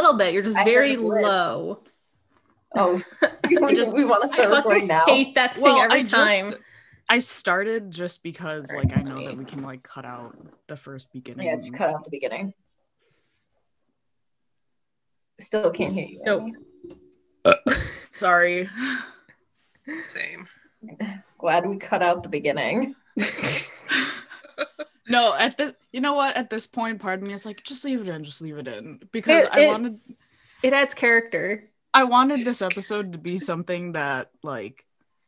[0.00, 0.34] little bit.
[0.34, 1.80] You're just I very low.
[2.76, 3.00] Oh,
[3.50, 5.04] we, just- we want to I start recording now.
[5.06, 6.54] hate that thing Well, every I just- time.
[7.06, 9.26] I started just because Very like I know funny.
[9.26, 10.38] that we can like cut out
[10.68, 11.46] the first beginning.
[11.46, 12.54] Yeah, just cut out the beginning.
[15.38, 16.22] Still can't hear you.
[16.24, 16.44] Nope.
[17.46, 17.54] Amy.
[18.08, 18.70] Sorry.
[19.98, 20.48] Same.
[21.38, 22.94] Glad we cut out the beginning.
[25.08, 26.36] No, at the you know what?
[26.36, 29.00] At this point, pardon me it's like, just leave it in, just leave it in.
[29.12, 30.00] Because It- I it- wanted
[30.62, 31.68] It adds character.
[31.92, 34.84] I wanted this episode to be something that like,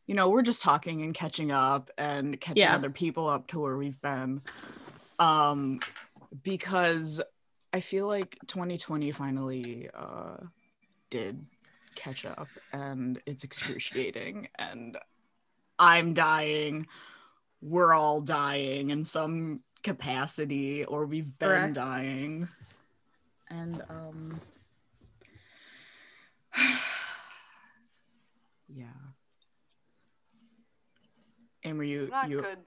[0.07, 2.75] you know, we're just talking and catching up and catching Yeah.
[2.75, 4.41] other people up to where we've been.
[5.19, 5.81] Um
[6.43, 7.21] because
[7.73, 10.39] I feel like 2020 finally uh
[11.11, 11.47] did
[11.95, 14.97] catch up and it's excruciating and
[15.79, 16.87] I'm dying.
[17.61, 21.75] We're all dying in some capacity or we've been Correct.
[21.75, 22.49] dying.
[23.49, 24.41] And um
[28.69, 28.87] yeah.
[31.63, 32.59] And were you Not you good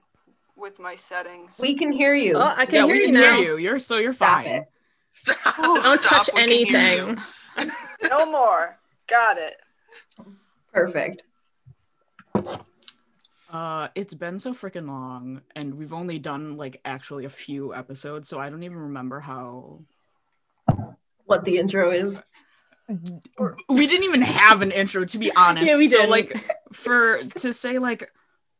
[0.56, 1.58] with my settings.
[1.60, 2.36] We can hear you.
[2.36, 3.36] Oh, I can yeah, hear we you can now.
[3.36, 3.58] hear you.
[3.58, 4.46] You're so you're Stop fine.
[4.46, 4.70] it.
[5.10, 5.56] Stop.
[5.56, 7.18] Don't Stop, touch we anything.
[8.08, 8.78] no more.
[9.06, 9.56] Got it.
[10.72, 11.24] Perfect.
[13.50, 18.28] Uh it's been so freaking long and we've only done like actually a few episodes,
[18.28, 19.80] so I don't even remember how
[21.24, 22.22] What the intro is.
[23.68, 25.66] we didn't even have an intro to be honest.
[25.68, 26.10] Yeah, we so didn't.
[26.10, 26.36] like
[26.72, 28.12] for to say like,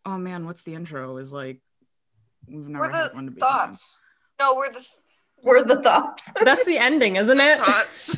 [0.04, 1.60] oh man, what's the intro is like
[2.48, 4.00] we've never We're had the one to be thoughts.
[4.40, 4.84] No, we're the
[5.42, 6.32] Were the thoughts?
[6.44, 7.58] That's the ending, isn't it?
[7.58, 8.16] Thoughts.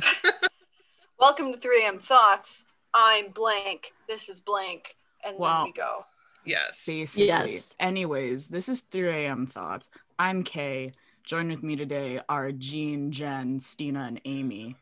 [1.18, 2.64] welcome to 3am thoughts.
[2.94, 3.92] I'm blank.
[4.08, 4.96] This is blank.
[5.24, 5.64] And Wow.
[5.64, 6.04] then we go.
[6.44, 6.86] Yes.
[6.86, 7.26] basically.
[7.26, 7.74] Yes.
[7.78, 9.46] Anyways, this is 3 a.m.
[9.46, 9.88] thoughts.
[10.18, 10.92] I'm Kay.
[11.24, 14.76] Join with me today are Jean, Jen, Stina, and Amy.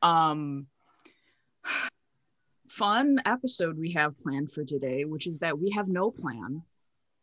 [0.00, 0.66] Um
[2.68, 6.62] fun episode we have planned for today, which is that we have no plan.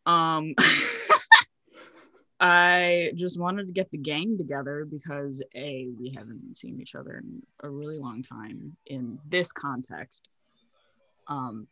[0.06, 0.54] Um
[2.42, 7.18] I just wanted to get the gang together because A, we haven't seen each other
[7.18, 10.28] in a really long time in this context.
[11.28, 11.66] Um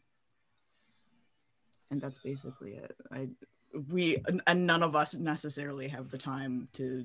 [1.91, 2.94] and that's basically it.
[3.12, 3.28] I
[3.91, 7.04] we and none of us necessarily have the time to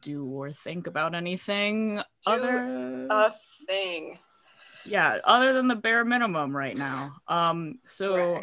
[0.00, 2.02] do or think about anything Do
[2.32, 3.32] other A
[3.66, 4.18] thing.
[4.84, 8.42] yeah other than the bare minimum right now um so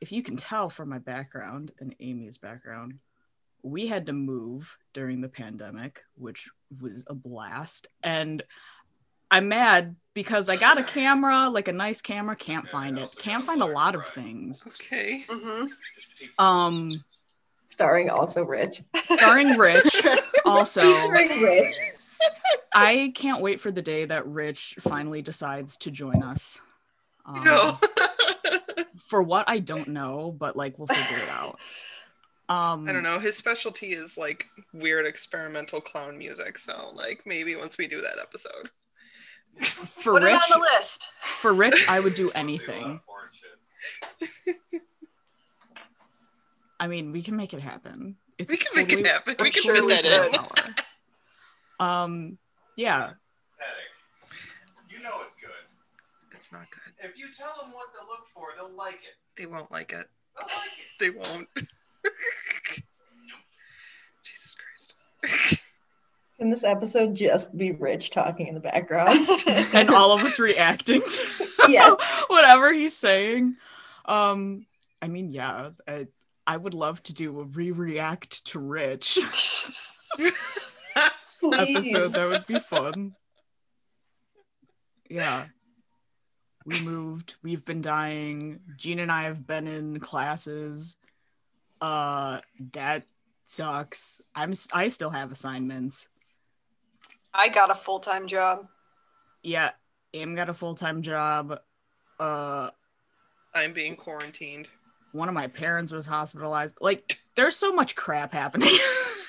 [0.00, 2.98] if you can tell from my background and amy's background
[3.62, 6.50] we had to move during the pandemic which
[6.80, 8.42] was a blast and
[9.34, 13.42] i'm mad because i got a camera like a nice camera can't find it can't
[13.44, 15.24] find a lot of things Okay.
[15.28, 15.66] hmm
[16.38, 16.90] um
[17.66, 18.82] Starring also Rich.
[19.16, 19.82] starring rich
[20.44, 21.74] also Starring Rich.
[22.74, 26.60] i can't wait for the day that rich finally decides to join us
[27.26, 27.78] um, No.
[29.06, 31.58] for what i don't know but like we'll figure it out
[32.50, 33.18] um I don't know.
[33.18, 36.58] His specialty is like weird experimental clown music.
[36.58, 38.68] So like maybe once we do that episode.
[39.62, 41.10] for Put rich it on the list.
[41.22, 43.00] for rich i would do anything
[46.80, 49.36] i mean we can make it happen it's We can make it happen.
[49.38, 50.04] We can fit that
[51.78, 51.86] in.
[51.86, 52.38] um
[52.76, 53.12] yeah
[54.90, 55.50] You know it's good.
[56.32, 56.92] It's not good.
[57.08, 59.16] If you tell them what to look for, they'll like it.
[59.36, 60.08] They won't like it.
[60.36, 60.98] They'll like it.
[60.98, 61.48] They won't.
[64.24, 64.94] Jesus Christ.
[66.38, 69.28] Can this episode just be Rich talking in the background?
[69.72, 71.96] and all of us reacting to Yes.
[72.26, 73.56] whatever he's saying.
[74.04, 74.66] Um,
[75.00, 76.08] I mean, yeah, I,
[76.46, 80.32] I would love to do a re-react to Rich episode.
[82.12, 83.14] That would be fun.
[85.08, 85.46] Yeah.
[86.66, 87.36] We moved.
[87.42, 88.60] We've been dying.
[88.76, 90.96] Gene and I have been in classes.
[91.80, 92.40] Uh,
[92.72, 93.04] that
[93.46, 94.20] sucks.
[94.34, 94.54] I'm.
[94.72, 96.08] I still have assignments.
[97.34, 98.66] I got a full time job.
[99.42, 99.70] Yeah,
[100.14, 101.60] Am got a full time job.
[102.20, 102.70] Uh,
[103.54, 104.68] I'm being quarantined.
[105.12, 106.76] one of my parents was hospitalized.
[106.80, 108.76] Like, there's so much crap happening.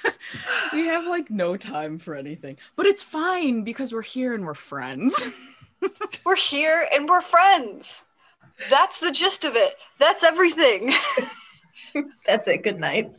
[0.74, 4.54] we have like no time for anything, but it's fine because we're here and we're
[4.54, 5.20] friends.
[6.26, 8.06] We're here and we're friends.
[8.72, 9.76] That's the gist of it.
[10.00, 10.92] That's everything.
[12.26, 12.64] That's it.
[12.64, 13.12] Good night.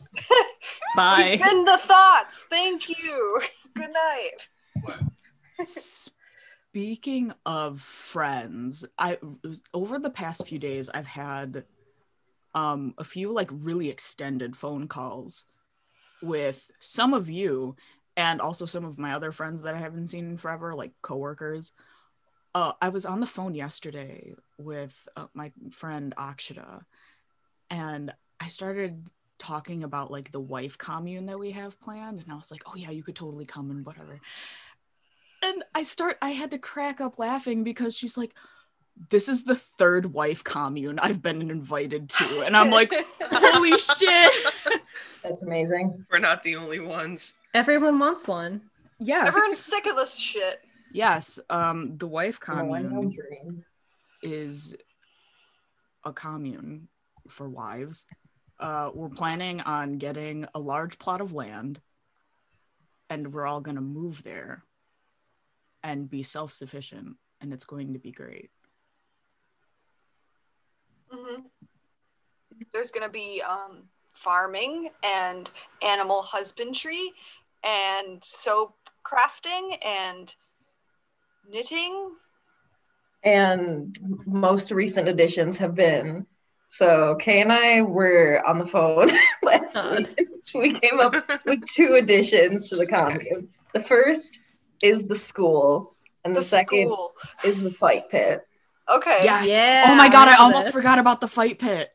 [0.97, 1.39] Bye.
[1.41, 2.45] Been the thoughts.
[2.49, 3.39] Thank you.
[3.73, 4.49] Good night.
[5.65, 9.17] Speaking of friends, I
[9.73, 11.65] over the past few days I've had
[12.53, 15.45] um a few like really extended phone calls
[16.21, 17.75] with some of you
[18.15, 21.73] and also some of my other friends that I haven't seen in forever, like coworkers.
[22.55, 26.81] Uh, I was on the phone yesterday with uh, my friend Akshita,
[27.69, 32.35] and I started talking about like the wife commune that we have planned, and I
[32.35, 34.19] was like, "Oh yeah, you could totally come and whatever."
[35.43, 38.33] And I start, I had to crack up laughing because she's like,
[39.09, 42.91] "This is the third wife commune I've been invited to," and I'm like,
[43.21, 44.33] "Holy shit!"
[45.23, 46.05] That's amazing.
[46.11, 47.35] We're not the only ones.
[47.53, 48.61] Everyone wants one.
[48.99, 50.59] Yes, Everyone's sick of this shit.
[50.91, 51.39] yes.
[51.49, 53.09] Um, the wife commune.
[53.09, 53.63] dream.
[54.23, 54.73] is
[56.03, 56.87] a commune
[57.29, 58.05] for wives.
[58.59, 61.79] Uh, we're planning on getting a large plot of land,
[63.09, 64.63] and we're all going to move there
[65.87, 68.49] and be self sufficient, and it's going to be great.
[71.09, 71.41] hmm
[72.73, 75.49] There's gonna be um, farming and
[75.81, 77.13] animal husbandry
[77.63, 78.75] and soap
[79.05, 80.35] crafting and
[81.49, 82.11] knitting.
[83.23, 86.25] And most recent additions have been
[86.67, 89.09] so Kay and I were on the phone
[89.41, 90.09] last God.
[90.17, 90.27] week.
[90.53, 93.47] We came up with two additions to the commune.
[93.73, 94.37] The first
[94.83, 97.13] is the school, and the, The second school.
[97.43, 98.41] is the fight pit.
[98.89, 99.19] Okay.
[99.23, 99.47] Yes.
[99.47, 100.73] Yeah, oh my god, I I almost this.
[100.75, 101.89] forgot about the fight pit.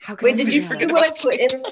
[0.00, 0.88] How Wait, I did you forget?
[0.88, 1.62] see what I put in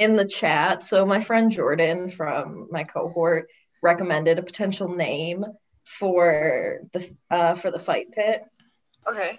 [0.00, 0.82] in the chat?
[0.84, 3.48] So my friend Jordan from my cohort
[3.82, 5.44] recommended a potential name
[5.84, 8.42] for the uh, for the fight pit.
[9.06, 9.38] Okay.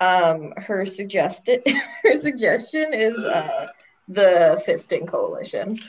[0.00, 1.62] Um, her suggested
[2.04, 3.66] her suggestion is uh,
[4.08, 5.78] the Fisting Coalition.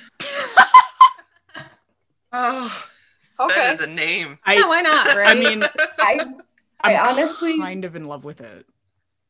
[2.36, 2.84] Oh,
[3.40, 3.56] Okay.
[3.56, 4.38] that is a name.
[4.46, 5.28] I, yeah, why not, right?
[5.28, 5.64] I mean,
[6.00, 6.20] I
[6.82, 8.66] I I'm honestly kind of in love with it.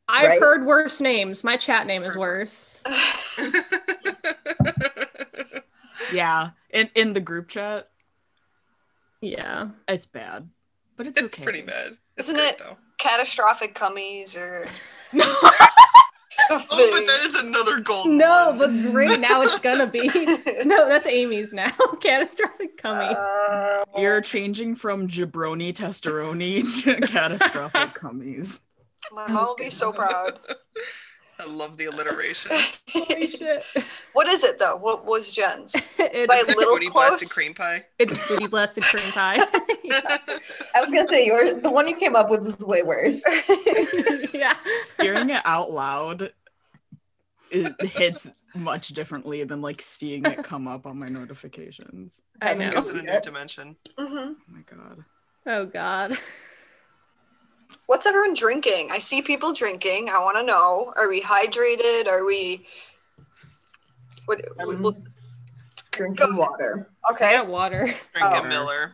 [0.09, 0.39] I've right?
[0.39, 1.44] heard worse names.
[1.44, 2.83] My chat name is worse.
[6.13, 7.89] Yeah, in in the group chat,
[9.21, 9.69] Yeah.
[9.88, 10.47] it's bad,
[10.95, 11.44] but it's, it's okay.
[11.44, 11.97] pretty bad.
[12.17, 12.77] It's Isn't great it- though.
[13.00, 14.65] Catastrophic cummies or
[15.13, 15.25] No.
[16.47, 16.67] Something.
[16.71, 18.57] Oh, but that is another golden No, one.
[18.57, 19.19] but great.
[19.19, 20.09] now it's gonna be.
[20.65, 21.71] No, that's Amy's now.
[22.01, 23.15] Catastrophic cummies.
[23.15, 28.59] Uh, You're changing from jabroni testosterone to catastrophic cummies.
[29.11, 30.39] my mom will be so proud.
[31.43, 32.51] I love the alliteration.
[32.89, 33.65] Holy shit.
[34.13, 34.77] What is it though?
[34.77, 35.73] What was Jen's?
[35.99, 37.85] It's, By little Booty blasted cream pie.
[37.97, 39.37] it's booty blasted cream pie.
[40.75, 43.23] I was gonna say your the one you came up with was way worse.
[44.33, 44.55] yeah.
[44.99, 46.31] Hearing it out loud
[47.49, 52.21] it hits much differently than like seeing it come up on my notifications.
[52.41, 52.67] I That's know.
[52.69, 53.75] It goes in a new dimension.
[53.97, 55.03] hmm Oh my god.
[55.45, 56.17] Oh god.
[57.93, 58.89] What's everyone drinking?
[58.89, 60.09] I see people drinking.
[60.09, 60.91] I want to know.
[60.95, 62.07] Are we hydrated?
[62.07, 62.65] Are we?
[64.25, 64.41] What?
[64.59, 64.97] Um, well,
[65.91, 66.89] Drinking water.
[67.11, 67.33] Okay.
[67.33, 67.93] got water.
[68.11, 68.43] Drinking Oh.
[68.45, 68.93] a Miller.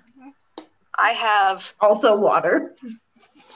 [0.97, 1.73] I have.
[1.79, 2.75] Also water.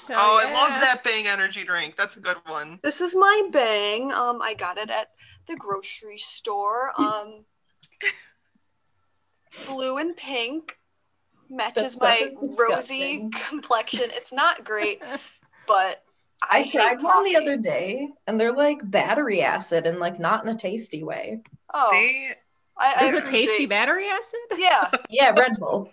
[0.10, 1.98] Oh, I love that Bang energy drink.
[1.98, 2.80] That's a good one.
[2.82, 4.14] This is my bang.
[4.14, 5.10] Um, I got it at
[5.48, 6.94] the grocery store.
[6.98, 7.44] Um,
[9.68, 10.78] blue and pink
[11.54, 12.28] matches my
[12.60, 14.10] rosy complexion.
[14.12, 15.02] It's not great,
[15.68, 16.04] but
[16.44, 20.20] I, I hate tried one the other day, and they're like battery acid, and like
[20.20, 21.42] not in a tasty way.
[21.74, 22.30] Oh, They
[22.78, 24.40] I, I There's a appreciate- tasty battery acid?
[24.58, 24.90] Yeah.
[25.10, 25.90] Yeah, Red Bull.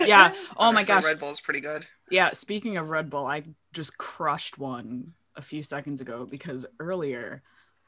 [0.00, 0.32] Yeah.
[0.56, 1.04] Oh my honestly, gosh.
[1.04, 1.86] Red Bull's pretty good.
[2.10, 3.42] Yeah, speaking of Red Bull, I
[3.72, 7.42] just crushed one a few seconds ago because earlier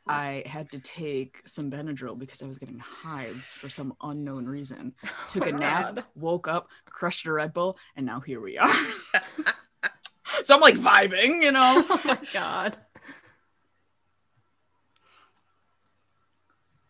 [0.08, 4.94] I had to take some Benadryl because I was getting hives for some unknown reason.
[5.28, 6.04] Took a Oh, nap, God.
[6.14, 8.68] woke up, crushed a Red Bull, and now here we are.
[10.44, 11.84] so I'm like vibing, you know?
[11.90, 12.76] Oh my god.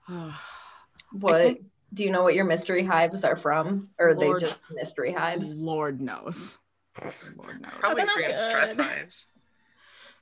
[1.13, 3.89] What think- do you know what your mystery hives are from?
[3.99, 4.41] Or are Lord.
[4.41, 5.55] they just mystery hives?
[5.55, 6.59] Lord knows.
[7.37, 7.73] Lord knows.
[7.81, 9.27] Probably That's stress hives.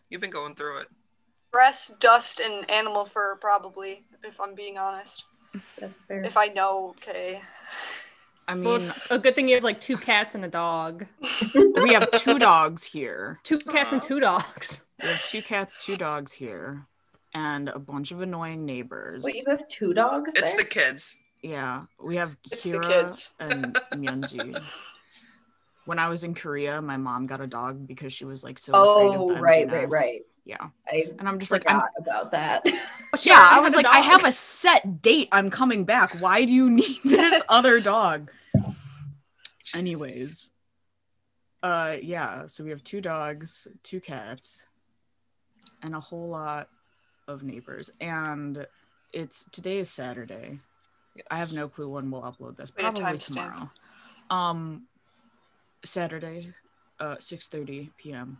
[0.08, 0.88] You've been going through it.
[1.54, 5.22] Breast, dust, and animal fur, probably, if I'm being honest.
[5.78, 6.24] That's fair.
[6.24, 7.42] If I know, okay.
[8.48, 11.06] I mean, Well, it's a good thing you have like two cats and a dog.
[11.80, 13.38] we have two dogs here.
[13.44, 14.84] Two cats and two dogs.
[15.00, 16.86] We have two cats, two dogs here,
[17.34, 19.22] and a bunch of annoying neighbors.
[19.22, 20.58] Wait, you have two dogs It's there?
[20.58, 21.20] the kids.
[21.40, 23.32] Yeah, we have It's the Kira kids.
[23.38, 24.60] and Myunji.
[25.84, 28.72] When I was in Korea, my mom got a dog because she was like so
[28.72, 30.20] afraid of oh, the right, empty right, right.
[30.44, 32.66] Yeah, I and I'm just like, I'm, about that.
[33.22, 35.28] Yeah, I was like, I have a set date.
[35.32, 36.20] I'm coming back.
[36.20, 38.30] Why do you need this other dog?
[39.74, 40.50] Anyways,
[41.62, 42.46] uh, yeah.
[42.46, 44.66] So we have two dogs, two cats,
[45.82, 46.68] and a whole lot
[47.26, 47.90] of neighbors.
[48.02, 48.66] And
[49.14, 50.58] it's today is Saturday.
[51.30, 52.70] I have no clue when we'll upload this.
[52.76, 53.70] Wait, Probably tomorrow.
[54.28, 54.88] Um,
[55.86, 56.52] Saturday,
[57.00, 58.36] uh, six thirty p.m.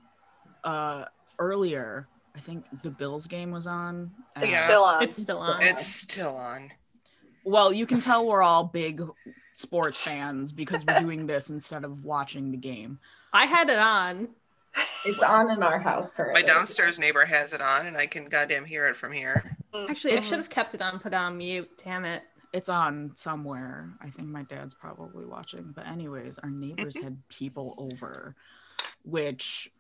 [0.62, 1.06] Uh,
[1.38, 4.10] earlier, I think the Bills game was on.
[4.36, 4.64] It's Yeah.
[4.64, 5.02] still on.
[5.02, 5.62] It's still on.
[5.62, 6.70] It's still on.
[7.44, 9.02] Well, you can tell we're all big
[9.52, 12.98] sports fans because we're doing this instead of watching the game.
[13.32, 14.28] I had it on.
[15.04, 16.42] It's on in our house currently.
[16.42, 19.56] My downstairs neighbor has it on, and I can goddamn hear it from here.
[19.88, 20.24] Actually, I Mhm.
[20.24, 21.70] should have kept it on, put on mute.
[21.84, 22.24] Damn it.
[22.52, 23.90] It's on somewhere.
[24.00, 25.72] I think my dad's probably watching.
[25.74, 28.34] But anyways, our neighbors had people over,
[29.04, 29.70] which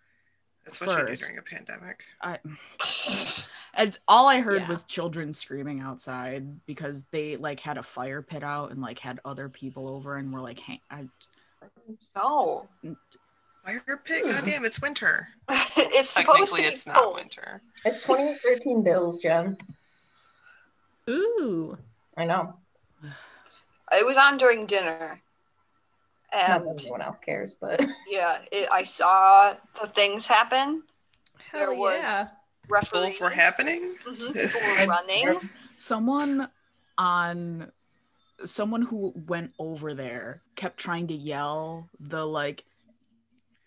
[0.64, 2.04] That's what you do during a pandemic.
[2.22, 2.38] I
[3.74, 4.68] and all I heard Yeah.
[4.68, 9.20] was children screaming outside because they like had a fire pit out and like had
[9.24, 11.06] other people over and were like, hang- I,
[12.16, 12.66] No.
[13.64, 14.22] Fire pit?
[14.24, 14.30] Hmm.
[14.30, 15.28] Goddamn, it's winter.
[15.76, 17.14] it's supposed to be it's not cold.
[17.16, 17.62] winter.
[17.84, 19.56] It's 2013 bills, Jen.
[21.08, 21.76] Ooh.
[22.16, 22.54] I know.
[23.92, 25.20] It was on during dinner.
[26.34, 30.82] Not And that anyone else cares, but yeah, it, I saw the things happen.
[31.50, 32.24] Hell there was yeah.
[32.68, 33.18] referees.
[33.18, 33.94] Bulls were happening.
[34.06, 35.50] Mhm, People were running.
[35.78, 36.48] someone
[36.98, 37.70] on
[38.44, 42.64] someone who went over there kept trying to yell the like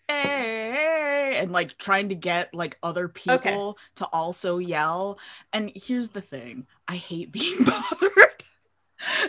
[0.08, 3.78] hey and like trying to get like other people Okay.
[3.96, 5.18] to also yell
[5.52, 8.44] and here's the thing i hate being bothered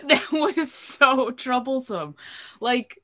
[0.08, 2.14] that was so troublesome
[2.60, 2.98] like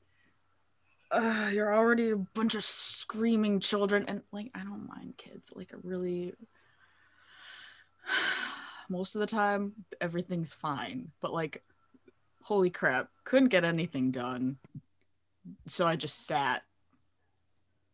[1.11, 5.73] uh, you're already a bunch of screaming children and like i don't mind kids like
[5.73, 6.33] i really
[8.89, 11.63] most of the time everything's fine but like
[12.43, 14.57] holy crap couldn't get anything done
[15.65, 16.61] so i just sat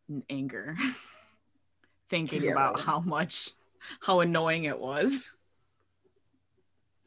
[0.08, 0.76] in anger
[2.10, 2.52] thinking Yeah.
[2.52, 3.50] about how much
[4.00, 5.22] how annoying it was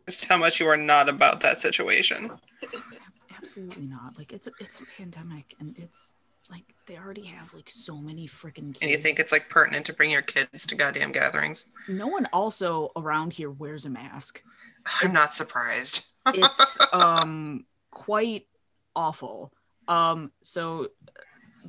[0.07, 2.31] Just how much you are not about that situation.
[3.37, 6.15] absolutely not like it's a, it's a pandemic and it's
[6.49, 9.85] like they already have like so many freaking kids And you think it's like pertinent
[9.87, 11.65] to bring your kids to goddamn gatherings?
[11.87, 14.41] no one also around here wears a mask
[15.01, 16.07] I'm not surprised.
[16.27, 18.47] it's um quite
[18.95, 19.53] awful
[19.87, 20.89] um so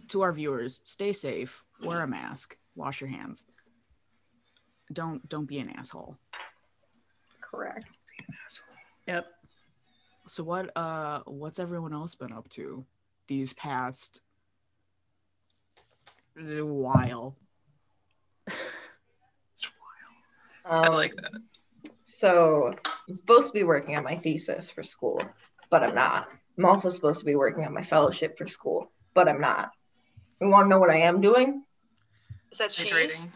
[0.09, 3.45] to our viewers stay safe wear a mask wash your hands
[4.93, 6.17] don't don't be an asshole
[7.41, 7.87] correct.
[8.19, 8.75] Be an asshole.
[9.07, 9.27] Yep.
[10.28, 12.85] So what uh what's everyone else been up to
[13.26, 14.20] these past
[16.38, 17.37] uh, while
[20.68, 21.32] Um, I like that.
[22.04, 22.73] So
[23.08, 25.20] I'm supposed to be working on my thesis for school,
[25.70, 26.28] but I'm not.
[26.58, 29.70] I'm also supposed to be working on my fellowship for school, but I'm not.
[30.40, 31.62] You want to know what I am doing?
[32.52, 32.92] Is that cheese?
[32.92, 33.30] Hydrating.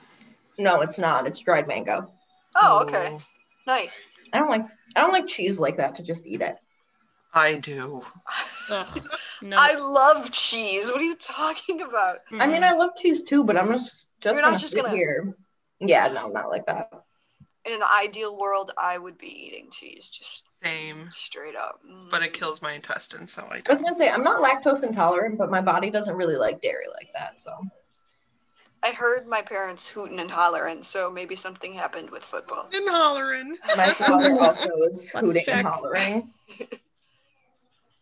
[0.59, 1.27] No, it's not.
[1.27, 2.13] It's dried mango.
[2.55, 3.19] Oh, okay.
[3.67, 4.07] Nice.
[4.33, 6.57] I don't like I don't like cheese like that to just eat it.
[7.35, 8.03] I do.
[8.71, 9.01] Ugh,
[9.41, 9.57] no.
[9.59, 10.89] I love cheese.
[10.91, 12.19] What are you talking about?
[12.33, 14.91] I mean, I love cheese too, but I'm just just You're not gonna just gonna-
[14.91, 15.35] here.
[15.81, 16.91] Yeah, no, not like that.
[17.65, 21.09] In an ideal world, I would be eating cheese just Same.
[21.11, 21.81] straight up.
[21.89, 22.11] Mm.
[22.11, 25.39] But it kills my intestines, so I I was gonna say I'm not lactose intolerant,
[25.39, 27.41] but my body doesn't really like dairy like that.
[27.41, 27.53] So
[28.83, 32.69] I heard my parents hooting and hollering, so maybe something happened with football.
[32.73, 33.57] And hollering.
[33.77, 35.55] my father also is Let's hooting check.
[35.55, 36.31] and hollering.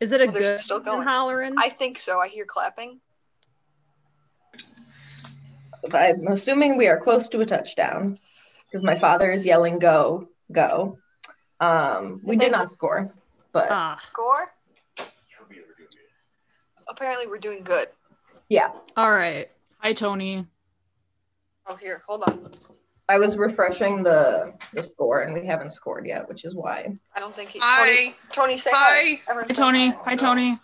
[0.00, 1.06] Is it a Well, they're good still going.
[1.06, 1.54] hollering?
[1.58, 2.18] I think so.
[2.18, 3.00] I hear clapping.
[5.94, 8.18] I'm assuming we are close to a touchdown
[8.66, 10.98] because my father is yelling "Go, go!"
[11.58, 13.10] Um, we did not score,
[13.52, 14.52] but ah, Score?
[16.88, 17.88] Apparently, we're doing good.
[18.48, 19.48] yeah, all right.
[19.78, 20.46] hi tony
[21.66, 22.50] Oh, here, hold on.
[23.10, 26.96] I was refreshing the the score and we haven't scored yet, which is why.
[27.16, 27.58] I don't think he.
[27.58, 28.14] Tony, Hi.
[28.30, 29.16] Tony, say Hi.
[29.16, 29.22] hi.
[29.28, 29.96] Everyone hi say tony hi.
[30.04, 30.58] hi tony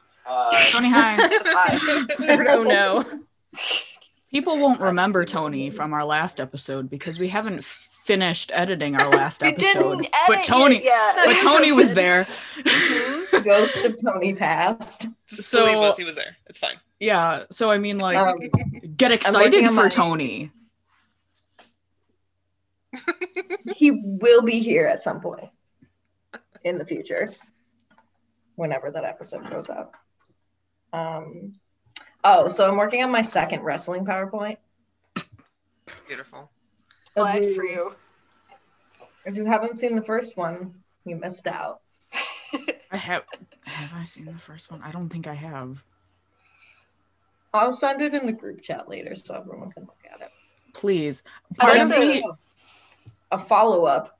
[0.70, 2.46] tony hi hi.
[2.54, 3.04] oh no.
[4.30, 9.40] People won't remember Tony from our last episode because we haven't finished editing our last
[9.42, 10.02] You episode.
[10.02, 11.16] didn't But edit Tony, it yet.
[11.24, 12.26] but Tony was there.
[13.44, 15.06] Ghost of Tony passed.
[15.26, 15.96] so he was.
[15.96, 16.36] He was there.
[16.48, 16.76] It's fine.
[17.00, 18.38] Yeah, so I mean, like, Um,
[18.96, 20.50] get excited for my- Tony.
[23.76, 25.48] he will be here at some point
[26.64, 27.30] in the future,
[28.56, 29.96] whenever that episode goes up.
[30.92, 31.54] Um,
[32.24, 34.56] oh, so I'm working on my second wrestling PowerPoint.
[36.08, 36.50] Beautiful.
[37.08, 37.94] If Glad you- for you.
[39.24, 40.72] If you haven't seen the first one,
[41.04, 41.80] you missed out.
[42.92, 43.24] I have.
[43.62, 44.80] Have I seen the first one?
[44.82, 45.82] I don't think I have.
[47.52, 50.30] I'll send it in the group chat later so everyone can look at it.
[50.74, 51.24] Please.
[51.58, 52.22] Part of the- me.
[53.30, 54.18] A follow up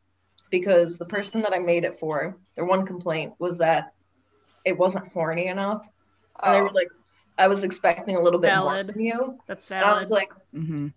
[0.51, 3.93] because the person that I made it for, their one complaint was that
[4.65, 5.87] it wasn't horny enough.
[6.43, 6.89] And they Oh, were like,
[7.39, 8.87] I was expecting a little bit Valid.
[8.87, 9.39] more from you.
[9.47, 10.89] That's And I was like, mm-hmm.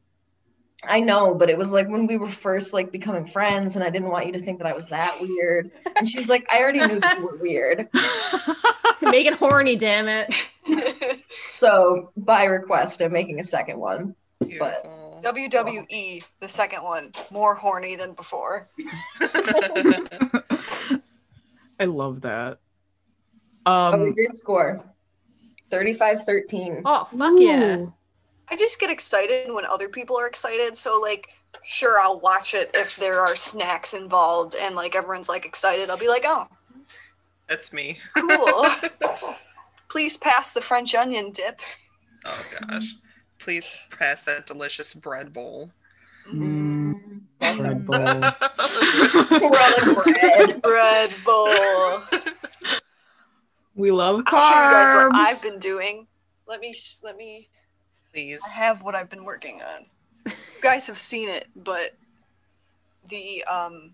[0.83, 3.89] I know, but it was like when we were first like becoming friends, and I
[3.89, 5.71] didn't want you to think that I was that weird.
[5.97, 7.89] And she was like, I already knew that you were weird.
[9.01, 10.33] Make it horny, damn it.
[11.51, 14.15] So by request, I'm making a second one.
[14.39, 14.71] Beautiful.
[15.23, 18.67] WWE, the second one, more horny than before.
[21.79, 22.59] I love that.
[23.65, 24.83] But we Um, did score
[25.71, 26.81] 35-13.
[26.85, 27.85] Oh fuck yeah.
[28.51, 30.75] I just get excited when other people are excited.
[30.75, 31.27] So like,
[31.63, 35.89] sure, I'll watch it if there are snacks involved and like everyone's like excited.
[35.89, 36.47] I'll be like, oh,
[37.47, 37.97] That's me.
[38.17, 38.65] cool.
[39.89, 41.59] Please pass the French onion dip.
[42.25, 42.95] Oh gosh.
[43.39, 45.71] Please pass that delicious bread bowl.
[46.31, 48.05] Mm, bread bowl.
[49.49, 50.61] Bread.
[50.61, 52.03] Bread bowl.
[53.75, 55.15] We love I'll show you guys what carbs.
[55.15, 56.05] I've been doing.
[56.47, 57.49] Let me let me.
[58.11, 58.39] Please.
[58.45, 59.85] I have what I've been working on.
[60.25, 61.95] You guys have seen it, but
[63.07, 63.93] the um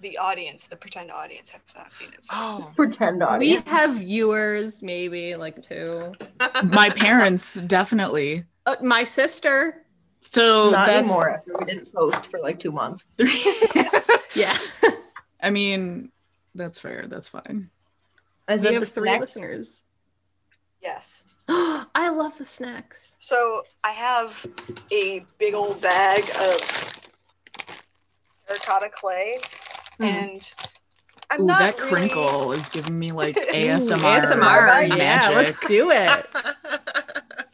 [0.00, 2.24] the audience, the pretend audience, have not seen it.
[2.24, 2.34] So.
[2.36, 2.72] Oh.
[2.76, 3.64] Pretend audience.
[3.64, 6.14] We have viewers, maybe like two.
[6.72, 8.44] My parents definitely.
[8.66, 9.84] Oh, my sister.
[10.20, 13.04] So Not that's anymore after we didn't post for like two months.
[14.34, 14.54] Yeah.
[15.42, 16.10] I mean,
[16.54, 17.04] that's fair.
[17.06, 17.70] That's fine.
[18.48, 19.20] Is we it have the three snacks?
[19.20, 19.84] listeners.
[20.82, 21.24] Yes.
[21.48, 23.16] I love the snacks.
[23.18, 24.46] So I have
[24.92, 27.00] a big old bag of
[28.46, 29.38] terracotta clay,
[30.00, 30.06] Mhm.
[30.06, 30.54] and
[31.30, 33.98] I'm Ooh, not that really- crinkle is giving me like ASMR.
[33.98, 34.68] ASMR.
[34.90, 34.96] vibes.
[34.96, 36.26] Yeah, let's do it.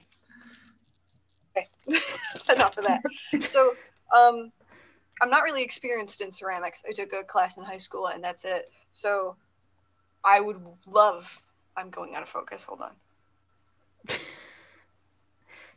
[1.56, 1.68] Okay.
[2.52, 3.00] Enough of that.
[3.40, 3.70] So,
[4.16, 4.50] um,
[5.22, 6.84] I'm not really experienced in ceramics.
[6.88, 8.70] I took a class in high school, and that's it.
[8.92, 9.36] So,
[10.24, 11.40] I would love.
[11.76, 12.64] I'm going out of focus.
[12.64, 12.90] Hold on.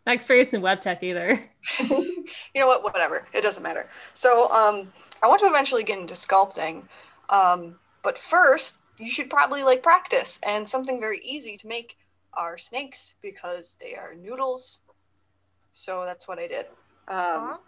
[0.07, 1.43] Not experienced in web tech either.
[1.79, 2.83] you know what?
[2.83, 3.27] Whatever.
[3.33, 3.87] It doesn't matter.
[4.13, 6.83] So, um, I want to eventually get into sculpting,
[7.29, 10.39] um, but first, you should probably like practice.
[10.45, 11.97] And something very easy to make
[12.33, 14.81] are snakes because they are noodles.
[15.73, 16.65] So that's what I did.
[17.07, 17.59] Um,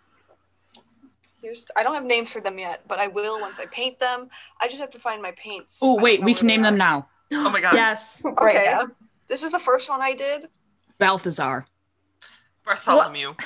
[1.41, 4.29] here's I don't have names for them yet, but I will once I paint them.
[4.59, 5.79] I just have to find my paints.
[5.81, 7.07] Oh wait, we can they name them now.
[7.31, 7.75] Oh my god.
[7.75, 8.23] Yes.
[8.41, 8.65] Right Okay.
[8.65, 8.87] now.
[9.27, 10.47] This is the first one I did.
[10.97, 11.65] Balthazar.
[12.65, 13.33] Bartholomew.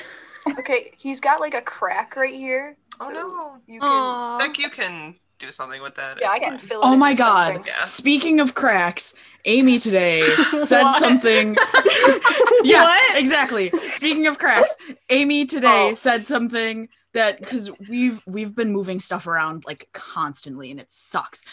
[0.60, 2.76] Okay, he's got like a crack right here.
[3.02, 3.58] Oh so no.
[3.68, 3.90] You can.
[3.90, 4.38] Aw.
[4.40, 6.20] Beck, you can do something with that.
[6.22, 6.60] Yeah, I can fine.
[6.60, 6.94] fill oh it.
[6.94, 7.64] Oh my god.
[7.66, 7.84] Yeah.
[7.86, 9.14] Speaking of cracks,
[9.46, 10.22] Amy today
[10.62, 11.56] said something.
[12.64, 13.72] yes, exactly.
[13.94, 14.76] Speaking of cracks,
[15.10, 15.96] Amy today Oh.
[15.96, 21.44] said something that because we've we've been moving stuff around like constantly and it sucks.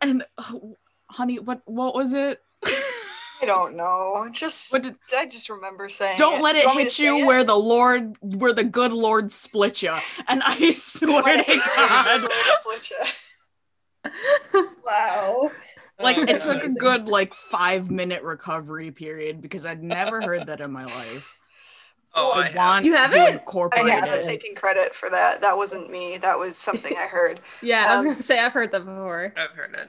[0.00, 0.76] And oh,
[1.10, 2.40] honey, what what was it?
[3.40, 4.28] I don't know.
[4.32, 6.18] Just what did, I just remember saying.
[6.18, 7.26] don't let it want me hit you say it?
[7.26, 10.02] where the Lord, where the good Lord split you.
[10.28, 13.06] And I swear Let to it hit God, you where the split ya.
[14.84, 15.50] Wow.
[15.98, 20.60] like it took a good like five minute recovery period because I'd never heard that
[20.60, 21.36] in my life.
[22.14, 22.80] Oh, I I have.
[22.80, 23.30] want You to haven't?
[23.30, 24.24] incorporate I I'm not haven't.
[24.30, 24.40] it.
[24.42, 25.40] taking credit for that.
[25.42, 26.18] That wasn't me.
[26.18, 27.40] That was something I heard.
[27.60, 29.32] Yeah, I was Um, gonna say I've heard that before.
[29.36, 29.88] I've heard it.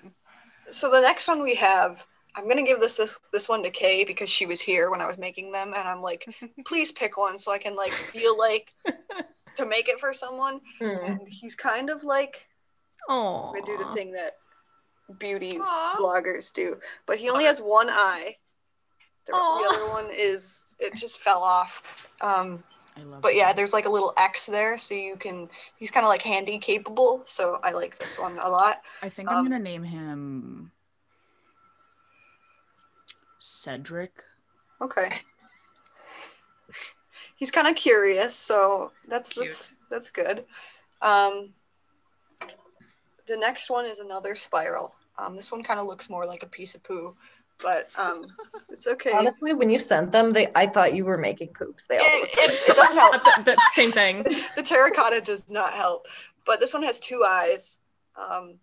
[0.71, 2.05] So the next one we have,
[2.38, 5.08] I'm gonna give this this this one to Kay because she was here when I
[5.08, 6.26] was making them, and I'm like,
[6.65, 8.73] please pick one so I can like feel like
[9.56, 10.62] to make it for someone.
[10.80, 11.10] Mm.
[11.10, 12.45] And he's kind of like
[13.10, 13.54] Oh.
[13.56, 14.34] I do the thing that
[15.19, 15.97] beauty Aw.
[16.00, 18.36] bloggers do, but he only has one eye.
[19.26, 22.08] The, the other one is it just fell off.
[22.21, 22.63] Um,
[22.97, 23.56] I love but yeah, that.
[23.56, 25.50] there's like a little X there, so you can.
[25.78, 28.82] He's kind of like handy capable, so I like this one a lot.
[29.02, 30.71] I think um, I'm gonna name him
[33.47, 34.23] Cedric.
[34.81, 35.10] Okay.
[37.38, 39.77] He's kind of curious, so that's that's, Cute.
[39.89, 40.43] that's good.
[41.01, 41.53] Um,
[43.27, 44.95] the next one is another spiral.
[45.17, 47.15] Um, this one kind of looks more like a piece of poo,
[47.62, 48.25] but um,
[48.69, 49.12] it's okay.
[49.12, 51.86] Honestly, when you sent them, they I thought you were making poops.
[51.86, 53.13] They all It, look it doesn't help.
[53.23, 54.23] the, the same thing.
[54.55, 56.07] the terracotta does not help,
[56.45, 57.79] but this one has two eyes.
[58.15, 58.55] Um,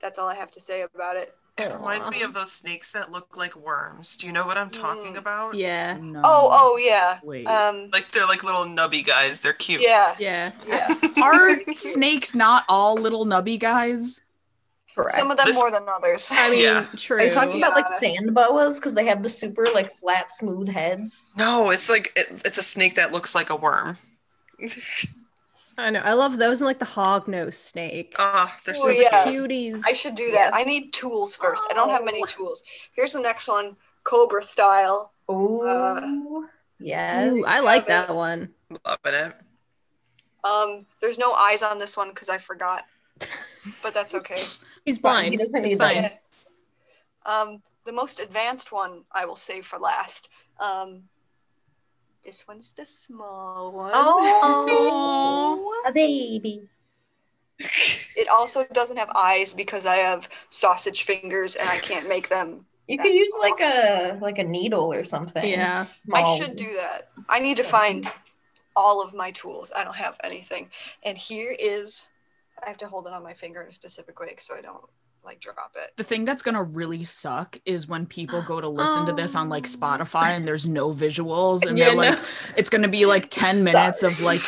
[0.00, 1.34] that's all I have to say about it.
[1.68, 4.16] It reminds me of those snakes that look like worms.
[4.16, 5.18] Do you know what I'm talking Mm.
[5.18, 5.54] about?
[5.54, 5.96] Yeah.
[6.00, 6.20] No.
[6.24, 7.18] Oh, oh yeah.
[7.22, 7.46] Wait.
[7.46, 9.40] Um, Like they're like little nubby guys.
[9.40, 9.80] They're cute.
[9.80, 10.52] yeah, Yeah.
[10.66, 10.88] yeah.
[11.22, 14.20] Are snakes not all little nubby guys?
[14.94, 15.14] correct.
[15.16, 16.28] Some of them This- more than others.
[16.30, 16.86] I mean, Yeah.
[16.98, 17.16] true.
[17.18, 20.68] Are you talking about like sand boas because they have the super like flat, smooth
[20.68, 21.24] heads?
[21.36, 23.96] No, it's like it, it's a snake that looks like a worm.
[25.78, 26.00] I know.
[26.04, 28.14] I love those and like the hog nose snake.
[28.18, 29.02] Ah, they're so Oh, cute.
[29.10, 29.24] yeah.
[29.24, 29.82] Cuties.
[29.86, 30.50] I should do that.
[30.52, 30.54] Yes.
[30.54, 31.66] I need tools first.
[31.70, 32.26] I don't have many Oh.
[32.26, 32.62] tools.
[32.92, 33.76] Here's the next one.
[34.04, 35.12] Cobra style.
[35.28, 36.46] Oh,
[36.78, 37.36] yes.
[37.36, 38.08] Ooh, I like Have it.
[38.08, 38.52] that one.
[38.84, 39.34] Loving it.
[40.44, 42.84] Um, there's no eyes on this one because I forgot,
[43.82, 44.42] but that's okay.
[44.84, 45.30] He's blind.
[45.32, 46.10] he doesn't it's need fine.
[47.24, 50.28] Um, the most advanced one I will save for last.
[50.58, 51.04] Um,
[52.24, 53.92] this one's the small one.
[53.94, 56.68] Oh, a baby.
[58.16, 62.66] It also doesn't have eyes because I have sausage fingers and I can't make them.
[62.88, 63.40] You could use all.
[63.40, 65.48] like a like a needle or something.
[65.48, 65.88] Yeah.
[65.88, 66.24] Small.
[66.24, 67.10] I should do that.
[67.28, 68.10] I need to find
[68.74, 69.72] all of my tools.
[69.74, 70.70] I don't have anything.
[71.02, 72.10] And here is,
[72.64, 74.84] I have to hold it on my finger in a specific way so I don't
[75.24, 75.92] like drop it.
[75.96, 79.48] The thing that's gonna really suck is when people go to listen to this on
[79.48, 82.00] like Spotify and there's no visuals and Yeah, they're no.
[82.10, 82.18] like,
[82.56, 84.40] it's gonna be like 10 minutes of like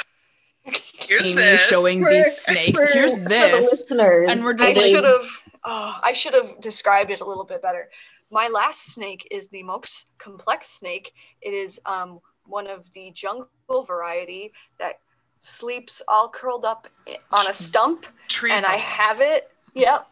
[0.96, 1.60] Here's Amy this.
[1.68, 2.80] showing For- these snakes.
[2.80, 3.70] for- Here's for the this.
[3.70, 4.30] listeners.
[4.30, 5.42] and we're I just like- should have.
[5.66, 7.88] Oh, I should have described it a little bit better.
[8.32, 11.12] My last snake is the most complex snake.
[11.40, 13.48] It is um, one of the jungle
[13.87, 14.98] variety that
[15.40, 16.88] sleeps all curled up
[17.32, 19.50] on a stump, Tree and I have it.
[19.74, 20.06] Yep.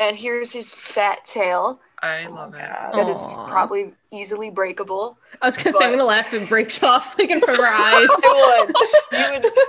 [0.00, 2.58] And here's his fat tail I Oh love it.
[2.60, 2.92] God.
[2.94, 3.48] that is Aw.
[3.48, 5.18] probably easily breakable.
[5.42, 7.58] I was gonna say I'm But- gonna laugh if it breaks off like in front
[7.58, 8.08] of our eyes.
[8.22, 8.74] You would.
[9.12, 9.52] You would.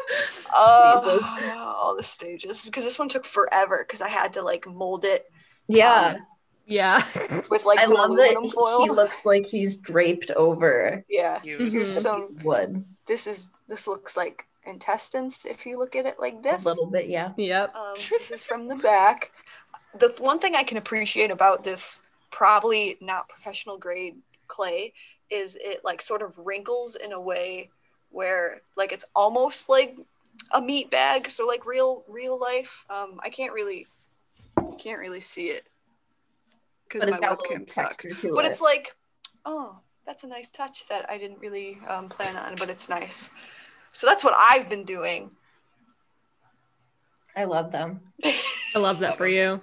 [0.51, 5.05] Oh, all the stages because this one took forever because I had to like mold
[5.05, 5.31] it
[5.67, 6.17] Yeah,
[6.65, 7.03] yeah.
[7.49, 8.83] with like I some love that aluminum he, foil.
[8.83, 11.39] he looks like he's draped over yeah.
[11.43, 11.57] You.
[11.59, 11.81] Mhm.
[11.81, 12.21] Some.
[12.43, 13.49] wood This is.
[13.67, 16.65] This looks like intestines if you look at it like this.
[16.65, 17.07] a little bit.
[17.07, 17.31] Yeah.
[17.37, 17.75] Yep.
[17.75, 19.31] Um, this is from the back.
[19.97, 24.15] The one thing I can appreciate about this probably not professional grade
[24.47, 24.93] clay
[25.29, 27.69] is it like sort of wrinkles in a way
[28.11, 29.97] where like it's almost like
[30.51, 32.85] a meat bag, so like real real life.
[32.89, 33.87] Um, I can't really
[34.77, 35.67] can't really see it
[36.87, 38.05] because my got a little webcam sucks.
[38.23, 38.51] But it.
[38.51, 38.95] it's like,
[39.45, 43.29] oh, that's a nice touch that I didn't really um, plan on, but it's nice.
[43.91, 45.31] So that's what I've been doing.
[47.35, 48.01] I love them.
[48.23, 49.61] I love that for you.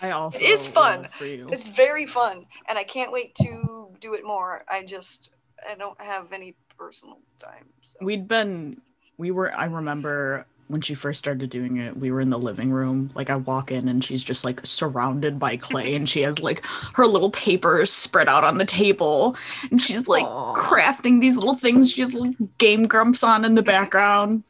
[0.00, 1.08] I also It is fun.
[1.12, 1.48] for you.
[1.50, 4.64] It's very fun, and I can't wait to do it more.
[4.68, 5.30] I just
[5.68, 7.66] I don't have any personal time.
[7.80, 7.98] So.
[8.02, 8.80] We'd been
[9.16, 12.70] we were I remember when she first started doing it, we were in the living
[12.70, 13.10] room.
[13.14, 16.64] Like I walk in and she's just like surrounded by clay and she has like
[16.94, 19.36] her little papers spread out on the table
[19.70, 20.54] and she's like Aw.
[20.54, 21.92] crafting these little things.
[21.92, 24.42] She has little game grumps on in the background.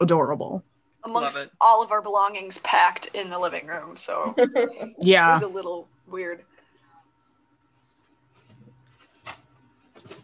[0.00, 0.62] Adorable.
[1.04, 4.34] Amongst all of our belongings packed in the living room, so
[5.00, 6.42] yeah, it was a little weird.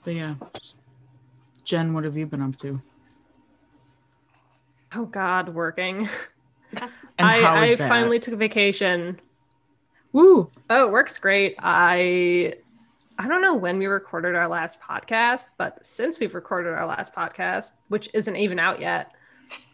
[0.04, 0.34] But yeah.
[1.64, 2.80] Jen, what have you been up to?
[4.94, 6.08] Oh God, working.
[7.18, 7.88] And I, how is I that?
[7.88, 9.20] finally took a vacation.
[10.12, 10.50] Woo!
[10.70, 11.56] Oh, it works great.
[11.58, 12.54] I
[13.18, 17.12] I don't know when we recorded our last podcast, but since we've recorded our last
[17.12, 19.12] podcast, which isn't even out yet,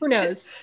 [0.01, 0.49] who knows?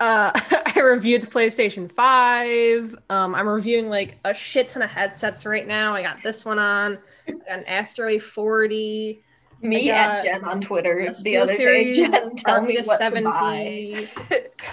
[0.00, 0.30] uh,
[0.76, 2.96] I reviewed the PlayStation 5.
[3.10, 5.94] Um, I'm reviewing like a shit ton of headsets right now.
[5.94, 9.20] I got this one on, I got an Astro A40,
[9.62, 11.56] Me I at Jen on Twitter a the Steel other day.
[11.56, 13.60] Series Jen, tell me Arctis what to buy.
[13.60, 14.08] 7P.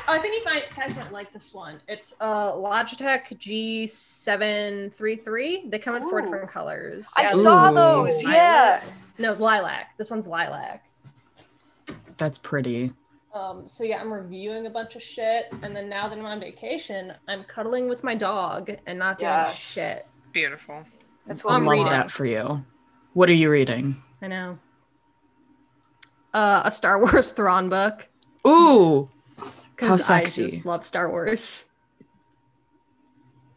[0.08, 1.82] Oh, I think you might guys might like this one.
[1.90, 5.70] It's a Logitech G733.
[5.72, 7.12] They come in four different colors.
[7.18, 7.30] I Yeah.
[7.32, 7.76] saw Ooh.
[7.76, 8.24] those.
[8.24, 8.82] Yeah.
[9.18, 9.98] No, lilac.
[9.98, 10.86] This one's lilac.
[12.18, 12.94] That's pretty.
[13.38, 16.40] Um, so yeah, I'm reviewing a bunch of shit, and then now that I'm on
[16.40, 19.76] vacation, I'm cuddling with my dog and not doing Yes.
[19.76, 20.08] shit.
[20.32, 20.86] Beautiful.
[21.28, 21.92] That's what I'm love reading.
[21.92, 22.66] that for you.
[23.14, 23.96] What are you reading?
[24.22, 24.58] I know.
[26.34, 28.10] Uh, a Star Wars Thrawn book
[28.48, 29.10] Ooh,
[29.76, 30.48] because How I sexy.
[30.48, 31.66] just love Star Wars.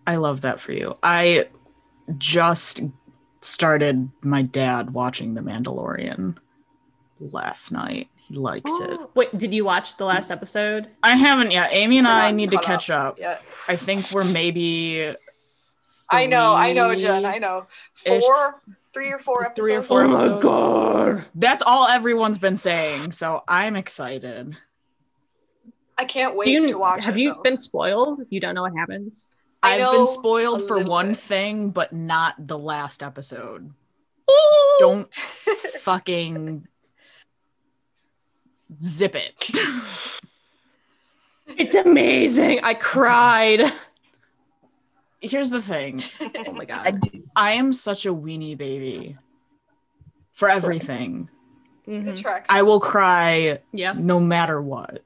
[0.06, 0.96] I love that for you.
[1.02, 1.46] I
[2.18, 2.82] just
[3.40, 6.36] started my dad watching The Mandalorian
[7.18, 8.08] last night.
[8.30, 9.00] He likes it.
[9.14, 10.88] Wait, did you watch the last episode?
[11.02, 11.70] I haven't yet.
[11.72, 13.18] Amy and We're I not need to caught catch up.
[13.18, 13.38] Yeah.
[13.68, 15.14] I think we're maybe
[16.08, 16.54] I know.
[16.54, 17.24] I know, Jen.
[17.26, 17.66] I know.
[18.06, 18.22] ish.
[18.22, 18.60] Four,
[18.94, 19.66] three or four episodes.
[19.66, 20.44] Three or four Oh my episodes.
[20.44, 21.24] god!
[21.34, 24.56] That's all everyone's been saying, so I'm excited.
[25.98, 27.42] I can't wait You- to watch have it, you though.
[27.42, 28.20] been spoiled?
[28.30, 29.34] You don't know what happens.
[29.62, 31.16] I I've know been spoiled a for little one bit.
[31.18, 33.72] thing, but not the last episode.
[34.78, 35.12] Don't
[35.80, 36.66] fucking
[38.82, 39.50] zip it.
[41.56, 42.60] It's amazing.
[42.62, 43.72] I cried.
[45.20, 46.00] Here's the thing.
[46.46, 47.00] Oh my god.
[47.00, 47.24] do.
[47.34, 49.16] I am such a weenie baby
[50.32, 51.28] for everything.
[51.88, 52.04] Mhm.
[52.04, 52.46] Good tracks.
[52.48, 53.94] I will cry Yeah.
[53.96, 55.02] no matter what.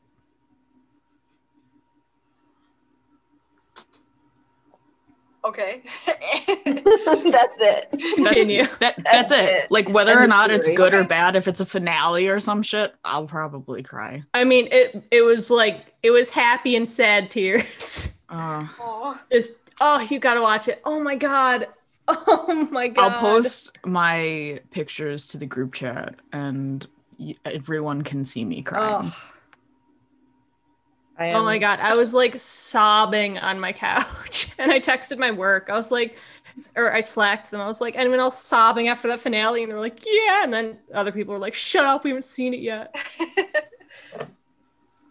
[5.45, 5.83] Okay.
[6.07, 7.91] That's it.
[8.17, 8.65] Continue.
[8.81, 9.65] That That's that's it.
[9.65, 9.71] it.
[9.71, 12.63] Like whether End or not it's good or bad, if it's a finale or some
[12.63, 14.23] shit, I'll probably cry.
[14.33, 18.09] I mean, it it was like it was happy and sad tears.
[18.31, 20.81] Uh, oh, Just oh, you gotta watch it.
[20.85, 21.69] Oh my god.
[22.09, 23.13] Oh my god.
[23.13, 26.85] I'll post my pictures to the group chat, and
[27.19, 29.13] y- everyone can see me crying.
[29.13, 29.33] Oh,
[31.17, 31.79] I oh my god.
[31.81, 35.69] I was like sobbing on my couch, and I texted my work.
[35.71, 36.17] I was like,
[36.77, 37.61] or I slacked them.
[37.61, 39.63] I was like, anyone else sobbing after that finale?
[39.63, 40.45] And they're like, yeah.
[40.45, 42.97] And then other people were like, shut up, we haven't seen it yet.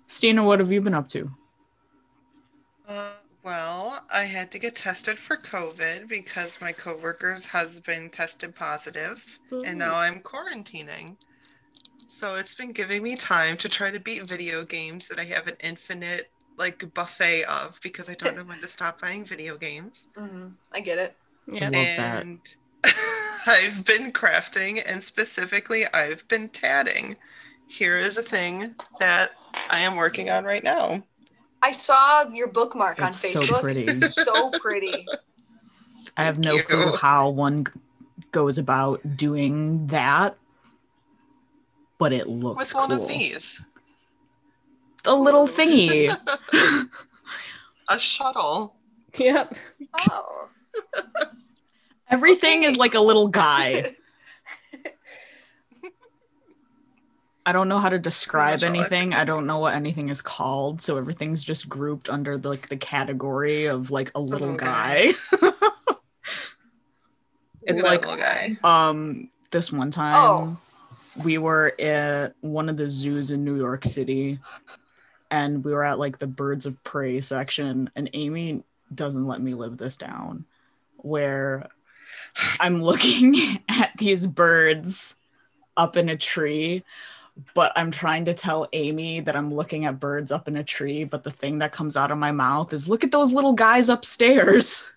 [0.08, 1.32] Stina, what have you been up to?
[2.88, 3.14] Uh,
[3.44, 9.80] well, I had to get tested for COVID because my coworker's husband tested positive, and
[9.80, 11.18] now I'm quarantining.
[12.14, 15.48] So it's been giving me time to try to beat video games that I have
[15.48, 20.10] an infinite like buffet of because I don't know when to stop buying video games.
[20.16, 21.16] hmm I get it.
[21.52, 21.70] Yeah.
[21.70, 22.24] Love that.
[22.28, 22.40] and
[23.48, 27.16] I've been crafting and specifically I've been tatting.
[27.68, 29.32] Here is a thing that
[29.72, 31.02] I am working on right now.
[31.64, 33.62] I saw your bookmark on It's so Facebook.
[33.62, 34.00] pretty.
[34.10, 35.08] So pretty.
[36.16, 37.66] I have no Thank clue how one
[38.32, 40.38] goes about doing that,
[41.98, 43.62] but it looks With one of these.
[45.06, 46.10] A little thingy.
[47.90, 48.76] A shuttle.
[49.18, 49.56] Yep.
[50.10, 50.48] Oh.
[52.10, 53.96] Everything is like a little guy.
[57.46, 59.14] I don't know how to describe much all I anything.
[59.14, 62.78] I don't know what anything is called, so everything's just grouped under the, like the
[62.78, 65.12] category of like a little Little guy.
[65.12, 65.52] guy.
[67.64, 68.58] it's That like little guy.
[68.64, 70.58] um this one time Oh.
[71.24, 74.40] We were at one of the zoos in New York City
[75.30, 79.54] and we were at like the birds of prey section and Amy doesn't let me
[79.54, 80.46] live this down
[80.98, 81.68] where
[82.60, 83.36] I'm looking
[83.70, 85.16] at these birds
[85.76, 86.84] up in a tree
[87.56, 91.04] but I'm trying to tell Amy that I'm looking at birds up in a tree
[91.04, 93.90] but the thing that comes out of my mouth is look at those little guys
[93.90, 94.88] upstairs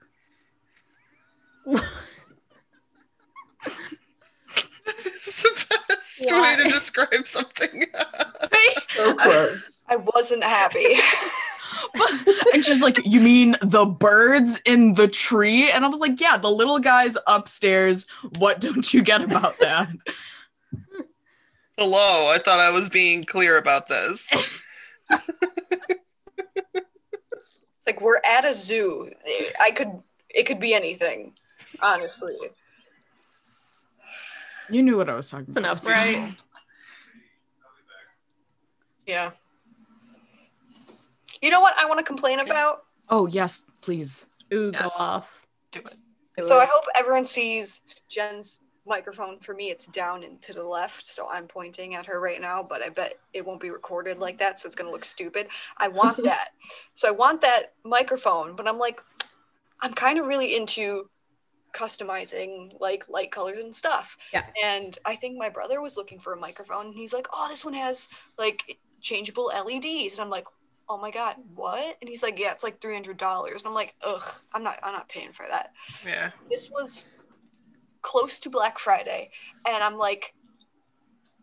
[1.66, 1.82] it's
[5.42, 6.56] the best Why?
[6.56, 7.84] way to describe something.
[8.86, 9.82] so close.
[9.88, 10.96] I wasn't happy.
[12.54, 15.70] and she's like, You mean the birds in the tree?
[15.70, 18.06] And I was like, Yeah, the little guys upstairs.
[18.38, 19.88] What don't you get about that?
[21.78, 24.28] Hello, I thought I was being clear about this.
[27.86, 29.10] Like we're at a zoo.
[29.60, 29.92] I could
[30.30, 31.34] it could be anything,
[31.80, 32.34] honestly.
[34.70, 35.84] You knew what I was talking It's about.
[35.84, 36.34] enough, right?
[39.06, 39.30] Yeah.
[41.40, 42.84] You know what I want to complain about?
[43.08, 44.26] Oh, yes, please.
[44.52, 44.82] Ooh, Yes.
[44.82, 45.46] go off.
[45.70, 45.94] Do it.
[46.36, 46.62] Do So it.
[46.62, 49.38] I hope everyone sees Jen's microphone.
[49.38, 52.64] For me, it's down and to the left, so I'm pointing at her right now.
[52.64, 55.46] But I bet it won't be recorded like that, so it's gonna look stupid.
[55.78, 56.48] I want that.
[56.96, 59.00] so I want that microphone, but I'm like,
[59.82, 61.08] I'm kind of really into
[61.76, 64.16] customizing like light colors and stuff.
[64.32, 64.44] Yeah.
[64.62, 67.64] And I think my brother was looking for a microphone, and he's like, "Oh, this
[67.64, 68.08] one has
[68.38, 70.46] like changeable LEDs," and I'm like.
[70.88, 71.96] Oh my god, what?
[72.00, 73.62] And he's like, yeah, it's like three hundred dollars.
[73.62, 74.22] And I'm like, ugh,
[74.54, 75.72] I'm not, I'm not paying for that
[76.06, 76.30] Yeah.
[76.48, 77.10] this was
[78.02, 79.32] close to Black Friday,
[79.66, 80.32] and I'm like,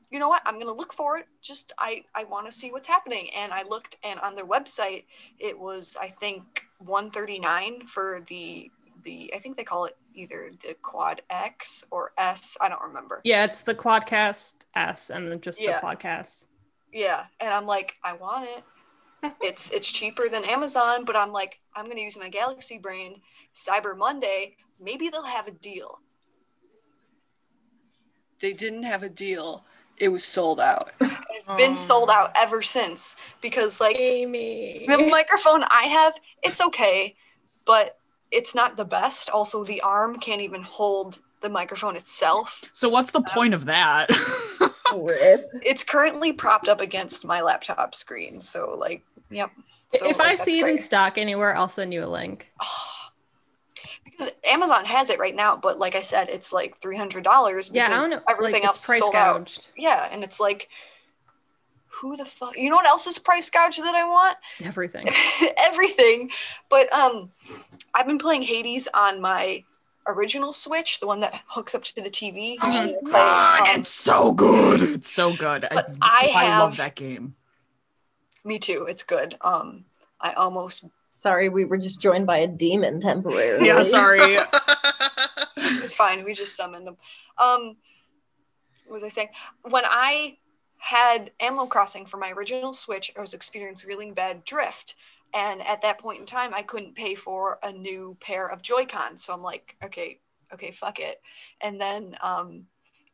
[0.10, 0.44] you know what?
[0.46, 1.26] I'm gonna look for it.
[1.42, 5.04] Just I I want to see what's happening, and I looked, and on their website,
[5.40, 6.44] it was I think
[6.80, 8.72] 139 for the
[9.04, 12.58] the I think they call it either the Quad X or S.
[12.62, 13.22] I don't remember.
[13.24, 15.80] Yeah, it's the Quadcast S and then just Yeah.
[15.80, 16.46] the Quadcast.
[16.92, 19.34] Yeah, and I'm like, I want it.
[19.42, 23.22] it's it's cheaper than Amazon, but I'm like, I'm gonna use my Galaxy brain.
[23.56, 26.00] Cyber Monday, maybe they'll have a deal.
[28.42, 29.64] They didn't have a deal.
[29.98, 30.92] It was sold out.
[31.36, 34.86] It's been sold out ever since because like Amy.
[34.88, 37.16] the microphone I have, it's okay,
[37.66, 37.98] but
[38.34, 39.30] it's not the best.
[39.30, 42.64] Also, the arm can't even hold the microphone itself.
[42.74, 44.10] So, what's the point of that?
[44.94, 45.50] Rip.
[45.62, 49.52] It's currently propped up against my laptop screen, so like, yep.
[49.90, 52.52] So, if like, I see it in stock anywhere, I'll send you a link.
[54.06, 57.72] because Amazon has it right now, but like I said, it's like three hundred dollars.
[57.74, 58.22] Yeah, I don't know.
[58.30, 59.72] Everything like, else it's price sold out.
[59.78, 60.70] Yeah, and it's like,
[61.94, 62.58] who the fuck?
[62.58, 64.38] You know what else is price gouged that I want?
[64.64, 65.08] Everything.
[65.58, 66.32] Everything.
[66.70, 67.32] But um,
[67.94, 69.64] I've been playing Hades on my
[70.08, 72.58] original Switch, the one that hooks up to the TV.
[72.64, 74.82] Usually I play, God, um, it's so good.
[74.82, 75.66] It's so good.
[75.66, 77.36] I, But I I love that game.
[78.44, 78.86] Me too.
[78.90, 79.38] It's good.
[79.42, 79.86] Um,
[80.20, 83.68] I almost Sorry, we were just joined by a demon temporarily.
[83.68, 84.38] Yeah, sorry.
[85.56, 86.24] It's fine.
[86.24, 86.98] We just summoned them.
[87.38, 87.76] Um,
[88.86, 89.30] what was I saying?
[89.64, 90.38] When I
[90.84, 94.96] had Animal Crossing for my original Switch, I was experiencing really bad drift.
[95.34, 99.24] And at that point in time, I couldn't pay for a new pair of Joy-Cons.
[99.24, 100.20] So I'm like, okay,
[100.54, 101.22] okay, fuck it.
[101.62, 102.66] And then um,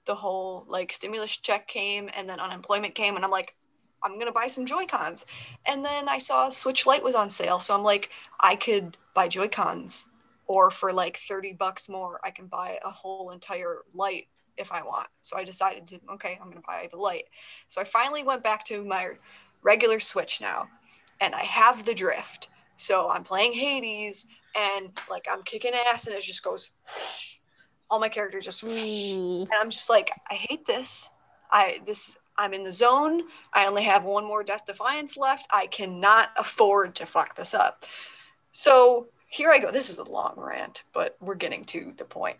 [0.05, 3.15] the whole like stimulus check came and then unemployment came.
[3.15, 3.55] And I'm like,
[4.03, 5.27] I'm going to buy some Joy-Cons.
[5.67, 7.59] And then I saw Switch Lite was on sale.
[7.59, 10.07] So I'm like, I could buy Joy-Cons
[10.47, 14.27] or for like 30 bucks more i can buy a whole entire Lite
[14.59, 15.07] if i want.
[15.21, 17.25] So i decided to okay i'm going to buy the Lite.
[17.67, 19.11] So i finally went back to my
[19.61, 20.67] regular switch now
[21.21, 22.49] and i have the drift.
[22.77, 26.71] So i'm playing hades and like i'm kicking ass and it just goes
[27.89, 29.41] all my characters just Ooh.
[29.41, 31.09] and i'm just like i hate this.
[31.51, 33.23] I this i'm in the zone.
[33.53, 35.47] I only have one more death defiance left.
[35.51, 37.85] I cannot afford to fuck this up.
[38.51, 39.71] So here I go.
[39.71, 42.37] This is a long rant, but we're getting to the point.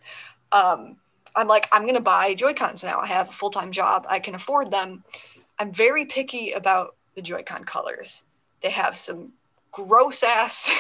[0.52, 0.98] Um,
[1.36, 3.00] I'm like, I'm going to buy Joy-Cons now.
[3.00, 5.04] I have a full time job, I can afford them.
[5.58, 8.24] I'm very picky about the Joy-Con colors.
[8.62, 9.34] They have some
[9.72, 10.72] gross ass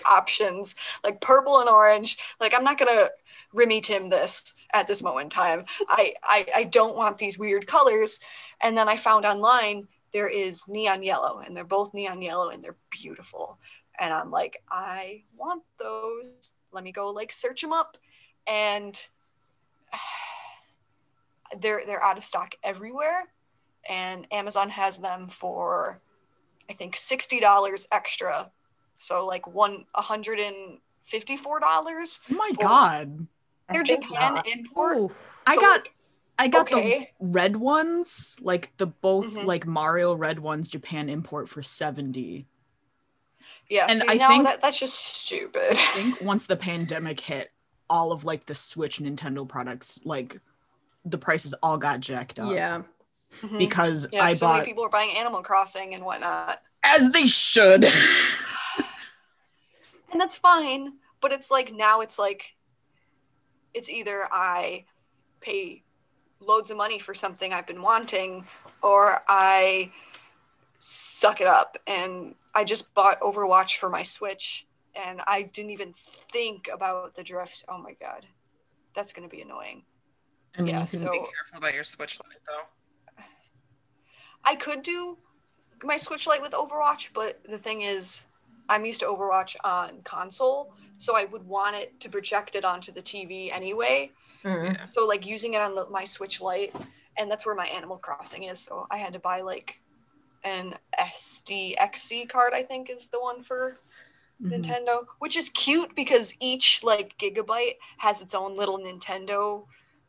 [0.06, 2.18] options, like purple and orange.
[2.40, 3.10] Like, I'm not going to
[3.52, 5.64] Remy Tim this at this moment in time.
[5.88, 8.20] I, I, I don't want these weird colors.
[8.60, 12.62] And then I found online there is neon yellow, and they're both neon yellow and
[12.62, 13.58] they're beautiful
[14.00, 16.54] and I'm like, I want those.
[16.72, 17.96] Let me go like search them up,
[18.46, 19.00] and
[21.60, 23.24] they're they're out of stock everywhere,
[23.88, 26.00] and Amazon has them for,
[26.68, 28.50] I think sixty dollars extra,
[28.96, 32.20] so like one hundred and fifty four dollars.
[32.30, 33.26] oh my god.
[33.68, 34.48] I They're Japan not.
[34.48, 34.96] import.
[34.98, 35.12] Ooh.
[35.46, 35.92] I So, got like,
[36.40, 37.12] I got okay.
[37.20, 39.44] the red ones, like the both Mhm.
[39.44, 42.46] like Mario red ones Japan import for 70.
[43.68, 43.86] yeah.
[43.88, 45.70] and see, I now think- that, that's just stupid.
[45.72, 47.52] I think once the pandemic hit,
[47.90, 50.40] all of like the Switch Nintendo products, like
[51.04, 52.52] the prices all got jacked up.
[52.54, 52.82] Yeah.
[53.42, 53.58] Mhm.
[53.58, 56.62] Because yeah, I so bought many people are buying Animal Crossing and whatnot.
[56.82, 57.84] as they should.
[60.12, 62.54] and that's fine but it's like now it's like
[63.74, 64.84] it's either i
[65.40, 65.82] pay
[66.40, 68.44] loads of money for something i've been wanting
[68.82, 69.90] or i
[70.78, 75.94] suck it up and i just bought overwatch for my switch and i didn't even
[76.32, 78.26] think about the drift oh my god
[78.94, 79.82] that's going to be annoying
[80.56, 83.24] I mean, Yeah, you can so- Be careful about your switch Lite, though.
[84.44, 85.18] I could do
[85.82, 88.26] my Switch Lite with Overwatch, but the thing is,
[88.68, 92.92] I'm used to Overwatch on console, so I would want it to project it onto
[92.92, 94.10] the TV anyway.
[94.44, 94.74] Mm.
[94.74, 94.84] Yeah.
[94.84, 96.74] So like using it on the, my Switch Lite,
[97.16, 98.60] and that's where my Animal Crossing is.
[98.60, 99.80] So I had to buy like
[100.44, 103.76] an SDXC card, I think is the one for
[104.42, 104.64] Mhm.
[104.64, 109.66] Nintendo, which is cute because each like gigabyte has its own little Nintendo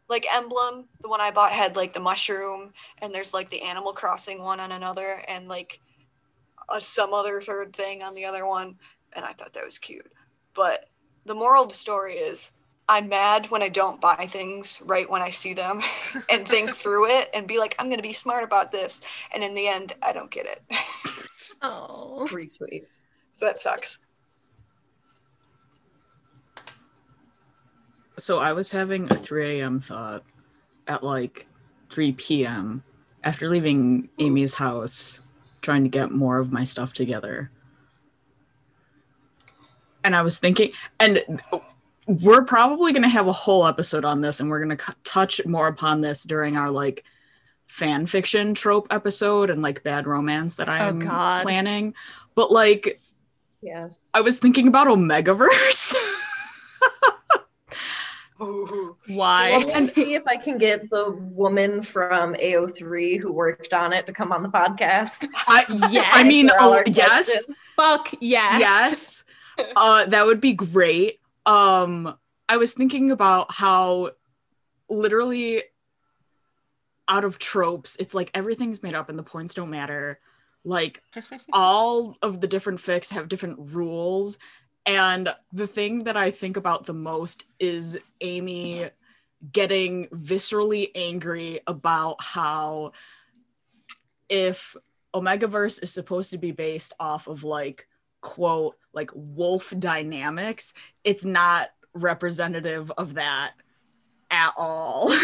[0.08, 0.88] like emblem.
[1.02, 4.60] The one I bought had like the mushroom, and there's like the Animal Crossing one
[4.60, 5.80] on another, and like
[6.70, 8.78] uh, some other third thing on the other one.
[9.14, 10.12] And I thought that was cute.
[10.54, 10.86] But
[11.26, 12.52] the moral of the story is
[12.88, 15.82] I'm mad when I don't buy things right when I see them
[16.30, 19.02] and think through it and be like, I'm going to be smart about this.
[19.34, 20.62] And in the end, I don't get it.
[21.62, 22.28] Oh.
[22.30, 22.86] Retweet.
[23.36, 24.00] so that sucks.
[28.22, 29.80] So I was having a 3 a.m.
[29.80, 30.24] thought
[30.88, 31.48] at like
[31.90, 32.84] 3 p.m.
[33.24, 35.24] after leaving Amy's house,
[35.64, 37.50] trying to get more of my stuff together.
[40.04, 41.42] And I was thinking, and
[42.06, 44.94] we're probably going to have a whole episode on this, and we're going to c-
[45.04, 47.04] touch more upon this during our like
[47.70, 51.42] fan fiction trope episode and like bad romance that oh, I'm God.
[51.42, 51.96] planning.
[52.36, 53.00] But like,
[53.64, 54.10] Yes.
[54.14, 55.96] I was thinking about Omegaverse.
[58.42, 58.98] Ooh.
[59.08, 59.58] Why?
[59.58, 64.08] Let me see if I can get the woman from AO3 who worked on it
[64.08, 65.28] to come on the podcast.
[65.48, 66.10] I, Yes.
[66.12, 67.58] I mean, Answer oh, yes, questions.
[67.76, 68.60] Fuck yes.
[68.60, 69.24] yes.
[69.76, 71.20] Uh, that would be great.
[71.46, 72.18] Um,
[72.50, 74.12] I was thinking about how
[74.90, 75.64] literally
[77.08, 80.20] out of tropes, it's like everything's made up and the points don't matter.
[80.64, 81.02] Like
[81.54, 84.38] all of the different fics have different rules.
[84.86, 88.88] And the thing that I think about the most is Amy
[89.52, 92.94] getting viscerally angry about how
[94.30, 94.76] if
[95.14, 97.88] Omegaverse is supposed to be based off of like
[98.22, 100.74] quote like wolf dynamics,
[101.04, 103.54] it's not representative of that
[104.30, 105.14] at all.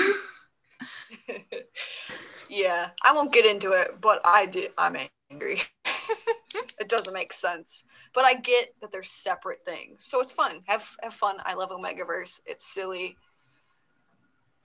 [2.49, 4.71] yeah, I won't get into it, but I did.
[4.77, 4.97] I'm
[5.31, 5.61] angry.
[6.79, 7.85] it doesn't make sense.
[8.13, 10.61] But I get that they're separate things, so it's fun.
[10.65, 11.37] Have have fun.
[11.45, 12.41] I love Omegaverse.
[12.45, 13.17] It's silly,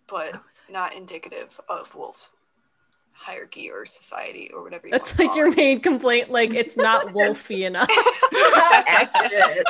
[0.06, 0.40] but
[0.70, 2.30] not indicative of wolf
[3.22, 6.30] hierarchy or society or whatever you That's want like your main complaint.
[6.30, 7.88] Like it's not wolfy enough.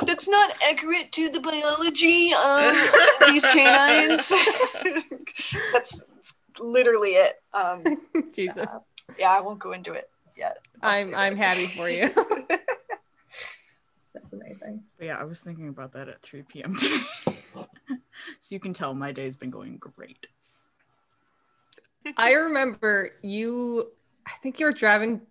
[0.06, 4.32] That's not accurate to the biology of these canines.
[5.72, 7.42] that's, that's literally it.
[7.52, 7.84] Um,
[8.34, 8.66] Jesus,
[9.18, 10.58] yeah, I won't go into it yet.
[10.82, 12.10] I'll I'm I'm happy for you.
[14.14, 14.82] That's amazing.
[14.98, 16.76] But yeah, I was thinking about that at 3 p.m.
[16.76, 17.00] today.
[18.40, 20.26] so you can tell my day's been going great.
[22.16, 23.90] I remember you.
[24.26, 25.22] I think you were driving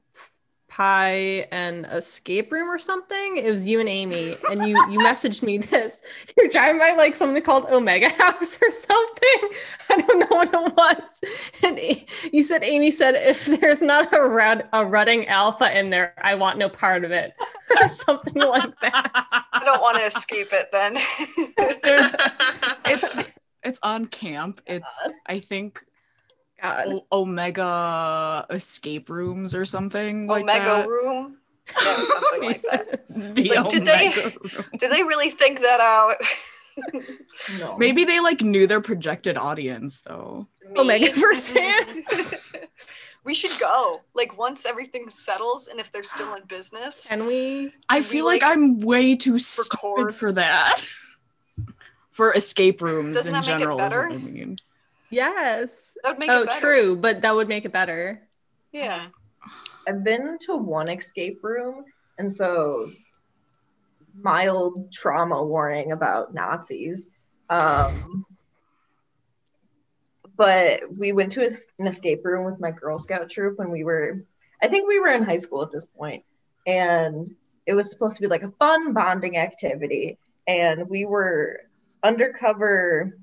[0.71, 3.35] pie and escape room or something.
[3.35, 6.01] It was you and Amy, and you you messaged me this.
[6.37, 9.49] You're driving by like something called Omega House or something.
[9.89, 11.21] I don't know what it was.
[11.63, 11.79] And
[12.31, 16.35] you said Amy said if there's not a rud a rutting alpha in there, I
[16.35, 17.33] want no part of it,
[17.81, 19.43] or something like that.
[19.51, 20.97] I don't want to escape it then.
[21.83, 22.15] There's
[22.85, 23.29] it's
[23.63, 24.61] it's on camp.
[24.65, 25.85] It's I think God.
[26.63, 30.87] O- Omega escape rooms or something like Omega that.
[30.87, 31.37] room.
[31.73, 33.07] Yeah, something like that.
[33.07, 34.65] The like, did they- room.
[34.77, 36.15] Did they really think that out?
[37.59, 37.77] No.
[37.79, 40.47] Maybe they like knew their projected audience though.
[40.69, 40.75] Me?
[40.81, 42.35] Omegaverse fans.
[43.23, 44.01] we should go.
[44.15, 47.07] Like once everything settles and if they're still in business.
[47.07, 47.71] Can we?
[47.87, 50.83] I we, feel like, like, I'm way too stupid for that.
[52.09, 54.11] for escape rooms Doesn't in that make it general is what?
[54.11, 54.55] I mean.
[55.11, 55.95] Yes.
[56.03, 56.59] That would make oh, it better.
[56.59, 58.21] true, but that would make it better.
[58.71, 59.07] Yeah.
[59.87, 61.85] I've been to one escape room,
[62.17, 62.91] and so
[64.15, 67.07] mild trauma warning about Nazis.
[67.49, 68.25] Um,
[70.35, 73.71] but we went to a s an escape room with my Girl Scout troop when
[73.71, 74.23] we were,
[74.61, 76.23] I think we were in high school at this point,
[76.65, 77.29] and
[77.65, 81.61] it was supposed to be like a fun bonding activity, and we were
[82.03, 83.17] undercover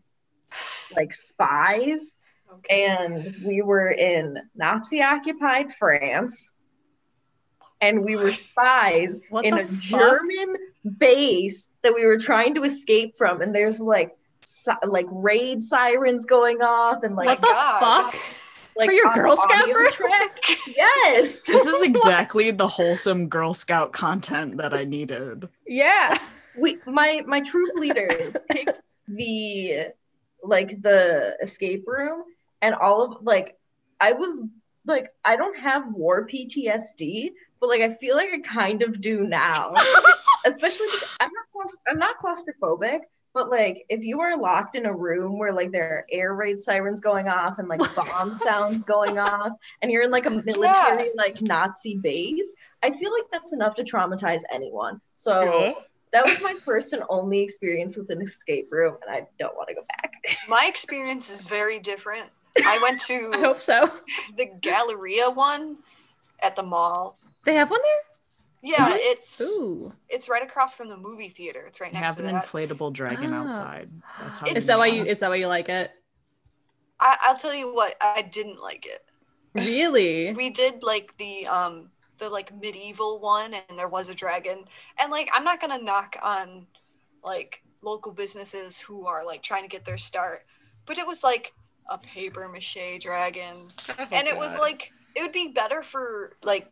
[0.95, 2.14] like spies
[2.51, 2.84] Okay.
[2.86, 6.51] and we were in Nazi occupied France
[7.80, 9.78] and we were spies What in a fuck?
[9.80, 10.57] German
[10.99, 16.24] base that we were trying to escape from and there's like si- like raid sirens
[16.24, 17.80] going off and like what the God.
[18.12, 18.20] fuck?
[18.76, 20.59] like For your Girl Scout track.
[20.74, 25.49] yes This is exactly the wholesome Girl Scout content that I needed.
[25.66, 26.16] Yeah.
[26.59, 29.89] we my my troop leader picked the
[30.43, 32.22] like the escape room
[32.62, 33.57] and all of like
[34.01, 34.41] I was
[34.86, 37.30] like I don't have war PTSD,
[37.61, 39.74] but like I feel like I kind of do now.
[40.47, 43.01] Especially because I'm not claust- I'm not claustrophobic,
[43.34, 46.59] but like if you are locked in a room where like there are air raid
[46.59, 51.11] sirens going off and like bomb sounds going off and you're in like a military
[51.16, 55.01] like Nazi base, I feel like that's enough to traumatize anyone.
[55.16, 55.72] So Yeah.
[56.13, 59.69] That was my first and only experience with an escape room, and I don't want
[59.69, 60.13] to go back.
[60.49, 62.29] My experience is very different.
[62.65, 63.91] I went to I to hope so.
[64.37, 65.79] the Galleria one
[66.43, 67.19] at the mall.
[67.45, 67.93] They have one there?
[68.61, 69.93] Yeah, it's Ooh.
[70.09, 71.65] it's right across from the movie theater.
[71.69, 72.45] It's right You next have to an that.
[72.45, 73.45] inflatable dragon Ah.
[73.45, 73.89] outside.
[74.21, 75.91] That's how It's- you Is that why you is that why you like it?
[77.01, 79.05] I, I'll tell you what, I didn't like it.
[79.55, 80.33] Really?
[80.35, 84.64] We did like the um the like medieval one and there was a dragon.
[85.01, 86.66] And like I'm not gonna knock on
[87.25, 90.45] like local businesses who are like trying to get their start,
[90.87, 91.53] but it was like
[91.91, 93.69] a paper mache dragon.
[93.99, 96.71] Oh, and it was like it would be better for like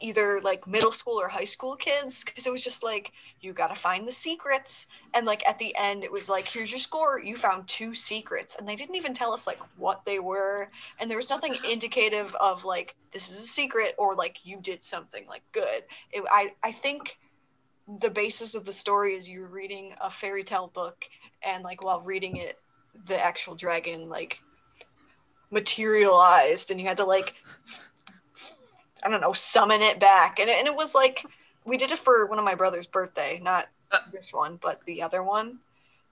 [0.00, 3.68] either like middle school or high school kids because it was just like you got
[3.68, 4.86] to find the secrets.
[5.14, 7.20] And like at the end it was like here's your score.
[7.20, 8.56] You found two secrets.
[8.56, 10.68] And they didn't even tell us like what they were.
[10.98, 14.84] And there was nothing indicative of like this is a secret or like you did
[14.84, 15.84] something like good.
[16.12, 17.18] It, i i think
[18.00, 21.08] the basis of the story is you're reading a fairy tale book
[21.42, 22.58] and like while reading it
[23.06, 24.40] the actual dragon like
[25.50, 27.34] materialized and you had to like
[29.02, 30.38] I don't know, summon it back.
[30.38, 31.24] And it, and it was like
[31.64, 33.68] we did it for one of my brother's birthday, not
[34.12, 35.58] this one, but the other one.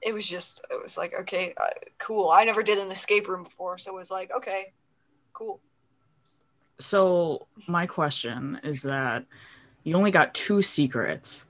[0.03, 1.69] It was just it was like okay, uh,
[1.99, 2.31] cool.
[2.31, 4.73] I never did an escape room before, so it was like okay,
[5.33, 5.61] cool.
[6.79, 9.25] So my question is that
[9.85, 11.47] you only got two secrets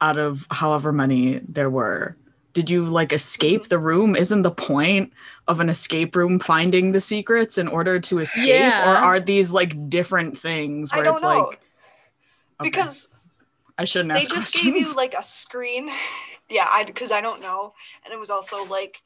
[0.00, 2.16] out of however many there were.
[2.52, 4.14] Did you like escape the room?
[4.14, 5.12] Isn't the point
[5.48, 8.46] of an escape room finding the secrets in order to escape?
[8.48, 8.90] Yeah.
[8.92, 11.60] Or are these like different things I where don't it's know like
[12.60, 12.70] Okay.
[12.70, 13.12] because
[13.78, 14.28] I shouldn't ask.
[14.28, 14.74] they just questions.
[14.74, 15.90] gave you like a screen.
[16.50, 17.72] yeah, I because I don't know,
[18.04, 19.00] and it was also like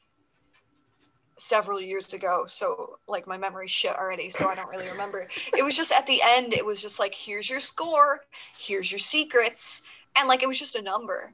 [1.39, 2.45] several years ago.
[2.49, 5.27] So like my memory's shit already, so I don't really remember.
[5.57, 8.21] It was just at the end, it was just like, here's your score,
[8.59, 9.83] here's your secrets,
[10.17, 11.33] and like it was just a number.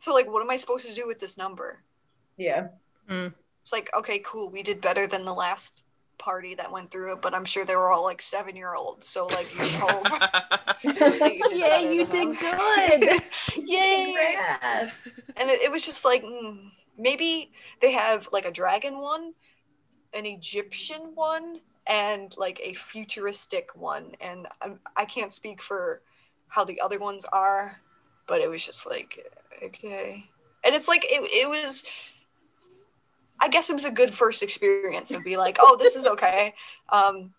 [0.00, 1.84] So like what am I supposed to do with this number?
[2.36, 2.68] Yeah.
[3.62, 5.86] It's like, okay, cool, we did better than the last
[6.18, 9.06] party that went through it, but I'm sure they were all like seven year olds.
[9.06, 10.04] So like you hope
[10.82, 13.22] that you did Yeah, you did good.
[13.68, 14.14] Yay!
[14.16, 15.22] Congrats.
[15.36, 19.32] and it, it was just like mm, maybe they have like a dragon one
[20.12, 26.02] an egyptian one and like a futuristic one and I'm, i can't speak for
[26.48, 27.80] how the other ones are
[28.30, 29.30] but it was just like
[29.62, 30.24] okay
[30.64, 31.84] and it's like it, it was
[33.40, 36.54] i guess it was a good first experience to be like oh this is okay
[36.88, 37.34] um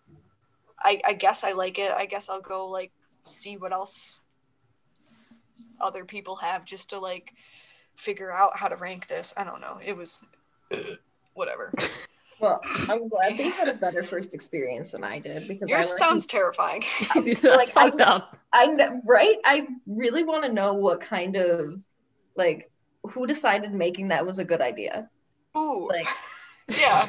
[0.78, 4.20] I, I guess i like it i guess i'll go like see what else
[5.80, 7.34] other people have just to like
[7.96, 9.34] figure out how to rank this.
[9.36, 9.78] I don't know.
[9.84, 10.24] It was
[11.34, 11.72] whatever.
[12.42, 15.88] Well, I'm glad they had a better first experience than I did because I Yours
[15.90, 16.82] learned- sounds terrifying.
[17.14, 18.36] That's Like, I- fucked up.
[18.52, 19.36] I right.
[19.44, 21.82] I really want to know what kind of
[22.36, 22.70] like
[23.04, 25.08] who decided making that was a good idea.
[25.56, 26.06] Ooh, Like,
[26.80, 27.02] yeah.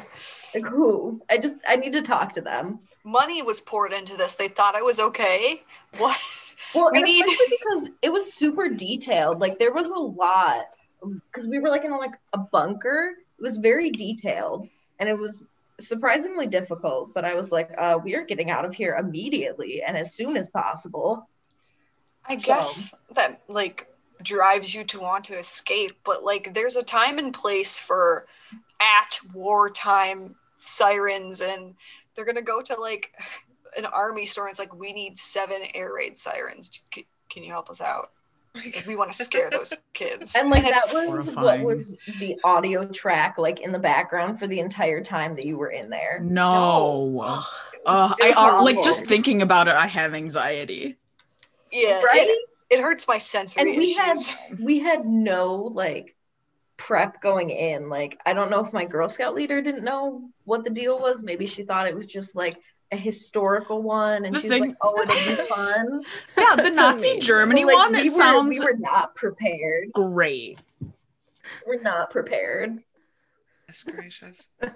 [0.54, 1.20] like who?
[1.30, 2.78] I just I need to talk to them.
[3.04, 4.36] Money was poured into this.
[4.36, 5.62] They thought I was okay.
[5.98, 6.16] What?
[6.74, 9.40] Well, We need- especially because it was super detailed.
[9.40, 10.66] Like there was a lot
[11.02, 13.14] because we were like in a, like a bunker.
[13.38, 14.68] It was very detailed,
[14.98, 15.44] and it was
[15.80, 17.12] surprisingly difficult.
[17.14, 20.36] But I was like, uh, we are getting out of here immediately and as soon
[20.36, 21.28] as possible.
[22.26, 23.86] I So- guess that like
[24.22, 28.26] drives you to want to escape, but like there's a time and place for
[28.80, 31.74] at wartime sirens, and
[32.14, 33.12] they're gonna go to like
[33.76, 34.44] an army store.
[34.46, 36.82] And it's like we need seven air raid sirens.
[36.94, 38.12] C- Can you help us out?
[38.54, 40.36] Like, we want to scare those kids.
[40.36, 44.46] And like it's- that was what was the audio track like in the background for
[44.46, 46.20] the entire time that you were in there.
[46.22, 47.20] No.
[47.20, 47.44] Ugh.
[47.84, 49.74] Uh, I are like just thinking about it.
[49.74, 50.96] I have anxiety.
[51.72, 52.28] yeah, Right?
[52.28, 54.16] It, it hurts my sensory And we had
[54.60, 56.14] we had no like
[56.76, 57.88] prep going in.
[57.88, 61.24] Like I don't know if my Girl Scout leader didn't know what the deal was.
[61.24, 62.56] Maybe she thought it was just like
[62.94, 66.02] a historical one and The she's thing- like, oh, it'll be fun.
[66.38, 67.20] Yeah, the Nazi amazing.
[67.20, 67.92] Germany like, one.
[67.92, 69.92] we were, sounds we were not prepared.
[69.92, 70.58] great.
[71.66, 72.78] We're not prepared.
[73.66, 74.48] That's gracious.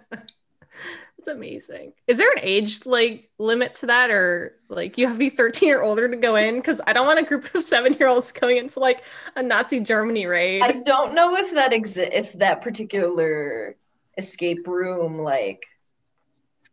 [1.19, 1.93] It's amazing.
[2.07, 5.73] Is there an age like limit to that, or like you have to be 13
[5.73, 6.55] or older to go in?
[6.55, 9.03] Because I don't want a group of seven year olds going into like
[9.35, 10.63] a Nazi Germany raid.
[10.63, 13.75] I don't know if that exi- if that particular
[14.17, 15.67] escape room like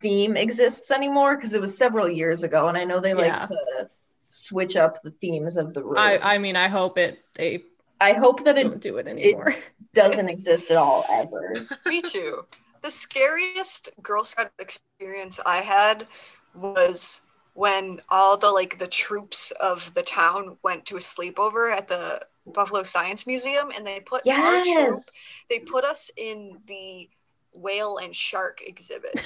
[0.02, 3.40] theme exists anymore because it was several years ago and I know they like Yeah.
[3.40, 3.90] to
[4.30, 5.98] switch up the themes of the rooms.
[6.00, 7.64] I, I mean, I hope it they
[8.02, 9.56] I hope that it don't do it anymore.
[9.94, 11.54] doesn't exist at all ever.
[11.88, 12.46] Me too.
[12.82, 16.08] The scariest Girl Scout experience I had
[16.54, 17.22] was
[17.54, 22.22] when all the like the troops of the town went to a sleepover at the
[22.46, 25.28] Buffalo Science Museum and they put our troop, Yes.
[25.50, 27.10] they put us in the
[27.58, 29.24] whale and shark exhibit.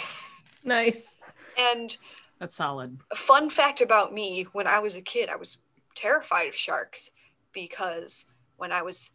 [0.64, 1.16] nice.
[1.58, 1.96] and
[2.38, 2.98] That's solid.
[3.14, 5.58] fun fact about me when I was a kid, I was
[5.94, 7.10] terrified of sharks
[7.52, 9.12] because when I was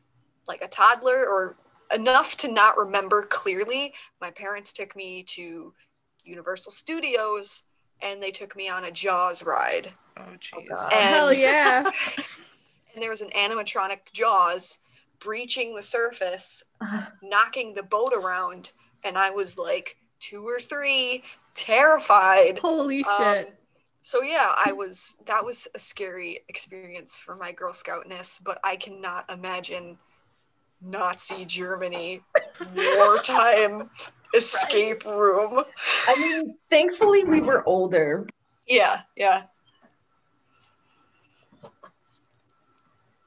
[0.48, 1.58] like a toddler or
[1.94, 5.74] enough to not remember clearly, my parents took me to
[6.24, 7.64] Universal Studios
[8.02, 9.92] and they took me on a Jaws ride.
[10.18, 10.54] Oh jeez.
[10.56, 10.94] Oh, God.
[10.94, 11.84] And, Hell yeah.
[12.94, 14.80] and there was an animatronic Jaws
[15.20, 16.64] breaching the surface,
[17.22, 18.72] knocking the boat around,
[19.04, 21.24] and I was like two or three,
[21.56, 22.60] terrified.
[22.60, 23.60] Holy Um, shit.
[24.02, 28.76] so yeah, I was that was a scary experience for my Girl Scoutness, but I
[28.76, 29.98] cannot imagine
[30.82, 32.22] Nazi Germany
[32.76, 33.90] wartime
[34.36, 35.64] escape room.
[36.08, 38.28] I mean, thankfully we were older.
[38.68, 39.44] Yeah, yeah.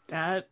[0.09, 0.49] That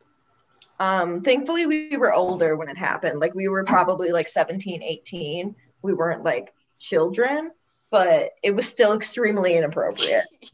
[0.81, 3.20] Um, thankfully we were older when it happened.
[3.20, 5.55] Like we were probably like 17, 18.
[5.83, 7.51] We weren't like children,
[7.91, 10.26] but it was still extremely inappropriate.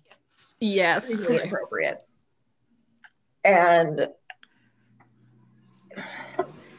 [0.60, 1.06] Yes.
[1.06, 1.10] yes.
[1.10, 2.02] extremely inappropriate.
[3.44, 4.08] And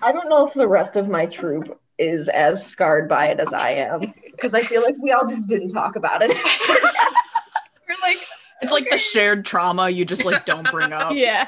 [0.02, 3.54] I don't know if the rest of my troop is as scarred by it as
[3.54, 6.32] I am because I feel like we all just didn't talk about it.
[7.88, 8.18] we're like,
[8.62, 11.12] it's like the shared trauma you just like don't bring up.
[11.16, 11.48] Yeah.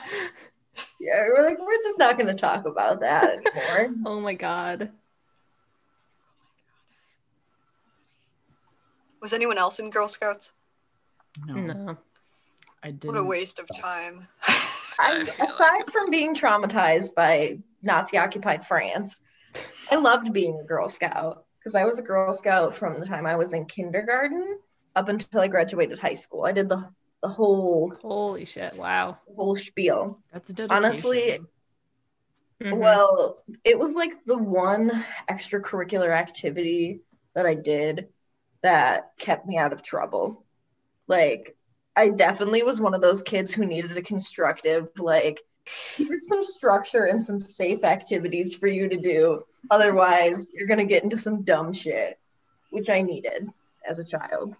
[0.99, 3.39] Yeah, we're like, we're just not going to talk about that
[3.79, 3.95] anymore.
[4.05, 4.91] Oh my god.
[9.21, 10.53] Was anyone else in Girl Scouts?
[11.45, 11.97] No, No.
[12.83, 13.15] I didn't.
[13.15, 14.27] What a waste of time.
[14.47, 14.59] I,
[14.99, 19.19] I aside from being traumatized by Nazi occupied France,
[19.91, 23.25] I loved being a Girl Scout because I was a Girl Scout from the time
[23.25, 24.59] I was in kindergarten
[24.95, 26.45] up until I graduated high school.
[26.45, 26.87] I did the
[27.27, 28.75] the whole Holy shit!
[28.77, 29.17] Wow.
[29.35, 30.19] whole spiel.
[30.31, 30.77] That's dedication.
[30.85, 31.39] Honestly,
[32.61, 32.79] Mhm.
[32.79, 34.89] Well, it was like the one
[35.29, 37.01] extracurricular activity
[37.35, 38.07] that I did
[38.63, 40.43] that kept me out of trouble.
[41.07, 41.55] Like,
[41.95, 45.39] I definitely was one of those kids who needed a constructive, like,
[45.97, 49.43] here's some structure and some safe activities for you to do.
[49.69, 52.17] Otherwise, you're going to get into some dumb shit,
[52.71, 53.49] which I needed
[53.87, 54.55] as a child.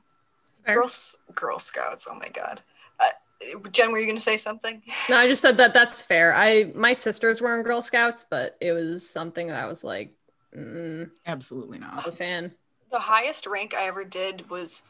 [0.68, 0.76] Fair.
[0.76, 0.92] Girl,
[1.34, 2.08] Girl Scouts.
[2.12, 2.62] Oh my god.
[3.00, 4.82] Uh, Jen, were you going to say something?
[5.10, 6.36] No, I just said that that's fair.
[6.36, 10.14] I my sisters were in Girl Scouts, but it was something that I was like,
[10.56, 11.96] mm, Absolutely not.
[11.96, 12.52] not a fan.
[12.92, 14.84] The highest rank I ever did was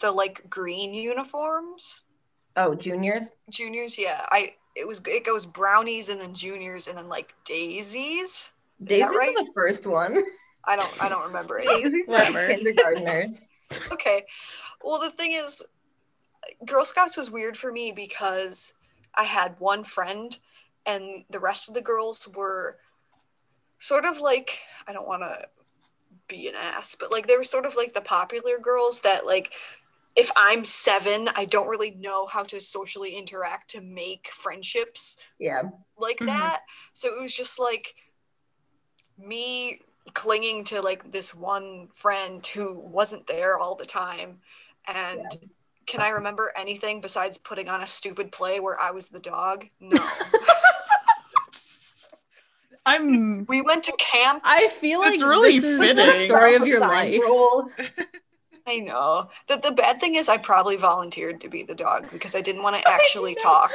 [0.00, 2.00] the like green uniforms.
[2.56, 3.32] Oh, juniors?
[3.50, 4.24] Juniors, yeah.
[4.30, 8.52] I it was it goes brownies and then juniors and then like daisies.
[8.82, 9.28] Daisies right?
[9.36, 10.22] are the first one.
[10.64, 11.66] I don't I don't remember it.
[11.66, 13.48] Daisies are kindergartners.
[13.92, 14.24] Okay.
[14.82, 15.62] Well, the thing is,
[16.66, 18.74] Girl Scouts was weird for me because
[19.14, 20.38] I had one friend,
[20.86, 22.78] and the rest of the girls were
[23.78, 25.48] sort of like I don't want to
[26.28, 29.52] be an ass, but like they were sort of like the popular girls that like.
[30.16, 35.62] If I'm seven, I don't really know how to socially interact to make friendships Yeah.
[35.98, 36.26] like Mhm.
[36.26, 36.60] that.
[36.92, 37.96] So it was just like
[39.18, 39.80] me
[40.12, 44.40] clinging to like this one friend who wasn't there all the time.
[44.86, 45.24] And
[45.86, 49.66] can I remember anything besides putting on a stupid play where I was the dog?
[49.80, 49.98] No.
[52.86, 54.42] I'm we went to camp.
[54.44, 57.22] I feel like It's really this is the story of your life.
[58.66, 59.28] I know.
[59.46, 62.62] The, the bad thing is I probably volunteered to be the dog because I didn't
[62.62, 63.72] want to actually talk.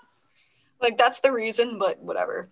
[0.82, 2.50] like that's the reason, but whatever.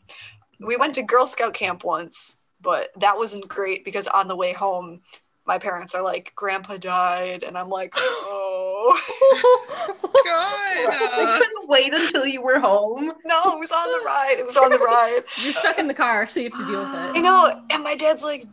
[0.59, 4.53] We went to Girl Scout camp once, but that wasn't great because on the way
[4.53, 5.01] home,
[5.47, 8.99] my parents are like, "Grandpa died," and I'm like, "Oh
[10.03, 10.93] God.
[10.93, 13.13] I couldn't wait until you were home.
[13.25, 14.37] no!" It was on the ride.
[14.39, 15.25] It was on the ride.
[15.43, 17.23] You're stuck in the car, so you have to deal with I it.
[17.23, 17.63] know.
[17.71, 18.47] And my dad's like,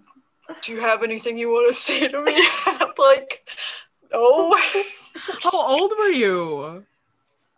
[0.63, 3.47] "Do you have anything you want to say to me?" And I'm like,
[4.11, 4.55] "No."
[5.43, 6.85] how old were you?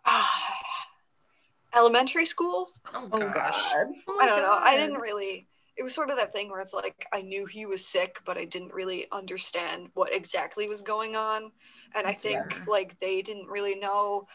[1.74, 2.68] Elementary school.
[2.94, 3.72] oh, Oh gosh.
[3.72, 3.86] god.
[4.20, 4.58] I don't know.
[4.60, 5.46] I didn't really.
[5.80, 8.36] It was sort of that thing where it's like I knew he was sick, but
[8.36, 11.52] I didn't really understand what exactly was going on,
[11.94, 12.64] and I think Yeah.
[12.66, 14.28] like they didn't really know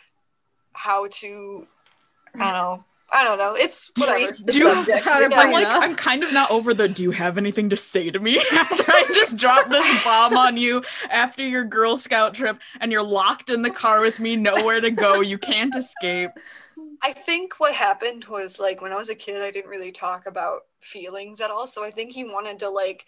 [0.74, 1.68] how to.
[2.34, 2.42] I mm.
[2.42, 2.84] don't know.
[3.12, 3.54] I don't know.
[3.54, 4.18] It's whatever.
[4.18, 5.04] Do you- subject.
[5.04, 5.16] to Yeah.
[5.18, 5.68] I'm bring like.
[5.68, 8.84] I'm kind of not over the do you have anything to say to me after
[8.88, 10.82] I just dropped this bomb on you
[11.12, 14.90] after your Girl Scout trip and you're locked in the car with me, nowhere to
[14.90, 16.32] go, you can't escape.
[17.04, 20.26] I think what happened was like when I was a kid, I didn't really talk
[20.26, 21.68] about feelings at all.
[21.68, 23.06] So I think he wanted to like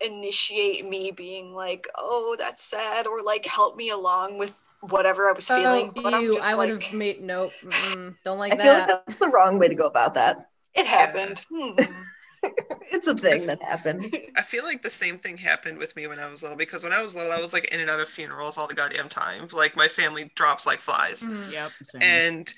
[0.00, 5.32] initiate me being like, "Oh, that's sad," or like help me along with whatever I
[5.32, 5.92] was feeling.
[5.96, 7.52] Oh, but I'm just I would like, have made nope.
[8.24, 8.88] don't like I feel that.
[8.88, 10.48] like that's the wrong way to go about that.
[10.74, 11.44] it happened.
[11.50, 11.72] Hmm.
[12.92, 14.16] It's a thing that happened.
[14.36, 16.92] I feel like the same thing happened with me when I was little because when
[16.92, 19.48] I was little, I was like in and out of funerals all the goddamn time.
[19.52, 21.24] Like my family drops like flies.
[21.24, 21.52] Mhm.
[21.52, 21.70] Yep.
[21.82, 22.02] Same.
[22.02, 22.54] And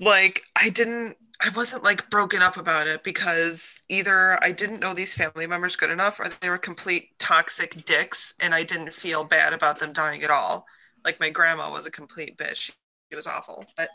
[0.00, 4.92] like I didn't I wasn't like broken up about it because either I didn't know
[4.92, 9.24] these family members good enough or they were complete toxic dicks and I didn't feel
[9.24, 10.66] bad about them dying at all.
[11.02, 12.70] Like my grandma was a complete bitch.
[13.10, 13.64] She was awful.
[13.76, 13.88] But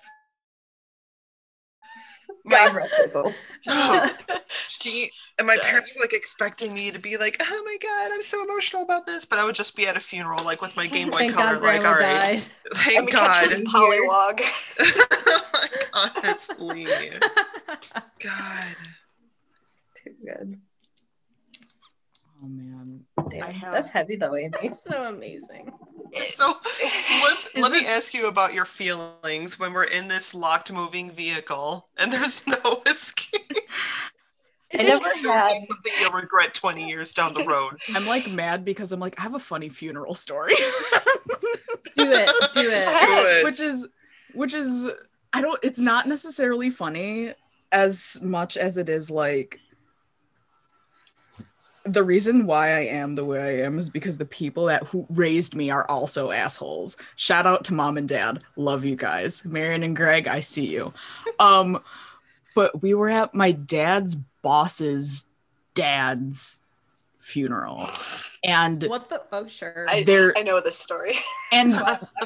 [2.49, 2.93] God my rest
[4.67, 8.21] she and my parents were like expecting me to be like, oh my god, I'm
[8.21, 9.25] so emotional about this.
[9.25, 11.55] But I would just be at a funeral like with my Game Boy Thank Color,
[11.55, 12.47] God like, all right, died.
[12.71, 13.49] Let thank me catch God.
[13.49, 14.41] this Poliwag.
[15.53, 15.89] like,
[16.23, 16.85] honestly.
[18.23, 18.75] God.
[20.03, 20.61] Too good.
[22.45, 23.01] Oh man.
[23.29, 23.43] Damn.
[23.43, 24.53] I have- That's heavy though, Amy.
[24.63, 25.71] It's so amazing.
[26.13, 26.47] So
[27.23, 31.11] let's Is let me ask you about your feelings when we're in this locked moving
[31.11, 33.41] vehicle and there's no escape.
[34.73, 35.57] I did never Feels had.
[35.67, 37.73] something you'll regret 20 years down the road.
[37.93, 40.53] I'm like mad because I'm like, I have a funny funeral story.
[40.55, 40.63] Do
[42.11, 42.29] it.
[42.53, 42.99] Do it.
[42.99, 43.43] Do it.
[43.43, 43.85] which is
[44.35, 44.87] which is
[45.33, 47.33] I don't it's not necessarily funny
[47.73, 49.59] as much as it is like
[51.85, 55.05] the reason why I am the way I am is because the people that who
[55.09, 56.97] raised me are also assholes.
[57.15, 58.41] Shout out to mom and dad.
[58.55, 59.45] Love you guys.
[59.45, 60.93] Marion and Greg, I see you.
[61.39, 61.81] Um
[62.55, 65.25] but we were at my dad's boss's
[65.75, 66.59] dad's
[67.19, 67.87] funeral.
[68.43, 69.21] And What the?
[69.31, 69.85] Oh, sure.
[69.89, 70.05] I,
[70.37, 71.15] I know this story.
[71.51, 71.73] and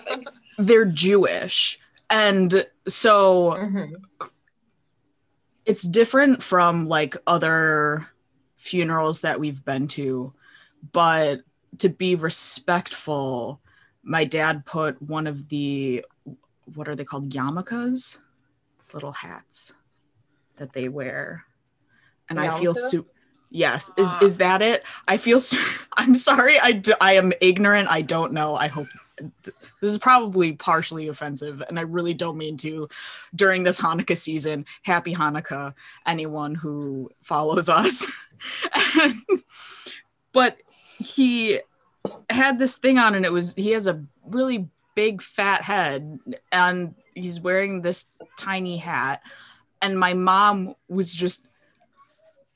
[0.57, 1.79] they're Jewish.
[2.09, 3.93] And so Mhm.
[5.65, 8.07] it's different from like other
[8.69, 10.31] funerals that we've been to,
[10.91, 11.41] but
[11.79, 13.59] to be respectful,
[14.03, 16.05] my dad put one of the
[16.75, 18.19] what are they called yarmulkes,
[18.93, 19.73] little hats
[20.57, 21.45] that they wear,
[22.29, 22.89] and I feel Yarmulke?
[22.91, 23.05] su-
[23.51, 24.19] Yes, is ah.
[24.23, 24.83] is that it?
[25.07, 25.39] I feel.
[25.39, 25.57] So-
[25.97, 26.59] I'm sorry.
[26.59, 27.87] I d- I am ignorant.
[27.89, 28.55] I don't know.
[28.55, 28.87] I hope
[29.41, 32.89] this is probably partially offensive, and I really don't mean to.
[33.35, 35.73] During this Hanukkah season, Happy Hanukkah,
[36.05, 38.11] anyone who follows us.
[40.33, 40.57] but
[40.97, 41.59] he
[42.29, 46.19] had this thing on, and it was he has a really big fat head,
[46.51, 48.07] and he's wearing this
[48.37, 49.21] tiny hat,
[49.81, 51.45] and my mom was just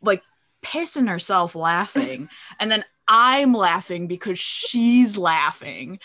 [0.01, 0.21] like
[0.61, 2.29] pissing herself laughing.
[2.59, 5.99] and then I'm laughing because she's laughing.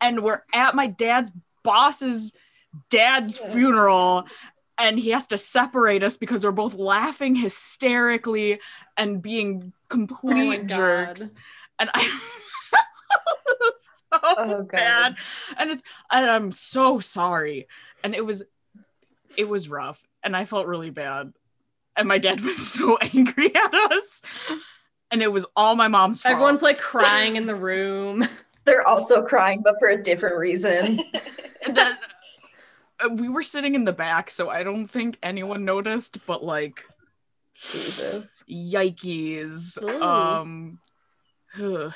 [0.00, 1.32] And we're at my dad's
[1.62, 2.32] boss's
[2.90, 4.24] dad's funeral.
[4.78, 8.60] And he has to separate us because we're both laughing hysterically
[8.96, 10.76] and being oh complete God.
[11.16, 11.32] jerks.
[11.78, 12.02] And I
[14.12, 14.68] so Oh, God.
[14.70, 15.16] bad.
[15.56, 17.66] And it's and I'm so sorry.
[18.02, 18.42] And it was
[19.36, 20.06] it was rough.
[20.22, 21.32] And I felt really bad
[21.96, 24.22] and my dad was so angry at us
[25.10, 28.26] and it was all my mom's fault Everyone's like crying in the room.
[28.64, 31.00] They're also crying, but for a different reason.
[31.66, 31.96] And then,
[33.02, 36.84] uh, we were sitting in the back so i don't think anyone noticed but like
[37.54, 38.44] Jesus.
[38.50, 40.02] yikes Ooh.
[40.02, 40.78] um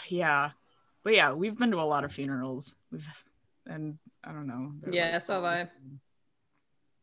[0.09, 0.51] yeah
[1.05, 3.07] but yeah we've been to a lot of funerals we've
[3.67, 5.69] and i don't know Yeah, like, so have I.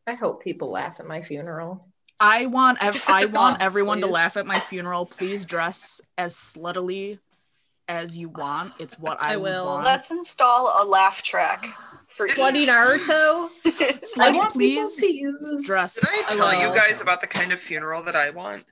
[0.08, 1.88] I hope people laugh at my funeral.
[2.20, 5.06] I want ev- I want Oh, everyone to laugh at my funeral.
[5.06, 7.18] Please dress as sluttily
[7.88, 8.72] as you want.
[8.78, 9.66] It's what I, I will.
[9.66, 9.84] want.
[9.84, 11.66] Let's install a laugh track
[12.08, 13.48] for Slutty Naruto.
[13.66, 13.70] I
[14.32, 15.94] Slutty, want please to use dress.
[15.94, 18.64] Did I I tell you guys about the kind of funeral that I want?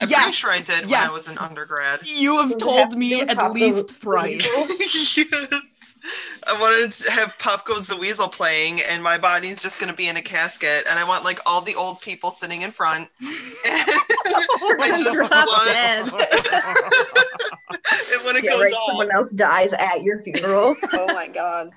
[0.00, 2.00] I'm pretty sure I did when I was an undergrad.
[2.06, 4.48] You have told have to do me at least the- the thrice.
[6.02, 6.10] Weasel?
[6.10, 6.42] yes.
[6.46, 9.96] I wanted to have Pop Goes the Weasel playing, and my body's just going to
[9.96, 13.08] be in a casket, and I want like all the old people sitting in front.
[13.20, 16.04] I just Drop want- dead.
[18.14, 18.72] and when it Yeah, goes right.
[18.72, 20.76] off, Someone else dies at your funeral.
[20.92, 21.70] oh my god.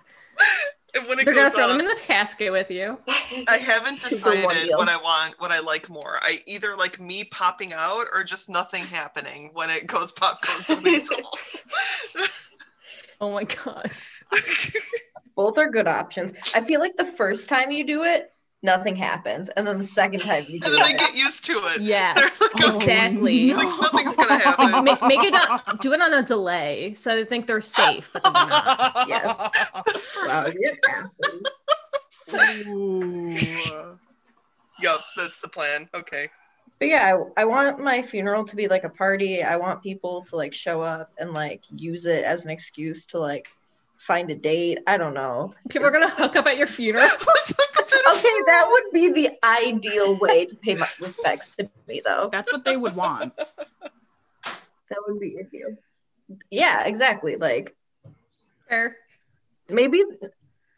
[0.95, 2.97] and when it They're gonna goes throw off, them in the casket with you.
[3.07, 6.17] I haven't Two for one decided what I want, what I like more.
[6.21, 10.65] I either like me popping out or just nothing happening when it goes pop goes
[10.67, 11.17] the weasel.
[13.21, 13.91] Oh my god.
[15.35, 16.33] Both are good options.
[16.55, 20.21] I feel like the first time you do it, nothing happens, and then the second
[20.21, 21.81] time you do and then I it, get used to it.
[21.81, 23.53] Yes, They're like, exactly.
[23.53, 24.83] Oh, Like, nothing's gonna happen.
[24.83, 28.23] Make, make it on, do it on a delay so they think they're safe, but
[28.23, 29.05] they're not.
[29.07, 29.37] Yes.
[29.85, 30.43] That's wow,
[32.27, 32.67] perfect.
[32.67, 33.35] Ooh.
[34.81, 35.87] Yup, that's the plan.
[35.93, 36.29] Okay.
[36.81, 39.43] But yeah, I, I want my funeral to be like a party.
[39.43, 43.19] I want people to like show up and like use it as an excuse to
[43.19, 43.49] like
[43.99, 44.79] find a date.
[44.87, 45.53] I don't know.
[45.69, 47.07] People are gonna hook up at your funeral.
[48.13, 52.29] Okay, that would be the ideal way to pay my respects to me, though.
[52.31, 53.35] That's what they would want.
[53.37, 55.77] That would be ideal.
[56.49, 57.35] Yeah, exactly.
[57.35, 57.75] Like
[58.67, 58.97] Fair.
[59.69, 60.03] maybe,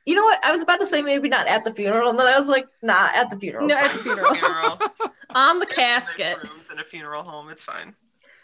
[0.05, 0.43] you know what?
[0.43, 2.67] I was about to say maybe not at the funeral, and then I was like,
[2.81, 3.67] nah, at the funeral.
[3.67, 4.33] No, at the funeral.
[4.35, 4.79] Funeral.
[5.35, 6.49] On the There's some nice casket.
[6.49, 7.49] rooms in a funeral home.
[7.49, 7.95] It's fine.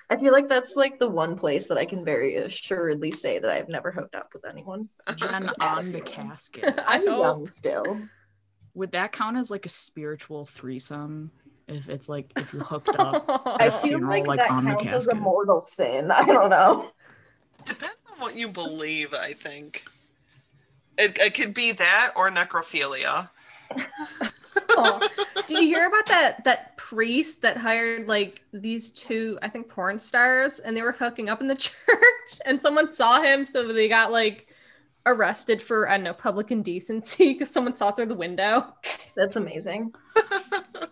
[0.09, 3.51] I feel like that's like the one place that I can very assuredly say that
[3.51, 4.89] I've never hooked up with anyone.
[5.15, 6.79] Jen on the casket.
[6.87, 7.19] I I'm hope.
[7.19, 8.01] young still.
[8.73, 11.31] Would that count as like a spiritual threesome?
[11.67, 13.25] If it's like if you hooked up.
[13.45, 16.09] I A feel funeral, like, like, that on the counts as a mortal sin.
[16.09, 16.89] I don't know.
[17.65, 19.83] Depends on what you believe, I think.
[20.99, 23.29] It, it could be that or necrophilia.
[24.71, 24.99] Oh,
[25.47, 29.99] Did you hear about that that priest that hired like these two, I think, porn
[29.99, 33.87] stars, and they were hooking up in the church, and someone saw him, so they
[33.87, 34.47] got like
[35.05, 38.73] arrested for I don't know public indecency because someone saw through the window.
[39.15, 39.93] That's amazing.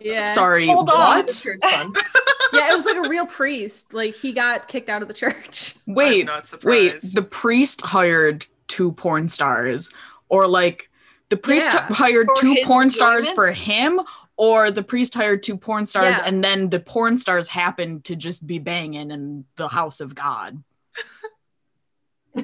[0.00, 1.18] Yeah, Sorry, Hold on.
[1.18, 1.26] what?
[1.26, 2.08] The
[2.52, 3.92] yeah, it was like a real priest.
[3.94, 5.74] Like he got kicked out of the church.
[5.86, 7.00] I'm Wait, not wait.
[7.14, 9.90] The priest hired two porn stars,
[10.28, 10.90] or like
[11.30, 11.86] the priest Yeah.
[11.90, 14.00] hired For two his porn stars for him,
[14.36, 16.22] or the priest hired two porn stars, Yeah.
[16.24, 20.62] and then the porn stars happened to just be banging in the house of God.
[22.34, 22.42] No,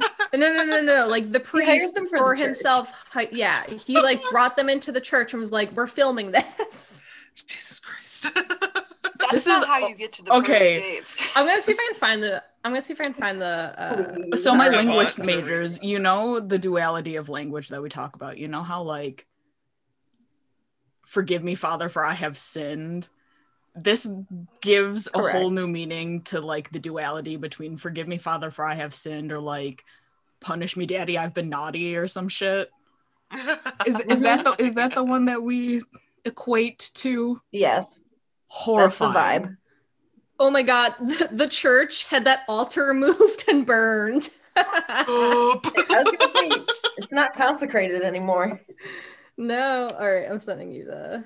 [0.52, 1.06] no, no, no, no.
[1.06, 2.90] Like the hired priest them for for, the himself.
[3.10, 7.04] hi- Yeah, he like brought them into the church and was like, "We're filming this."
[7.36, 8.34] Jesus Christ.
[8.34, 10.98] That's This not is- how you get to the okay.
[10.98, 11.36] perfect.
[11.36, 12.42] I'm gonna see if I can find the.
[12.64, 14.26] I'm gonna see if I can find the.
[14.32, 18.38] Uh, So my linguist majors, you know the duality of language that we talk about.
[18.38, 19.26] You know how like
[21.06, 23.08] forgive me, Father, for I have sinned
[23.74, 24.08] this
[24.60, 28.74] gives a whole new meaning to like the duality between forgive me father for i
[28.74, 29.84] have sinned or like
[30.40, 32.70] punish me daddy i've been naughty or some shit
[33.86, 35.82] is, is that the is that the one that we
[36.24, 38.04] equate to Yes,
[38.46, 39.56] horrifying vibe.
[40.38, 44.30] Oh my god, the, the church had that altar removed and burned.
[44.56, 48.60] I was gonna say it's not consecrated anymore.
[49.36, 51.24] no, all right, I'm sending you the.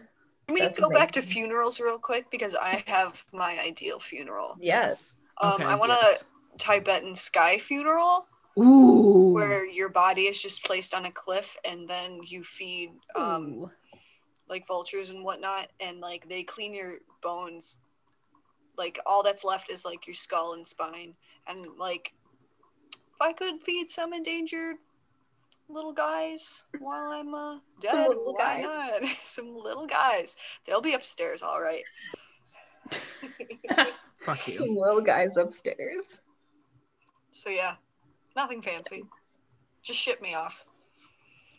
[0.49, 4.57] Let me That's go back to funerals real quick because I have my ideal funeral.
[4.59, 5.21] Yes.
[5.43, 6.25] Um, Okay, I want a yes.
[6.57, 8.27] Tibetan sky funeral
[8.59, 13.45] ooh where your body is just placed on a cliff and then you feed um,
[13.45, 13.71] Ooh.
[14.49, 17.79] like vultures and whatnot and like they clean your bones.
[18.79, 21.15] Like all that's left is like your skull and spine.
[21.47, 22.15] And like
[22.93, 24.77] if I could feed some endangered
[25.69, 29.03] little guys while I'm uh, dead, Some little why guys.
[29.03, 29.11] not?
[29.23, 30.37] some little guys.
[30.65, 31.83] They'll be upstairs, all right.
[34.21, 36.21] fuck you Some little guys upstairs.
[37.33, 37.75] So yeah,
[38.37, 39.05] nothing fancy.
[39.83, 40.65] Just ship me off.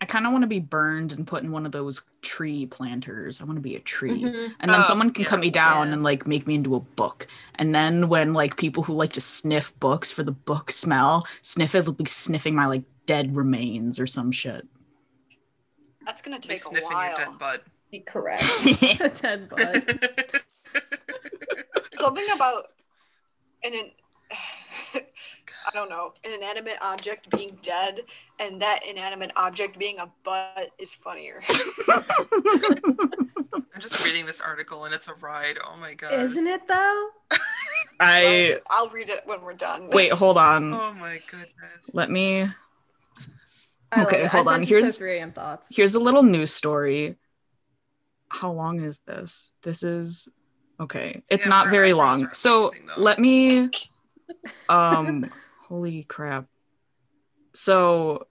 [0.01, 3.41] I kind of want to be burned and put in one of those tree planters
[3.41, 4.53] i want to be a tree Mhm.
[4.59, 5.29] and then Oh, someone can yeah.
[5.29, 5.93] cut me down Yeah.
[5.93, 9.21] and like make me into a book and then when like people who like to
[9.21, 13.99] sniff books for the book smell sniff it they'll be sniffing my like dead remains
[13.99, 14.67] or some shit
[16.05, 17.07] That's gonna Be take a sniffing while.
[17.09, 17.63] your dead butt.
[17.91, 18.43] Be correct.
[18.65, 20.05] A dead bud.
[21.95, 22.65] Something about
[23.63, 23.91] an, an
[25.67, 28.01] I don't know, an inanimate object being dead
[28.39, 31.41] and that inanimate object being a butt is funnier.
[32.69, 35.57] I'm just reading this article and it's a ride.
[35.63, 36.13] Oh my god.
[36.13, 37.07] Isn't it though?
[37.99, 39.89] i I'll read it when we're done.
[39.91, 41.93] wait hold on Oh my goodness.
[41.93, 42.47] let me
[43.91, 44.65] I Okay, hold I on.
[44.65, 45.31] sent you to Here's- 3 a.m.
[45.33, 45.75] thoughts.
[45.75, 47.15] here's a little news story
[48.31, 50.29] how long is this this is
[50.79, 53.69] okay it's Yeah, not very long so let me
[54.69, 55.29] um
[55.69, 56.45] holy crap
[57.53, 58.25] so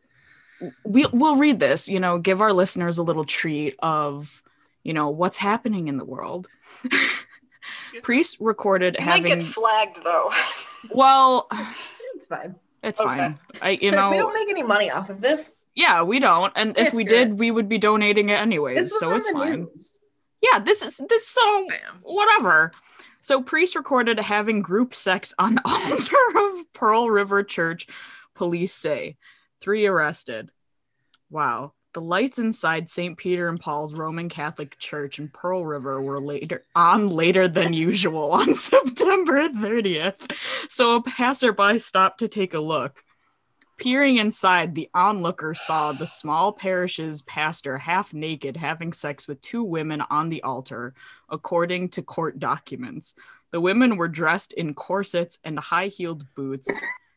[0.85, 4.43] we, we'll read this you know give our listeners a little treat of
[4.83, 6.49] you know what's happening in the world
[8.03, 10.31] priest recorded You might having get flagged though.
[10.93, 11.49] well
[12.15, 12.57] It's fine.
[12.83, 13.09] it's Okay.
[13.17, 15.55] fine i you we don't make any money off of this.
[15.77, 17.29] yeah we don't and if we good.
[17.29, 20.01] did we would be donating it anyways This so it's fine news.
[20.43, 22.01] yeah this is this so Bam.
[22.03, 22.73] whatever.
[23.23, 27.87] So priest recorded having group sex on altar of Pearl River Church.
[28.35, 29.17] Police say
[29.61, 30.51] three arrested.
[31.31, 31.73] Wow.
[31.95, 33.17] The lights inside St.
[33.17, 38.31] Peter and Paul's Roman Catholic Church in Pearl River were later on later than usual
[38.33, 40.33] on September 30th.
[40.71, 43.03] So a passerby stopped to take a look.
[43.79, 49.63] Peering inside, the onlooker saw the small parish's pastor half naked having sex with two
[49.63, 50.95] women on the altar,
[51.29, 53.15] according to court documents.
[53.51, 56.69] The women were dressed in corsets and high heeled boots.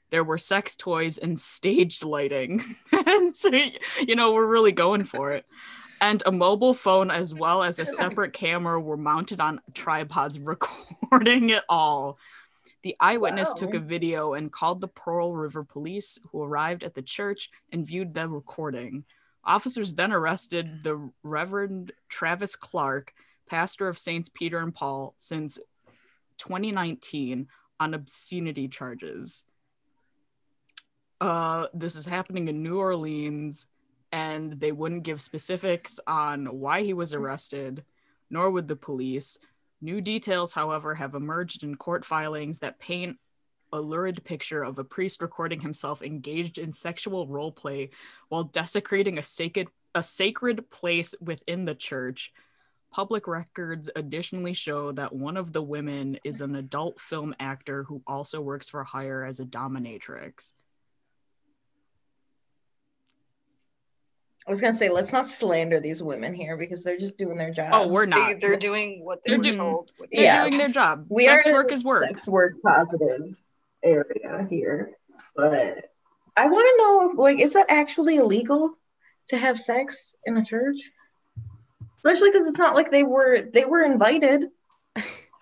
[0.10, 2.64] There were sex toys and staged lighting.
[2.92, 3.50] and so,
[4.06, 5.46] you know, we're really going for it.
[6.02, 11.52] And a mobile phone, as well as a separate camera, were mounted on tripods recording
[11.52, 12.18] it all.
[12.82, 17.04] The eyewitness took a video and called the Pearl River police, who arrived at the
[17.04, 19.06] church and viewed the recording.
[19.44, 23.14] Officers then arrested the Reverend Travis Clark,
[23.52, 25.60] pastor of Saints Peter and Paul, since
[26.38, 27.50] 2019
[27.82, 29.44] on obscenity charges.
[31.20, 33.68] Uh, this is happening in New Orleans,
[34.14, 37.84] and they wouldn't give specifics on why he was arrested,
[38.30, 39.38] nor would the police.
[39.82, 43.18] New details, however, have emerged in court filings that paint
[43.74, 47.90] a lurid picture of a priest recording himself engaged in sexual role play
[48.30, 52.32] while desecrating a sacred a sacred place within the church.
[52.92, 58.02] Public records additionally show that one of the women is an adult film actor who
[58.06, 60.52] also works for hire as a dominatrix.
[64.46, 67.52] I was gonna say, let's not slander these women here because they're just doing their
[67.52, 67.70] job.
[67.74, 68.42] Oh, we're They, not.
[68.42, 69.92] they're doing what they They're were doing- told.
[69.98, 70.44] What They're Yeah.
[70.46, 71.06] doing their job.
[71.10, 72.04] we Sex are work is work.
[72.04, 73.36] Sex work positive
[73.84, 74.98] area here,
[75.36, 75.92] but
[76.36, 76.78] I want to
[77.18, 78.78] know, like, is that actually illegal
[79.30, 80.92] to have sex in a church?
[82.04, 84.46] Especially because it's not like they were they were invited.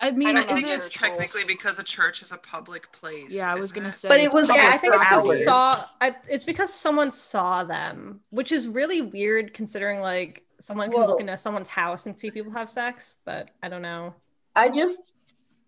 [0.01, 3.29] I mean, I I is think it's technically because a church is a public place.
[3.31, 3.93] Yeah, I was gonna it?
[3.93, 4.09] say.
[4.09, 5.75] But it was- Yeah, I think it's because saw.
[6.01, 11.09] I, it's because someone saw them, which is really weird considering like someone can Well-
[11.09, 13.17] look into someone's house and see people have sex.
[13.25, 14.13] But I don't know.
[14.55, 15.13] I just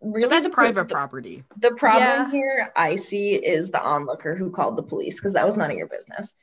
[0.01, 1.43] really But that's the, private the, property.
[1.57, 2.31] the problem Yeah.
[2.31, 5.77] here I see is the onlooker who called the police because that was none of
[5.77, 6.35] your business.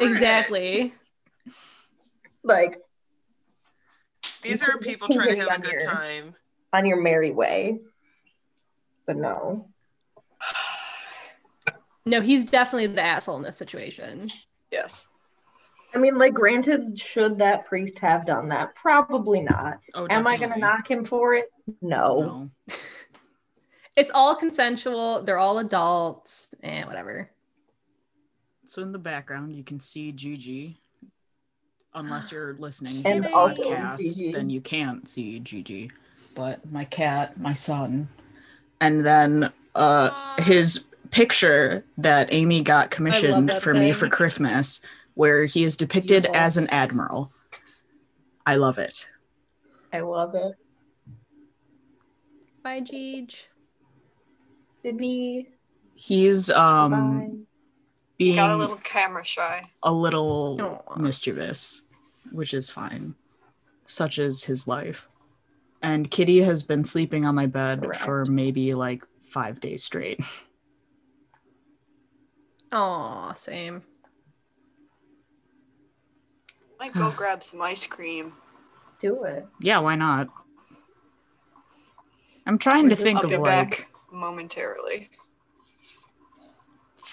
[0.00, 0.94] Exactly.
[2.42, 2.80] Like
[4.42, 6.34] These You are could people trying to have a good your- time.
[6.72, 7.80] on your merry way.
[9.06, 9.68] But no.
[12.06, 14.30] No, he's definitely the asshole in this situation.
[14.70, 15.08] Yes.
[15.94, 18.74] I mean, like, granted, should that priest have done that?
[18.74, 19.80] Probably not.
[19.92, 21.50] Oh, Am I going to knock him for it?
[21.82, 22.16] No.
[22.18, 22.74] No.
[23.96, 25.22] It's all consensual.
[25.22, 27.30] They're all adults and whatever.
[28.66, 30.80] So in the background, you can see Gigi.
[31.94, 34.32] Unless you're listening And to the also podcast, Gigi.
[34.32, 35.90] then you can't see Gigi.
[36.34, 38.08] But my cat, my son,
[38.80, 44.80] and then uh his picture that Amy got commissioned that for me for Christmas,
[45.14, 46.36] where he is depicted Beautiful.
[46.36, 47.32] as an admiral.
[48.46, 49.08] I love it.
[49.92, 50.54] I love it.
[52.62, 53.46] Bye, Jeej.
[54.82, 55.48] Bibby.
[55.94, 57.47] He's um Bye.
[58.18, 59.64] Being Got a little camera shy.
[59.82, 60.98] a little Aw.
[60.98, 61.84] mischievous,
[62.32, 63.14] which is fine.
[63.86, 65.08] Such is his life.
[65.80, 68.00] And Kitty has been sleeping on my bed Correct.
[68.00, 70.20] for maybe like five days straight.
[72.72, 73.82] Aw, same.
[76.78, 78.34] Might go grab some ice cream.
[79.00, 79.46] Do it.
[79.60, 80.28] yeah, why not?
[82.46, 85.10] I'm trying to think I'll of like back momentarily.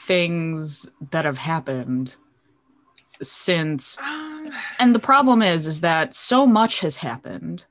[0.05, 2.15] Things that have happened
[3.21, 7.65] since Um, and the problem is is that so much has happened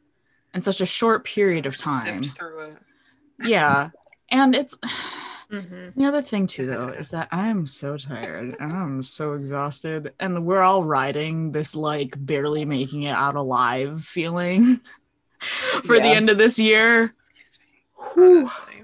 [0.52, 2.22] in such a short period so of time.
[2.22, 2.76] through it.
[3.40, 3.90] Yeah.
[4.30, 4.76] And it's
[5.50, 10.44] hmm The other thing too, though, is that I'm so tired I'm so exhausted, and
[10.44, 14.80] we're all riding this like barely making it out alive feeling
[15.84, 17.14] for the end of this year.
[18.16, 18.82] Excuse me.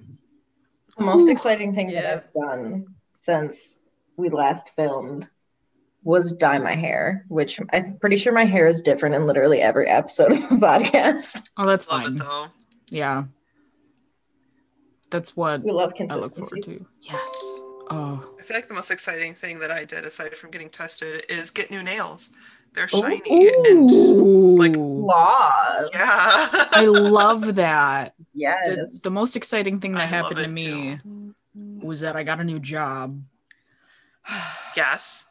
[0.98, 2.84] The most exciting thing that I've done
[3.30, 3.74] since
[4.16, 5.28] we last filmed
[6.02, 9.88] was dye my hair, which I'm pretty sure my hair is different in literally every
[9.88, 11.42] episode of the podcast.
[11.56, 12.16] Oh, that's Love fine.
[12.16, 12.46] it though.
[12.88, 13.24] Yeah,
[15.10, 16.84] that's what We love I look forward to.
[17.02, 17.60] Yes.
[17.92, 18.34] Oh.
[18.38, 21.50] I feel like the most exciting thing that I did aside from getting tested is
[21.50, 22.30] get new nails.
[22.72, 23.00] They're Ooh.
[23.02, 25.90] shiny and like- Laws.
[25.92, 26.46] yeah.
[26.72, 28.14] I love that.
[28.32, 28.38] The,
[28.78, 29.00] Yes.
[29.02, 31.34] the most exciting thing that I happened to me too.
[31.54, 33.22] Was that I got a new job,
[34.76, 35.24] yes.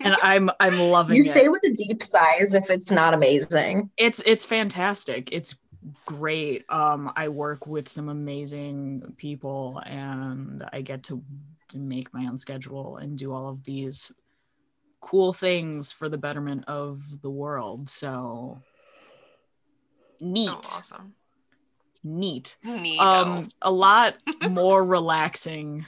[0.00, 1.32] and I'm I'm loving you it.
[1.32, 3.90] say with a deep sigh as if it's not amazing.
[3.96, 5.54] it's it's fantastic it's
[6.04, 11.22] great um i work with some amazing people and i get to,
[11.68, 14.12] to make my own schedule and do all of these
[15.00, 18.60] cool things for the betterment of the world so
[20.20, 21.14] neat so awesome.
[22.02, 22.98] Neat Neat.
[22.98, 24.14] um a lot
[24.50, 25.84] more relaxing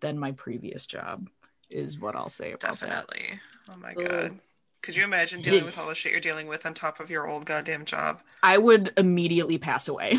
[0.00, 1.26] than my previous job
[1.70, 3.40] is what i'll say about that Definitely.
[3.68, 4.06] Oh my Ugh.
[4.08, 4.38] god.
[4.82, 7.26] Could you imagine dealing with all the shit you're dealing with on top of your
[7.26, 8.20] old goddamn job?
[8.42, 10.18] I would immediately pass away.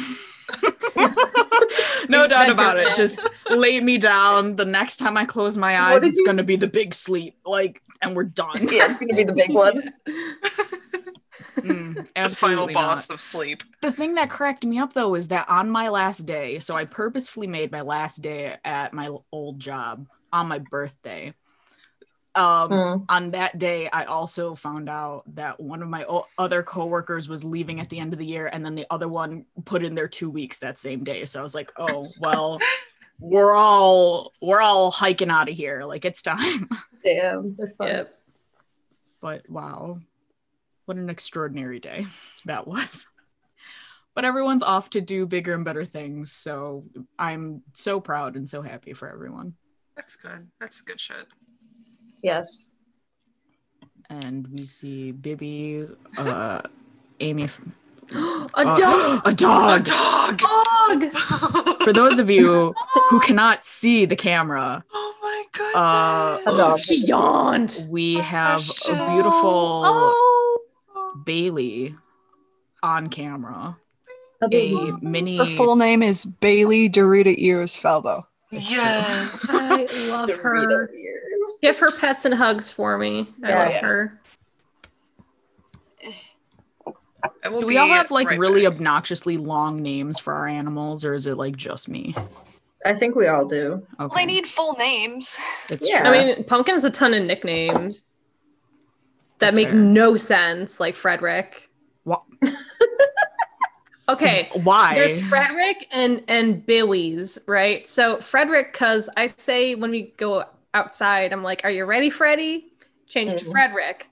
[2.09, 2.87] no doubt about it.
[2.97, 3.19] Just
[3.51, 4.55] lay me down.
[4.55, 7.35] The next time I close my eyes, it's going to be the big sleep.
[7.45, 8.67] Like, and we're done.
[8.71, 9.93] Yeah, it's gonna be the big one.
[11.57, 13.15] Mm, the final absolutely boss not.
[13.15, 13.63] of sleep.
[13.81, 16.85] The thing that cracked me up though is that on my last day, so I
[16.85, 21.33] purposefully made my last day at my old job on my birthday.
[22.37, 23.05] Um, Mm.
[23.07, 27.45] on that day, I also found out that one of my o- other coworkers was
[27.45, 30.09] leaving at the end of the year, and then the other one put in their
[30.09, 31.23] two weeks that same day.
[31.23, 32.59] So I was like, "Oh, well,
[33.19, 35.85] we're all we're all hiking out of here.
[35.85, 36.67] Like it's time."
[37.05, 37.87] Damn, they're fun.
[37.87, 38.19] Yep.
[39.21, 40.01] But wow,
[40.85, 42.07] what an extraordinary day
[42.45, 43.07] that was.
[44.13, 46.85] But everyone's off to do bigger and better things, so
[47.19, 49.55] I'm so proud and so happy for everyone.
[49.95, 50.47] That's good.
[50.61, 51.27] That's good shit.
[52.23, 52.73] Yes.
[54.09, 56.61] And we see Bibby, uh,
[57.19, 57.49] Amy.
[58.13, 58.17] a
[58.53, 59.21] uh, dog.
[59.25, 59.83] a A dog.
[59.83, 60.37] dog.
[60.37, 61.11] dog.
[61.83, 62.73] For those of you
[63.09, 66.85] who cannot see the camera, Oh my Uh, goodness.
[66.85, 67.85] She yawned.
[67.89, 70.24] we have a beautiful Oh.
[71.25, 71.95] Bailey
[72.83, 73.77] on camera,
[74.51, 75.37] A a mini.
[75.37, 78.25] Her full name is Bailey Dorita Ears Falbo.
[78.51, 79.45] Yes.
[79.49, 80.89] I love her.
[80.93, 81.19] Ears.
[81.61, 83.27] Give her pets and hugs for me.
[83.43, 83.81] I love Yes.
[83.81, 84.11] her.
[87.43, 88.73] Do we all have like right really back.
[88.73, 92.13] obnoxiously long names for our animals, or is it like just me?
[92.85, 93.81] I think we all do.
[93.99, 95.35] Okay, They need full names.
[95.69, 96.01] it's Yeah.
[96.01, 96.09] true.
[96.09, 98.03] I mean, Pumpkin has a ton of nicknames
[99.39, 99.75] that That's make fair.
[99.75, 101.69] no sense, like Frederick.
[102.05, 102.21] Wha-
[104.09, 104.95] okay, Why?
[104.95, 107.87] there's Frederick and and Billy's, right?
[107.87, 112.67] So Frederick, because I say when we go outside, I'm like, "Are you ready, Freddy?"
[113.07, 113.51] Change to Mhm.
[113.51, 114.09] Frederick,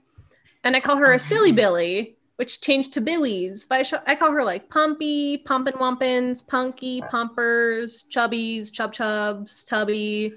[0.64, 1.56] and I call her a silly Mhm.
[1.56, 3.64] Billy which changed to Billy's.
[3.64, 9.64] But I, sh- I call her like Pumpy, Pumpin' Wumpins, Punky, Pumpers, Chubbies, Chub Chubs,
[9.64, 10.34] Tubby,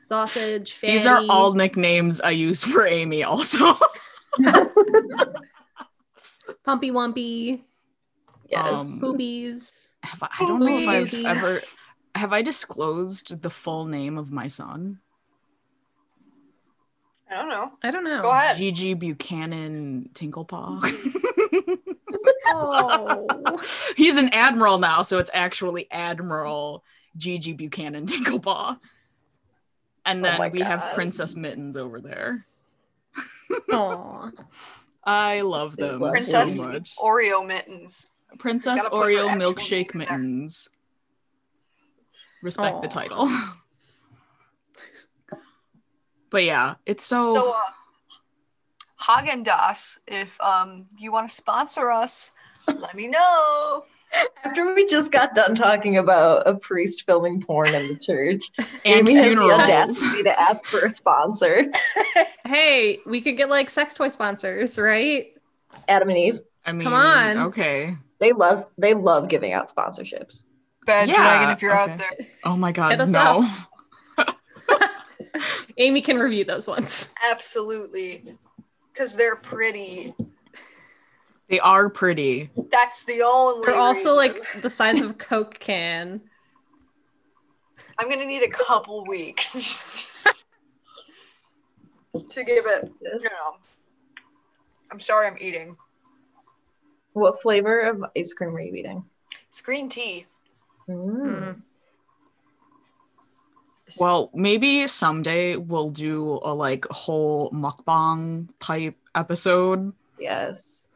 [0.00, 0.94] Sausage, Fanny.
[0.94, 3.76] These are all nicknames I use for Amy also.
[6.64, 7.62] Pumpy Wumpy,
[8.48, 8.66] Yes.
[8.66, 9.94] Um, Poopies.
[10.02, 11.60] have I, I don't know if I've ever
[12.14, 15.00] have I disclosed the full name of my son?
[17.30, 17.72] I don't know.
[17.82, 18.22] I don't know.
[18.22, 18.56] Go ahead.
[18.56, 20.80] Gigi Buchanan Tinklepaw.
[22.50, 23.60] Oh.
[23.96, 26.82] He's an admiral now, so it's actually Admiral
[27.16, 28.78] Gigi Buchanan Tinklepaw.
[30.06, 32.46] And Oh then my we have Princess Mittens over there.
[33.72, 34.30] Aw.
[35.04, 36.96] I love them Princess so much.
[36.98, 38.10] Oreo mittens.
[38.38, 40.18] Princess Gotta put her Oreo Milkshake name in there.
[40.18, 40.68] Mittens.
[42.42, 43.28] Respect the title.
[46.30, 47.56] but yeah, it's so, So, uh,
[49.00, 52.32] Häagen-Dazs, if um you want to sponsor us,
[52.66, 53.84] let me know.
[54.44, 58.44] After we just got done talking about a priest filming porn in the church,
[58.84, 59.60] and Amy has the funerals.
[59.60, 61.70] audacity to ask for a sponsor.
[62.46, 65.34] Hey, we could get like sex toy sponsors, right?
[65.86, 67.38] Adam and Eve, I mean, come on.
[67.48, 67.94] okay.
[68.20, 70.44] they love they love giving out sponsorships.
[70.86, 71.92] Bad Yeah, Dragon, if you're okay.
[71.92, 72.26] out there.
[72.44, 73.50] Oh my god, no.
[75.76, 77.10] Amy can review those ones.
[77.30, 78.36] Absolutely.
[78.92, 80.14] Because they're pretty.
[81.48, 82.50] They are pretty.
[82.70, 84.36] That's the only They're also reason.
[84.36, 86.20] like the size of a Coke can.
[87.98, 90.44] I'm gonna need a couple weeks just-
[92.30, 93.56] to give it, you know.
[94.90, 95.76] I'm sorry I'm eating.
[97.12, 99.04] What flavor of ice cream are you eating?
[99.48, 100.26] It's green tea.
[100.88, 101.62] Mm.
[103.98, 109.92] Well, maybe someday we'll do a like whole mukbang type episode.
[110.18, 110.87] Yes.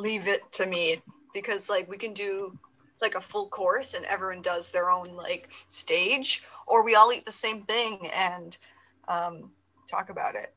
[0.00, 1.02] Leave it to me
[1.34, 2.58] because like we can do
[3.02, 7.24] like a full course and everyone does their own like stage or we all eat
[7.24, 8.56] the same thing and
[9.08, 9.50] um,
[9.88, 10.54] talk about it.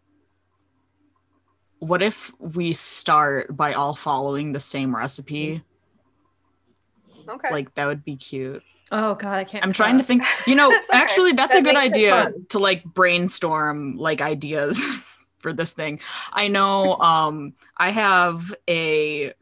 [1.80, 5.62] What if we start by all following the same recipe?
[7.28, 7.52] Okay.
[7.52, 8.64] Like that would be cute.
[8.92, 9.64] Oh god, I can't.
[9.64, 10.24] I'm trying to think.
[10.46, 11.00] You know, It's okay.
[11.00, 14.82] actually, that's a good idea to like brainstorm like ideas
[15.44, 16.00] for this thing.
[16.32, 19.34] I know um I have a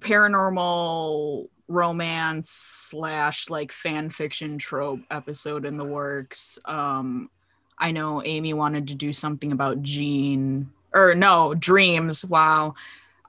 [0.00, 6.58] paranormal romance slash like fan fiction trope episode in the works.
[6.64, 7.30] Um
[7.78, 12.24] I know Amy wanted to do something about Jean or no, dreams.
[12.24, 12.74] Wow.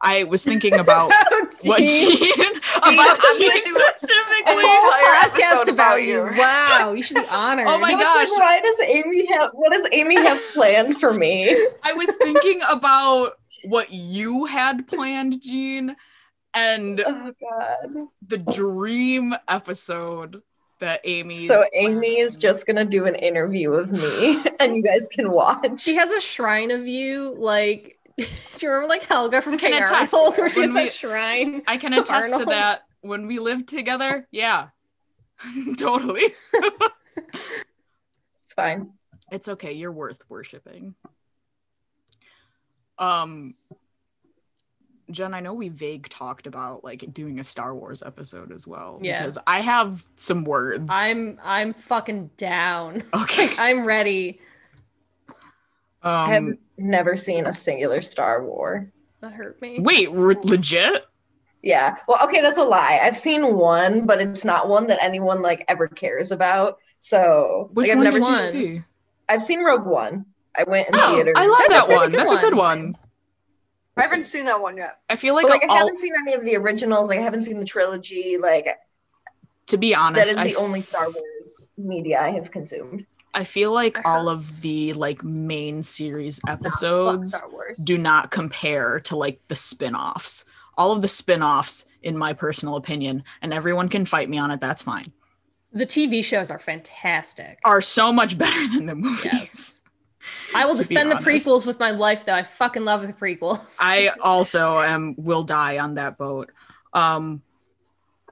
[0.01, 2.61] I was thinking about Oh, what geez.
[2.91, 4.43] Jean I'm gonna Jean do a- specifically.
[4.45, 6.29] a A whole entire podcast episode about you.
[6.38, 7.67] Wow, you should be honored.
[7.67, 8.29] Oh my I gosh.
[8.29, 11.49] like, why does Amy have what does Amy have planned for me?
[11.83, 13.33] I was thinking about
[13.65, 15.95] what you had planned, Jean,
[16.53, 18.07] and Oh god.
[18.27, 20.41] the dream episode
[20.79, 21.38] that Amy.
[21.47, 25.79] So Amy is just gonna do an interview of me and you guys can watch.
[25.79, 27.94] She has a shrine of you, like.
[28.18, 28.26] Do
[28.61, 29.74] you remember like Helga from King.
[29.74, 31.61] Arnold, where she's has When we- that shrine?
[31.68, 34.28] I can attest to that when we lived together.
[34.32, 34.70] Yeah,
[35.78, 36.26] totally.
[38.43, 38.91] It's fine.
[39.32, 39.74] It's okay.
[39.74, 40.93] You're worth worshiping.
[42.99, 43.55] Um,
[45.09, 48.99] Jen, I know we vague talked about like doing a Star Wars episode as well.
[49.01, 49.20] Yeah.
[49.22, 50.88] Because I have some words.
[50.89, 53.01] I'm I'm fucking down.
[53.13, 53.47] okay.
[53.47, 54.39] Like I'm ready.
[56.06, 58.91] I have Um, never seen a singular Star War.
[59.22, 59.80] That hurt me.
[59.80, 61.06] wait, re- legit?
[61.61, 61.95] Yeah.
[62.07, 62.99] Well, okay, that's a lie.
[63.02, 66.77] I've seen one, but it's not one that anyone like ever cares about.
[66.99, 68.52] So Which like, I've one never did you one.
[68.52, 68.82] see?
[69.30, 70.26] I've seen Rogue One.
[70.57, 71.34] I went in Oh, theaters.
[71.38, 72.11] I love That's a that one.
[72.11, 72.84] good That's a good one.
[72.84, 72.98] one.
[73.98, 74.99] I haven't seen that one yet.
[75.10, 77.10] I feel like, But, like I all, haven't seen any of the originals.
[77.10, 78.38] Like I haven't seen the trilogy.
[78.38, 78.68] Like
[79.68, 83.06] to be that honest, is I, the only Star Wars media I have consumed.
[83.36, 87.36] I feel like all of the like main series episodes
[87.84, 90.45] do not compare to like the spin-offs.
[90.78, 94.60] All of the spin-offs, in my personal opinion, and everyone can fight me on it,
[94.62, 95.12] that's fine,
[95.74, 97.60] The TV shows are fantastic.
[97.66, 99.26] are so much better than the movies.
[99.26, 99.82] Yes.
[100.56, 102.34] I will defend the prequels with my life, though.
[102.34, 103.78] I fucking love the prequels.
[103.80, 106.52] I also am will die on that boat.
[106.94, 107.41] Um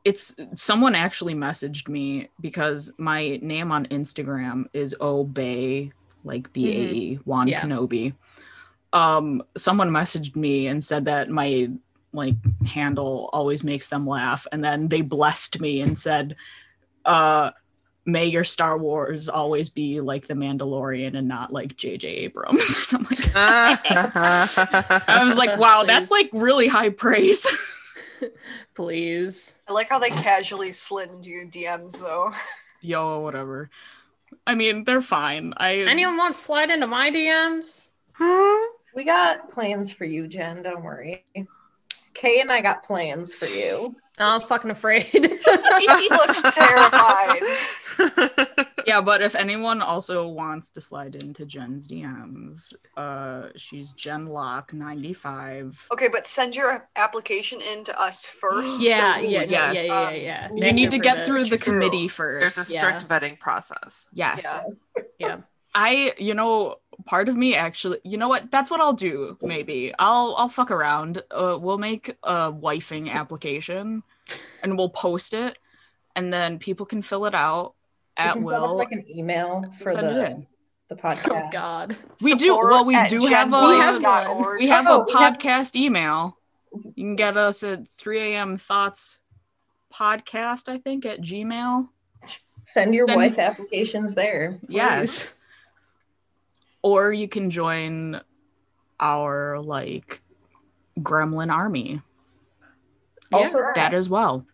[0.06, 5.92] it's someone actually messaged me because my name on Instagram is Obey
[6.24, 7.62] like B A E Juan Yeah.
[7.62, 8.14] Kenobi.
[8.92, 11.70] Um someone messaged me and said that my
[12.12, 12.36] like
[12.66, 16.36] handle always makes them laugh and then they blessed me and said
[17.06, 17.52] uh
[18.06, 22.08] may your Star Wars always be like the Mandalorian and not like J.J.
[22.10, 22.78] Abrams.
[22.92, 27.48] I'm like, I was like, wow, that's like really high praise.
[28.76, 29.60] Please.
[29.68, 32.32] I like how they casually slid into your DMs though.
[32.82, 33.70] Yo, whatever.
[34.46, 35.54] I mean, they're fine.
[35.58, 37.88] I Anyone want to slide into my DMs?
[38.96, 40.64] We got plans for you, Jen.
[40.64, 41.24] Don't worry.
[42.14, 43.96] Kay and I got plans for you.
[44.18, 45.06] I'm fucking afraid.
[45.12, 47.42] he looks terrified.
[48.86, 54.74] Yeah, but if anyone also wants to slide into Jen's DMs, uh, she's Jen Lock
[54.74, 55.88] ninety five.
[55.92, 58.82] Okay, but send your application in to us first.
[58.82, 59.88] yeah, so yeah, would- yeah, yes.
[59.88, 60.66] yeah, yeah, Um, yeah.
[60.68, 61.74] You need to get the- through the True.
[61.74, 62.70] committee There's first.
[62.70, 62.80] a Yeah.
[63.00, 64.08] strict vetting process.
[64.14, 64.42] yes.
[64.44, 65.04] Yeah.
[65.20, 65.38] Yeah.
[65.76, 68.52] I, you know, part of me actually, you know what?
[68.52, 69.38] That's what I'll do.
[69.42, 71.24] Maybe I'll I'll fuck around.
[71.32, 74.04] Uh, we'll make a wifing application,
[74.62, 75.58] and we'll post it,
[76.16, 77.83] and then people can fill it out We
[78.18, 78.78] at can set up will.
[78.78, 80.48] like an email for Send it the, in.
[80.90, 81.46] the oh, podcast.
[81.46, 81.98] Oh God.
[82.24, 84.60] We do- well, we do have a- genwife.org.
[84.60, 86.38] We have Oh, a we have- podcast email.
[86.96, 88.58] You can get us at 3 a.m.
[88.58, 89.20] thoughts
[89.94, 91.90] podcast, I think, at Gmail.
[92.62, 94.60] Send your Send- wife applications there.
[94.68, 95.34] Yes.
[96.82, 98.22] Or you can join
[99.00, 100.22] our like
[101.00, 102.02] gremlin army.
[103.32, 103.74] Also, Sure.
[103.76, 104.46] That as well.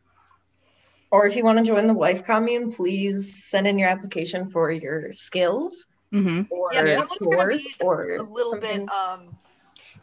[1.12, 4.72] Or if you want to join the wife commune, please send in your application for
[4.72, 8.60] your skills hmm or Yeah, that chores or a little something.
[8.60, 9.38] bit um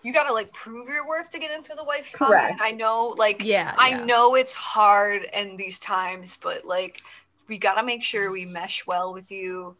[0.02, 2.50] you gotta like prove your worth to get into the wife commune.
[2.50, 2.60] Correct.
[2.60, 3.76] I know like Yeah.
[3.78, 4.06] I yeah.
[4.06, 7.02] know it's hard in these times, but like
[7.48, 9.76] we gotta make sure we mesh well with you.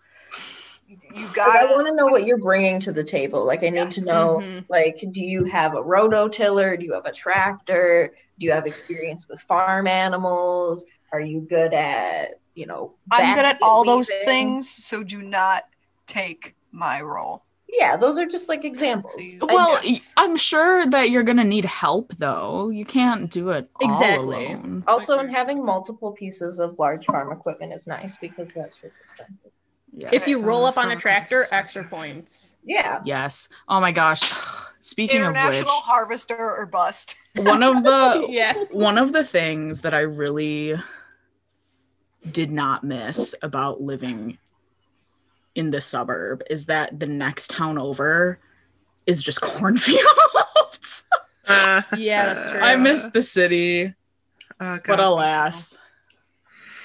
[1.10, 3.44] You Like, I want to know what you're bringing to the table.
[3.44, 4.04] Like, I need to Yes.
[4.04, 4.66] know, Mhm.
[4.68, 6.78] like, do you have a rototiller?
[6.78, 8.14] Do you have a tractor?
[8.38, 10.84] Do you have experience with farm animals?
[11.12, 15.22] Are you good at, you know, I'm good at basket all those things, so do
[15.22, 15.64] not
[16.06, 17.42] take my role.
[17.68, 19.14] Yeah, those are just like examples.
[19.14, 19.40] Please.
[19.42, 19.80] Well.
[20.16, 22.70] I'm sure that you're gonna need help though.
[22.70, 24.46] You can't do it all Exactly.
[24.46, 24.84] alone.
[24.86, 29.52] also, and having multiple pieces of large farm equipment is nice because that's what's expensive.
[29.96, 30.10] Yeah.
[30.12, 32.56] If you roll up on a tractor, extra points.
[32.64, 33.00] Yeah.
[33.04, 33.48] yes.
[33.68, 34.20] Oh my gosh.
[34.80, 37.16] Speaking of International which, harvester or bust.
[37.34, 38.52] one of the yeah.
[38.70, 40.74] one of the things that I really
[42.32, 44.38] did not miss about living
[45.54, 48.38] in the suburb is that the next town over
[49.06, 51.04] is just cornfields.
[51.48, 52.60] Yeah, that's true.
[52.60, 53.94] I miss the city,
[54.60, 55.78] Oh, but alas.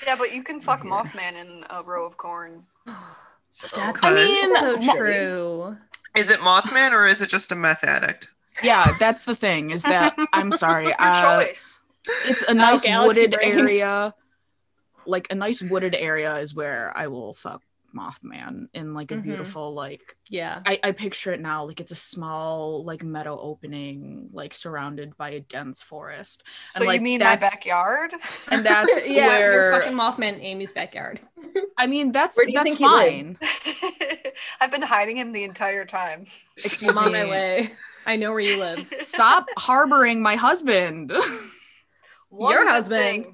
[0.05, 2.63] Yeah, but you can fuck Mothman in a row of corn.
[3.53, 5.75] So That's I mean, so true.
[6.15, 8.29] Is it Mothman or is it just a meth addict?
[8.63, 10.85] Yeah, that's the thing is that I'm sorry.
[10.85, 11.81] your Uh, choice.
[12.25, 13.59] it's a nice Galaxy wooded brain.
[13.59, 14.13] area.
[15.05, 17.61] Like a nice wooded area is where I will fuck
[17.93, 19.23] Mothman in like a Mhm.
[19.23, 20.61] beautiful like Yeah.
[20.65, 25.31] I, I picture it now like it's a small like meadow opening like surrounded by
[25.31, 28.13] a dense forest So like, you mean my backyard?
[28.51, 31.19] and that's yeah, where you're fucking Mothman in Amy's backyard.
[31.77, 33.27] i mean that's Where do you that's think he lives?
[33.27, 33.37] fine
[34.61, 36.25] I've been hiding him the entire time.
[36.55, 37.71] Excuse I'm on my way.
[38.05, 38.87] I know where you live.
[39.01, 41.11] stop harboring my husband
[42.29, 43.25] One Your good husband.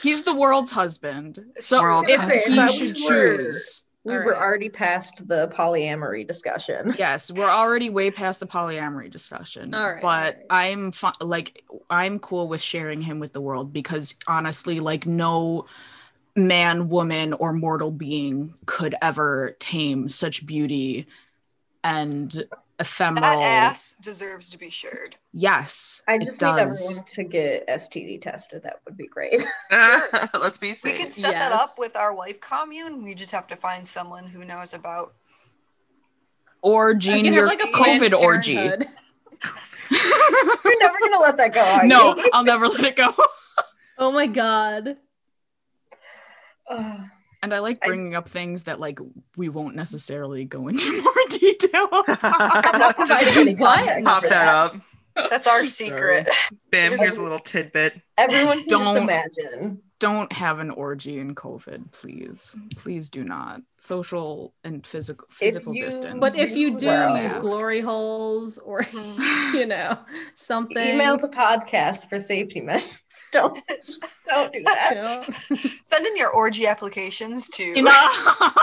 [0.00, 0.08] Thing.
[0.10, 2.54] he's the world's husband so World's if husband.
[2.54, 4.40] he If should was choose We All were right.
[4.40, 6.94] already past the polyamory discussion.
[6.98, 11.64] yes we're already way past the polyamory discussion All right, but all i'm fi- like
[11.90, 15.66] i'm cool with sharing him with the world because honestly like no
[16.36, 21.06] man woman or mortal being could ever tame such beauty
[21.84, 22.44] and
[22.78, 25.16] That ephemeral ass deserves to be shared.
[25.32, 26.60] yes I it just need does.
[26.60, 28.62] everyone to get STD tested.
[28.62, 29.44] That would be great.
[30.40, 33.02] Let's be We could set that up with our wife commune.
[33.02, 35.14] We just have to find someone who knows about.
[36.62, 38.54] or You your like, a COVID orgy.
[38.54, 38.88] Parenthood.
[39.90, 41.62] You're never gonna let that go.
[41.62, 42.30] Are no, you?
[42.32, 43.12] I'll never let it go.
[43.98, 44.96] Oh my god.
[46.70, 47.00] Ugh.
[47.10, 47.10] Oh.
[47.42, 48.98] And I like I s- bringing up things that like
[49.36, 51.88] we won't necessarily go into more detail.
[51.92, 54.04] I'm not providing any What?
[54.04, 54.76] Pop for that up.
[55.30, 56.28] That's our secret.
[56.70, 58.00] Bam, here's a little tidbit.
[58.16, 59.82] Everyone can Don't- imagine.
[60.00, 62.56] Don't have an orgy in COVID, please.
[62.76, 63.62] Please do not.
[63.78, 66.18] Social and physical physical you- distance.
[66.20, 69.56] But if you do Well, use glory holes or hmm.
[69.56, 69.98] you know
[70.34, 72.88] something, Email the podcast for safety measures.
[73.32, 73.60] Don't
[74.28, 74.90] don't do that.
[75.50, 78.54] you know, Send in your orgy applications to Enough.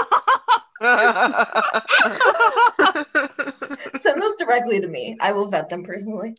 [3.97, 5.17] Send those directly to me.
[5.19, 6.35] I will vet them personally.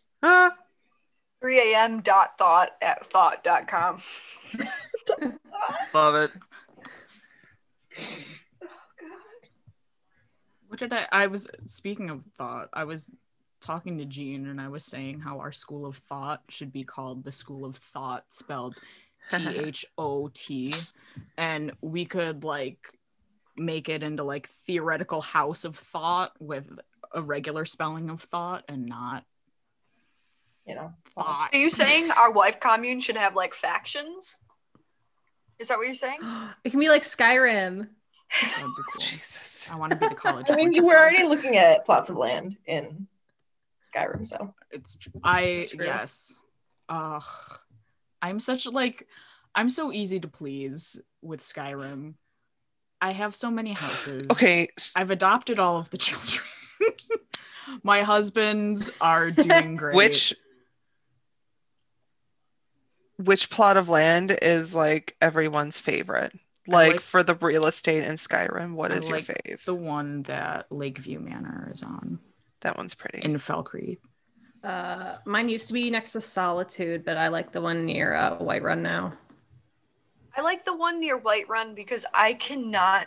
[1.41, 2.01] 3 a.m.
[2.01, 3.99] dot thought at thought dot com.
[5.95, 6.31] Love it.
[10.69, 11.07] What did I?
[11.13, 12.69] I was speaking of thought.
[12.73, 13.11] I was
[13.61, 17.25] talking to Jean and I was saying how our school of thought should be called
[17.25, 18.77] the School of Thought, spelled
[19.31, 20.75] T H O T,
[21.37, 22.89] and we could like
[23.57, 26.71] make it into like theoretical house of thought with
[27.13, 29.25] a regular spelling of thought and not
[30.67, 30.93] You know.
[31.15, 31.51] thought.
[31.53, 34.37] Are you saying our wife commune should have like factions?
[35.59, 36.19] Is that what you're saying?
[36.65, 37.89] It can be like Skyrim.
[38.43, 38.47] Be
[38.93, 39.01] cool.
[39.01, 39.71] Jesus.
[39.71, 40.47] I want to be the college.
[40.51, 43.07] I mean, of you were already looking at plots of land in
[43.95, 45.87] Skyrim, so It's tr- I It's true.
[45.87, 46.35] yes.
[46.89, 47.23] Ugh.
[48.21, 49.07] I'm such like
[49.55, 52.15] I'm so easy to please with Skyrim.
[53.01, 54.27] I have so many houses.
[54.33, 54.69] Okay.
[54.97, 56.45] I've adopted all of the children.
[57.85, 59.95] My husbands are doing great.
[59.95, 60.35] Which
[63.19, 66.33] which plot of land is like everyone's favorite?
[66.67, 69.65] Like, like- for the real estate in Skyrim, what I is your like fave?
[69.65, 72.19] the one that Lakeview Manor is on
[72.61, 73.21] that one's pretty.
[73.23, 73.99] in Falkreath.
[74.65, 78.37] Uh, mine used to be next to Solitude, but I like the one near uh,
[78.39, 79.13] Whiterun now.
[80.37, 83.07] I like the one near Whiterun because I cannot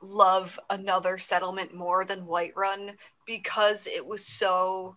[0.00, 2.94] love another settlement more than Whiterun
[3.26, 4.96] because it was so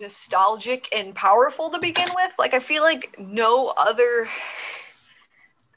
[0.00, 2.32] nostalgic and powerful to begin with.
[2.38, 4.26] Like I feel like no other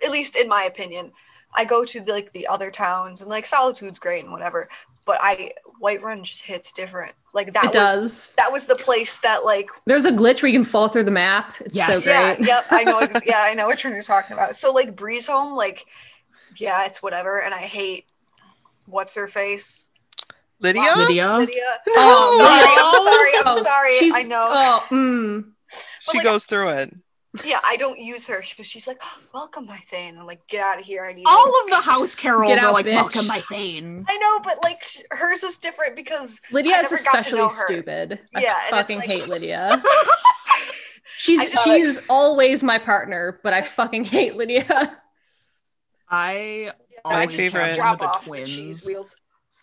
[0.05, 1.11] at least in my opinion,
[1.55, 4.69] I go to the, like the other towns and like Solitude's great and whatever,
[5.05, 7.13] but I Whiterun just hits different.
[7.33, 8.35] Like that it was does.
[8.35, 11.11] that was the place that like There's a glitch where you can fall through the
[11.11, 11.53] map.
[11.61, 12.03] It's Yes.
[12.03, 12.47] so yeah, great.
[12.47, 12.97] yep, I know.
[13.01, 14.55] ex- Yeah, I know which one you're talking about.
[14.55, 15.85] So like Breeze Home, like,
[16.57, 17.41] yeah, it's whatever.
[17.41, 18.05] And I hate
[18.85, 19.89] what's her face,
[20.59, 20.81] Lydia?
[20.95, 21.37] Lydia.
[21.37, 21.61] Lydia.
[21.89, 22.73] Oh, sorry.
[22.77, 23.97] I'm sorry, I'm Oh, sorry.
[23.97, 24.45] She's, I know.
[24.49, 25.43] Oh, mm.
[26.01, 26.93] She like- goes through it.
[27.45, 28.99] Yeah, I don't use her because she's like,
[29.31, 31.05] "Welcome, my Thane." I'm like, "Get out of here!
[31.05, 32.95] I need." All of the house carls Get are like bitch.
[32.95, 34.03] welcome my Thane.
[34.09, 34.81] I know, but like
[35.11, 37.65] hers is different because Lydia I is never got to especially know her.
[37.67, 38.19] stupid.
[38.39, 39.83] Yeah, I fucking like- hate Lydia.
[41.19, 44.97] She's I just- she's always my partner, but I fucking hate Lydia.
[46.09, 46.71] I
[47.05, 48.55] My always favorite- have drop the off the twins.
[48.55, 49.15] cheese wheels.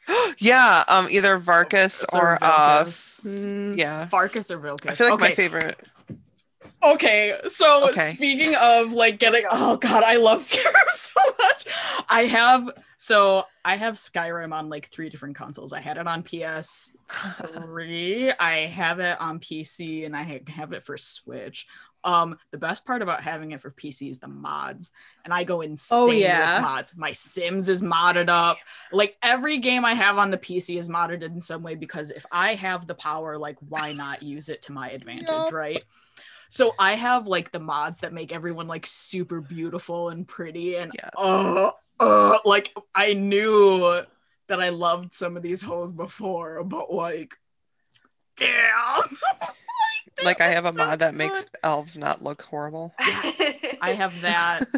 [0.39, 3.21] yeah, um, either Farkas or uh, Vilkas.
[3.23, 3.79] Mm.
[3.79, 4.07] yeah.
[4.07, 4.91] Farkas or Vilkas.
[4.91, 5.79] I feel like my favorite.
[6.83, 8.13] Okay, so Okay.
[8.15, 11.67] speaking of like getting, oh god, I love Skyrim so much.
[12.09, 15.73] I have so I have Skyrim on like three different consoles.
[15.73, 20.97] I had it on PS3, I have it on PC, and I have it for
[20.97, 21.67] Switch.
[22.05, 24.93] Um, the best part about having it for PC is the mods,
[25.25, 26.57] and I go insane Oh, yeah.
[26.59, 26.93] with mods.
[26.97, 28.59] My Sims is modded up.
[28.93, 32.27] Like every game I have on the PC is modded in some way because if
[32.31, 35.83] I have the power, like why not use it to my advantage, right?
[36.51, 40.93] So I have like the mods that make everyone like super beautiful and pretty and
[40.95, 41.11] Yes.
[41.17, 44.03] uh, uh, like I knew
[44.47, 47.35] that I loved some of these hoes before, but like
[48.37, 49.03] damn.
[50.23, 52.95] Like I have a so mod that makes elves not look horrible.
[53.07, 54.65] Yes, I have that.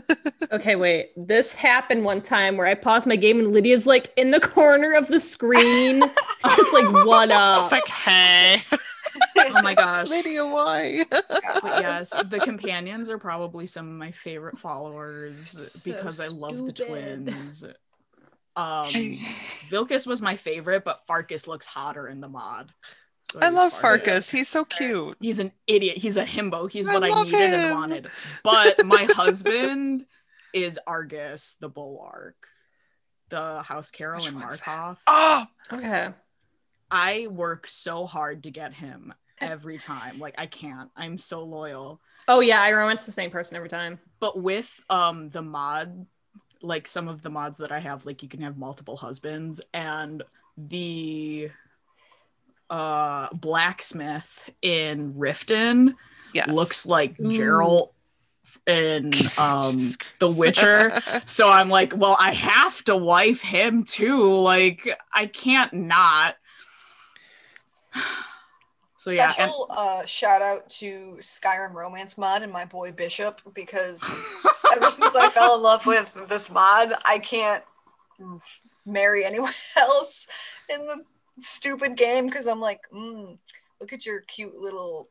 [0.52, 1.10] Okay, wait.
[1.16, 4.92] This happened one time where I paused my game and Lydia's like in the corner
[4.92, 6.00] of the screen,
[6.44, 7.56] just like what up.
[7.56, 8.62] It's like, hey,
[9.38, 10.08] Oh my gosh.
[10.08, 11.04] Lydia, why?
[11.10, 16.64] But yes, the companions are probably some of my favorite followers So because I love
[16.66, 17.64] the twins.
[18.54, 18.86] Um,
[19.68, 22.72] Vilkas was my favorite, but Farkas looks hotter in the mod.
[23.32, 24.31] So I love Farkas.
[24.31, 25.16] He's so cute.
[25.20, 25.97] He's an idiot.
[25.98, 26.70] He's a himbo.
[26.70, 27.61] He's I what I, love needed him.
[27.61, 28.09] and wanted.
[28.44, 30.07] But my husband
[30.53, 32.36] is Argis, the bulwark,
[33.28, 34.61] the housecarl Which and one's?
[34.61, 34.97] Markarth.
[35.07, 36.11] Oh, Okay.
[36.90, 40.19] I work so hard to get him every time.
[40.20, 40.89] Like I can't.
[40.97, 42.01] I'm so loyal.
[42.28, 43.98] Oh yeah, I romance the same person every time.
[44.20, 46.07] but with um the mod
[46.62, 50.23] like some of the mods that i have like you can have multiple husbands and
[50.57, 51.51] the
[52.70, 55.94] uh blacksmith in riften
[56.34, 56.48] yes.
[56.48, 57.30] looks like Ooh.
[57.30, 57.90] geralt
[58.66, 59.06] in
[59.38, 59.74] um
[60.18, 60.90] the witcher
[61.26, 66.36] so i'm like well i have to wife him too like i can't not
[68.97, 73.40] so yeah and- Special uh, shout out to Skyrim Romance mod and my boy Bishop
[73.55, 74.05] because
[74.72, 77.62] ever since I fell in love with this mod, I can't
[78.84, 80.28] marry anyone else
[80.68, 81.05] in the
[81.40, 83.38] stupid game because I'm like, mm,
[83.80, 85.08] look at your cute little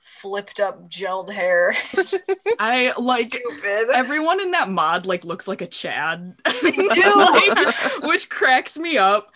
[0.00, 1.74] flipped up gelled hair.
[2.58, 3.90] i like Stupid.
[3.94, 7.28] everyone in that mod like looks like a Chad, do.
[7.32, 9.32] Like, which cracks me up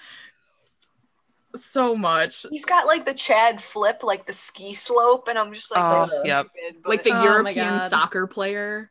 [1.56, 2.46] so much.
[2.50, 6.00] He's got like the Chad flip, like the ski slope, and I'm just like, Oh,
[6.00, 6.46] "That's yep.
[6.46, 8.90] stupid," Like the Oh European soccer player.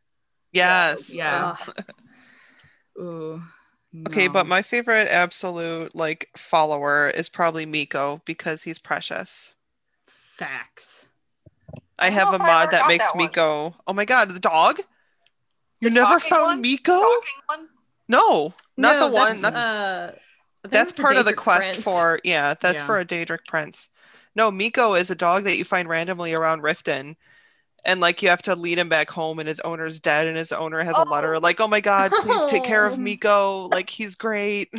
[0.51, 1.09] yes.
[1.13, 1.55] Yeah.
[1.61, 1.73] Ugh.
[2.99, 3.41] Ooh,
[4.05, 9.53] Okay, but my favorite absolute like follower is probably Meeko because he's precious.
[10.07, 11.05] facts.
[11.99, 13.19] I I have know a mod that makes that.
[13.19, 13.75] Meeko.
[13.87, 14.79] Oh my god, the dog?
[15.79, 16.63] You The never found one?
[16.63, 16.85] Meeko?
[16.85, 17.69] Talking one?
[18.07, 19.41] No, not No, the one.
[19.41, 20.11] that's, Not, uh,
[20.63, 21.83] that's part of the quest Prince.
[21.83, 22.85] for yeah, that's Yeah.
[22.85, 23.89] for a Daedric Prince.
[24.35, 27.15] No, Meeko is a dog that you find randomly around Riften.
[27.87, 30.51] And like you have to lead him back home and his owner's dead and his
[30.51, 31.39] owner has a letter Oh.
[31.39, 32.97] like, "Oh my god, please take care of Oh.
[32.97, 33.71] Meeko.
[33.73, 34.71] Like he's great."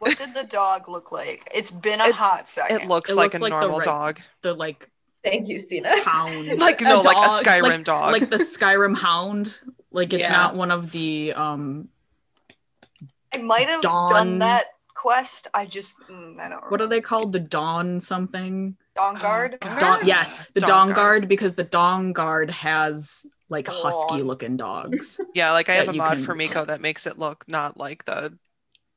[0.00, 1.48] What did the dog look like?
[1.54, 2.80] It's been a It- hot second.
[2.82, 4.20] It looks It like looks a like the normal right- dog.
[4.42, 4.90] The like
[5.22, 5.98] Thank you, Stina.
[6.02, 6.48] hound.
[6.58, 8.12] Like A no, like dog, a Skyrim like, dog.
[8.12, 9.58] like the Skyrim hound.
[9.92, 10.32] Like it's Yeah.
[10.32, 11.88] not one of the um
[13.32, 14.64] I might have Dawn- done that
[14.94, 15.46] quest.
[15.54, 16.66] I just mm, I don't remember.
[16.70, 17.32] what are they called?
[17.32, 18.76] The Dawn something?
[18.94, 19.58] Dawn Guard?
[19.60, 19.78] God.
[19.80, 20.96] Dawn Ah, yes, the Dawn Dawn Guard.
[20.96, 23.74] Guard because the Dawn Guard has like Dawn.
[23.76, 25.20] husky looking dogs.
[25.34, 28.04] Yeah, like I have a mod can- for Meeko that makes it look not like
[28.04, 28.36] the.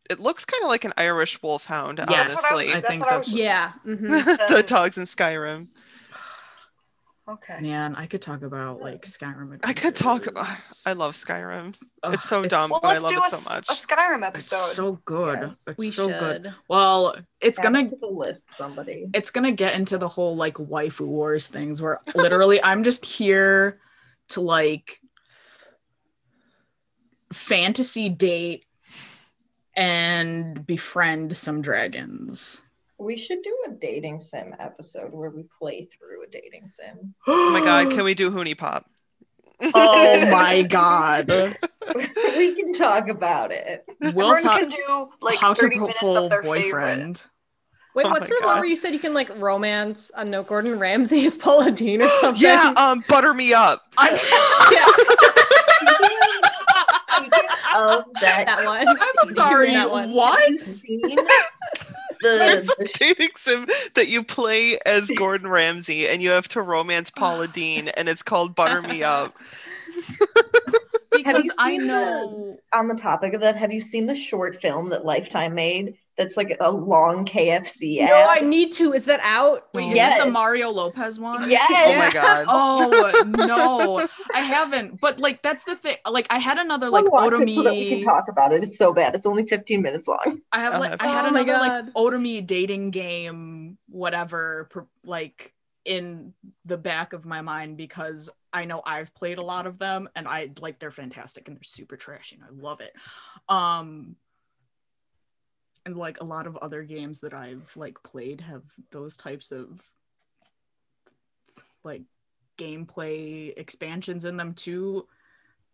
[0.10, 2.74] It looks kind of like an Irish wolfhound, Yes, That's what I was, honestly.
[2.74, 3.72] I think what I was Yeah.
[3.86, 4.48] mhm.
[4.56, 5.68] the dogs in Skyrim.
[7.30, 7.60] Okay.
[7.60, 9.26] Man, I could talk about like hmm.
[9.26, 9.60] Skyrim.
[9.64, 10.48] I could talk about.
[10.86, 11.78] I love Skyrim.
[12.04, 12.70] Ugh, it's so dumb.
[12.70, 13.70] Well, but I let's love do it a, so much.
[13.70, 14.56] a Skyrim episode.
[14.56, 15.40] It's so good.
[15.42, 15.68] Yes.
[15.68, 16.20] It's We so should.
[16.20, 16.54] good.
[16.70, 19.08] Well, it's Add gonna it to the list, somebody.
[19.14, 23.82] it's gonna get into the whole like waifu wars things where literally I'm just here
[24.30, 25.02] to like
[27.34, 28.66] fantasy date
[29.76, 32.62] and befriend some dragons.
[33.00, 37.14] We should do a dating sim episode where we play through a dating sim.
[37.28, 38.86] Oh my god, can we do HuniePop?
[39.74, 41.32] oh my god.
[42.38, 43.86] we can talk about it.
[44.02, 46.62] We'll Everyone talk can do like how to 30 minutes of their favorite.
[46.64, 47.24] boyfriend.
[47.96, 50.12] Wait, Oh what's my the one where you said you can like romance?
[50.16, 52.44] I know Gordon Ramsay's Paula Deen or something.
[52.44, 53.82] Yeah, um, butter me up.
[53.98, 54.14] I'm,
[54.72, 54.86] yeah,
[57.02, 58.88] Speaking of that, that one.
[58.88, 59.72] I'm sorry.
[59.74, 60.10] That one.
[60.10, 60.60] have What?
[62.22, 66.48] You seen the, the dating sim that you play as Gordon Ramsay and you have
[66.50, 69.36] to romance Paula Deen and it's called Butter Me Up.
[71.12, 74.62] because I seen the- know on the topic of that, have you seen the short
[74.62, 75.98] film that Lifetime made?
[76.18, 78.10] That's like a long KFC ad.
[78.10, 78.94] No, I need to.
[78.94, 79.68] Is that out?
[79.76, 80.20] Wait, is Yes.
[80.20, 81.48] it the Mario Lopez one?
[81.50, 81.70] Yes.
[81.72, 82.46] Oh my god.
[82.50, 85.00] Oh no, I haven't.
[85.00, 85.98] But like that's the thing.
[86.10, 88.64] Like I had another like Watch it so that we can talk about it.
[88.64, 89.14] It's so bad.
[89.14, 90.42] It's only 15 minutes long.
[90.52, 91.94] I have like have I had Oh my another like God.
[91.94, 95.54] Otome dating game, whatever, per, like
[95.86, 96.34] in
[96.66, 100.28] the back of my mind because I know I've played a lot of them and
[100.28, 102.92] I like they're fantastic and they're super trashy and I love it.
[103.48, 104.16] Um
[105.88, 109.82] and like a lot of other games that I've like played have those types of
[111.86, 112.02] like
[112.58, 115.08] gameplay expansions in them too.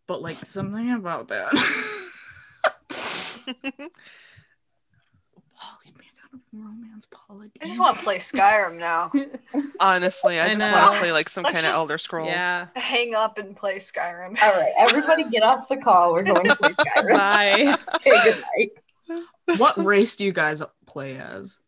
[0.05, 1.51] But like something about that.
[5.55, 7.51] Poly, man, kind of romance poly.
[7.59, 9.11] I just want to play Skyrim now.
[9.79, 12.29] Honestly, I I just want to play like some Let's kind of Elder Scrolls.
[12.29, 12.67] Yeah.
[12.75, 14.39] Hang up and play Skyrim.
[14.41, 16.13] All right, everybody get off the call.
[16.13, 17.15] We're going to play Skyrim.
[17.15, 17.75] Bye.
[17.95, 18.82] Okay, good night.
[19.57, 21.59] What race do you guys play as?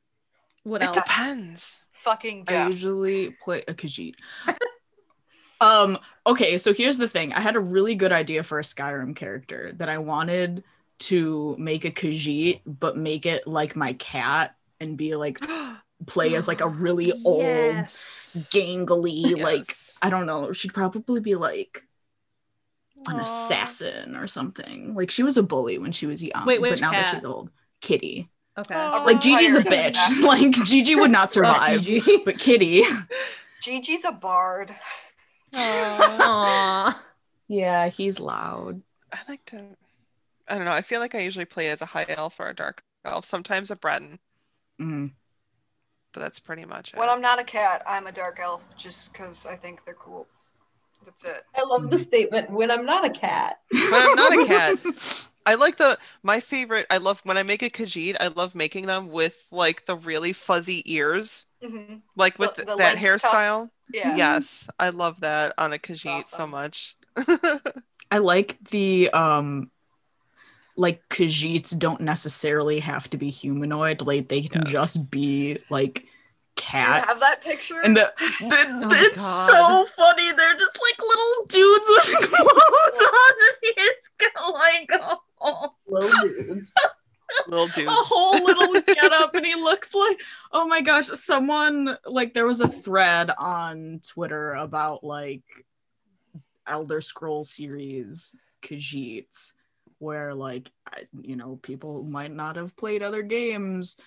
[0.64, 0.98] What It else?
[0.98, 1.84] depends.
[2.04, 4.16] Fucking I usually play a Khajiit.
[5.62, 5.98] um,
[6.28, 7.34] okay, so here's the thing.
[7.34, 10.64] I had a really good idea for a Skyrim character that I wanted
[11.00, 15.40] to make a Khajiit, but make it like my cat and be like
[16.06, 18.50] play as like a really old, Yes.
[18.54, 19.66] gangly, like
[20.02, 20.52] I don't know.
[20.52, 21.84] She'd probably be like
[23.08, 23.24] an Aw.
[23.24, 24.94] assassin or something.
[24.94, 27.24] Like she was a bully when she was young, Wait, but which now that she's
[27.26, 27.50] old,
[27.86, 28.30] Kitty.
[28.58, 28.74] Okay.
[28.76, 29.04] Oh.
[29.06, 30.22] Like Gigi's a bitch.
[30.24, 32.18] like Gigi would not survive, Gigi.
[32.26, 32.84] but Kitty.
[33.62, 34.76] Gigi's a bard.
[35.54, 37.02] Aw.
[37.48, 38.82] Yeah, he's loud.
[39.14, 39.64] I like to.
[40.48, 40.72] I don't know.
[40.72, 43.24] I feel like I usually play as a high elf or a dark elf.
[43.24, 44.18] Sometimes a Breton,
[44.82, 45.12] Mm.
[46.12, 47.00] but that's pretty much it.
[47.00, 50.26] When I'm not a cat, I'm a dark elf just because I think they're cool.
[51.06, 51.44] That's it.
[51.56, 53.60] I love the statement when I'm not a cat.
[53.72, 56.88] When I'm not a cat, I like the my favorite.
[56.90, 58.16] I love when I make a Khajiit.
[58.20, 62.02] I love making them with like the really fuzzy ears, Mhm.
[62.16, 63.62] like with The- the that hairstyle.
[63.64, 63.72] tufts.
[63.94, 64.16] Yeah.
[64.16, 66.98] Yes, I love that on a Khajiit so much.
[68.12, 69.70] I like the um
[70.78, 74.02] like Khajiits don't necessarily have to be humanoid.
[74.02, 74.72] Like they can Yes.
[74.72, 76.10] just be like Do you
[76.56, 77.08] cats.
[77.08, 77.80] have that picture?
[77.84, 78.46] And the, the
[78.88, 79.48] my it's God.
[79.48, 80.32] so funny.
[80.34, 83.34] They're just like little dudes with clothes on.
[83.48, 85.22] And he's got like a whole,
[85.88, 86.72] Little dudes.
[87.48, 90.20] Little a whole little get up, and he looks like
[90.52, 91.08] oh my gosh.
[91.08, 95.44] Someone like there was a thread on Twitter about like
[96.68, 99.54] Elder Scroll series Khajiits
[100.00, 100.72] where like
[101.22, 103.98] you know people who might not have played other games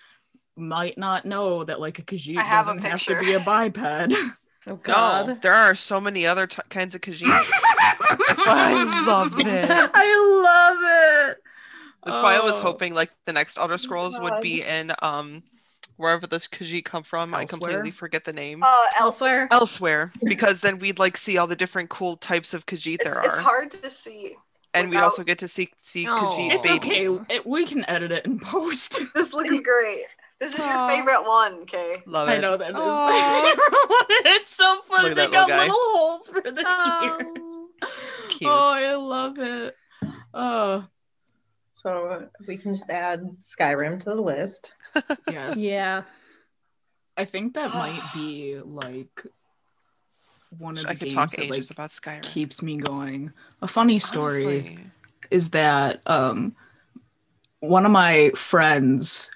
[0.56, 3.40] might not know that like a Khajiit I have a doesn't have to be a
[3.40, 3.78] biped.
[4.68, 5.42] Oh No, God.
[5.42, 7.28] there are so many other t- kinds of Khajiit.
[8.28, 9.70] That's why I love it.
[9.70, 11.42] I love it.
[12.04, 12.62] That's why I was Oh.
[12.62, 15.42] hoping like the next Elder Scrolls would be in um
[15.96, 17.34] wherever this Khajiit come from.
[17.34, 18.62] I completely forget the name.
[18.62, 18.68] Uh,
[19.00, 19.48] Elsweyr.
[19.48, 23.18] Elsweyr, because then we'd like see all the different cool types of Khajiit it's, there
[23.24, 24.36] it's are, It's hard to see.
[24.74, 26.16] and we'd also get to see see Oh.
[26.16, 27.08] Khajiit It's babies.
[27.18, 27.34] okay.
[27.36, 29.00] It, we can edit it and post.
[29.14, 30.04] This looks great.
[30.40, 32.02] This is your favorite one, Kay.
[32.06, 32.32] Love it.
[32.32, 33.06] I know that is Aw.
[33.06, 34.34] my favorite one.
[34.34, 35.08] It's so funny.
[35.08, 37.26] They that little got little holes for the ears.
[37.82, 37.88] Oh.
[38.28, 38.50] Cute.
[38.50, 39.76] Oh, I love it.
[40.34, 40.84] Oh,
[41.72, 44.72] So we can just add Skyrim to the list.
[45.30, 45.56] yes.
[45.58, 46.02] Yeah.
[47.16, 49.26] I think that might be like
[50.56, 52.22] one of the I could games talk that like about Skyrim.
[52.22, 53.32] keeps me going.
[53.60, 54.78] A funny story Honestly.
[55.32, 56.54] is that um
[57.60, 59.30] one of my friends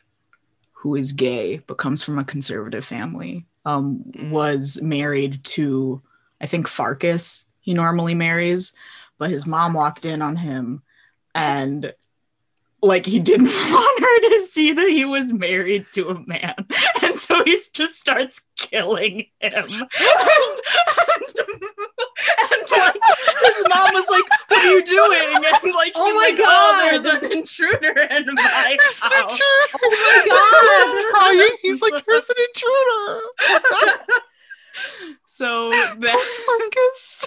[0.83, 4.31] who is gay but comes from a conservative family um Mm.
[4.31, 6.03] was married to
[6.41, 8.73] I think Farkas he normally marries
[9.19, 10.83] but his mom walked in on him
[11.35, 11.93] and
[12.83, 16.67] like he didn't want her to see that he was married to a man.
[17.03, 19.67] And so he just starts killing him.
[21.15, 21.63] And, and,
[22.71, 22.95] like
[23.43, 26.89] his mom was like what are you doing and like Oh he's my like oh
[26.91, 29.89] there's an intruder in my There's an house intruder.
[30.33, 31.57] Oh He's crying.
[31.63, 34.23] He's like, "There's an intruder."
[35.27, 37.27] so that Focus.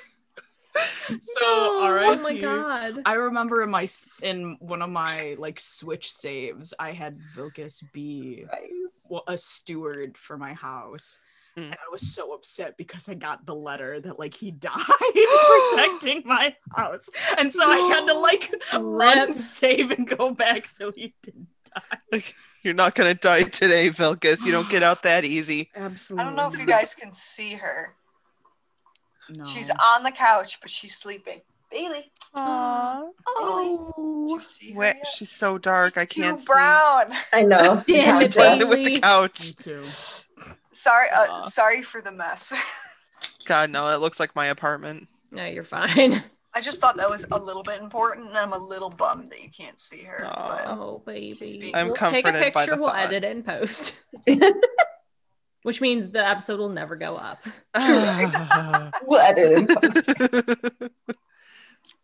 [1.22, 3.02] so all right Oh my God.
[3.06, 3.88] I remember in my
[4.22, 9.06] in one of my like switch saves, I had Vilkas be Nice.
[9.10, 11.20] wa- a steward for my house.
[11.58, 11.66] Mm.
[11.68, 14.76] And I was so upset because I got the letter that like he died
[15.72, 17.10] protecting my house.
[17.38, 18.54] And so I had to like
[18.84, 19.36] run Rip.
[19.38, 21.48] save and go back so he didn't
[22.12, 22.22] die.
[22.64, 24.44] You're not gonna die today, Vilkas.
[24.46, 25.70] You don't get out that easy.
[25.76, 26.22] Absolutely.
[26.24, 27.94] I don't know if you guys can see her.
[29.38, 29.46] No.
[29.46, 31.42] She's on the couch, but she's sleeping.
[31.72, 33.02] Bailey, Aww.
[33.02, 34.28] did Oh.
[34.30, 35.08] you see her Wait, yet?
[35.08, 35.98] she's so dark.
[35.98, 36.46] I can't see.
[36.46, 37.12] brown.
[37.34, 37.84] I know.
[37.88, 38.84] Damn She it, plays with Bailey.
[38.84, 39.56] the Me couch.
[39.56, 39.84] too.
[40.76, 41.42] Sorry, uh, Aw.
[41.42, 42.54] sorry for the mess.
[43.48, 45.08] God, no, it looks like my apartment.
[45.32, 46.22] No, you're fine.
[46.54, 49.42] I just thought that was a little bit important, and I'm a little bummed that
[49.44, 50.20] you can't see her.
[50.24, 51.36] But- Oh, baby.
[51.60, 53.00] being- I'm we'll take a comforted by picture, the we'll thought.
[53.14, 53.96] edit it in post.
[55.64, 57.42] Which means the episode will never go up.
[59.06, 59.60] We'll edit it.
[59.60, 60.92] in post.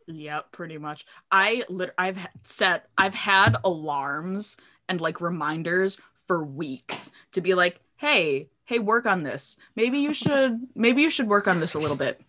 [0.07, 1.05] Yep, pretty much.
[1.31, 4.57] I lit- I've ha- set I've had alarms
[4.89, 9.57] and like reminders for weeks to be like, "Hey, hey, work on this.
[9.75, 12.21] Maybe you should maybe you should work on this a little bit."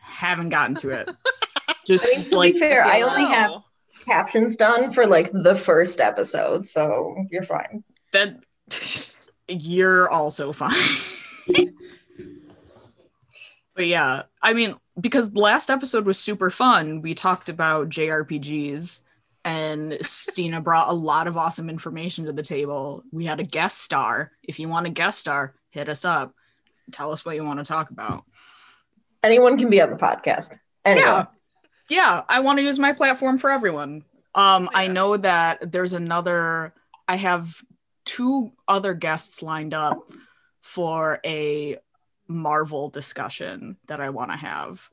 [0.00, 1.08] Haven't gotten to it.
[1.86, 3.62] Just I mean, to like be fair, I only have
[4.04, 7.84] captions done for like the first episode, so you're fine.
[8.12, 8.36] that
[9.48, 10.72] you're also fine.
[13.74, 17.02] but yeah, I mean, because the last episode was super fun.
[17.02, 19.02] We talked about JRPGs
[19.44, 23.04] and Stina brought a lot of awesome information to the table.
[23.12, 24.32] We had a guest star.
[24.42, 26.34] If you want a guest star, hit us up.
[26.90, 28.24] Tell us what you want to talk about.
[29.22, 30.56] Anyone can be on the podcast.
[30.84, 31.08] Anyone.
[31.08, 31.24] Yeah.
[31.88, 34.02] Yeah, I want to use my platform for everyone.
[34.34, 36.74] Um, I know that there's another
[37.06, 37.62] I have
[38.04, 40.12] two other guests lined up
[40.62, 41.78] for a
[42.26, 44.88] Marvel discussion that I want to have.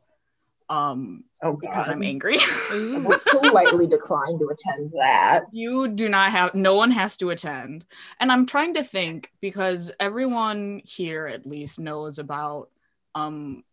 [0.69, 1.90] Um, Oh because.
[1.90, 2.38] I'm angry.
[2.40, 5.44] I politely decline to attend that.
[5.52, 7.85] you do not have no one has to attend.
[8.19, 12.69] And I'm trying to think because everyone here at least knows about
[13.15, 13.64] um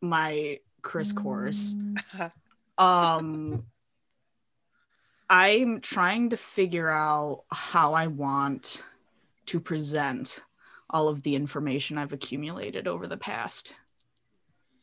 [0.00, 1.74] my Chris course.
[2.78, 3.64] um
[5.30, 8.84] i'm trying to figure out how i want
[9.46, 10.40] to present
[10.90, 13.72] all of the information i've accumulated over the past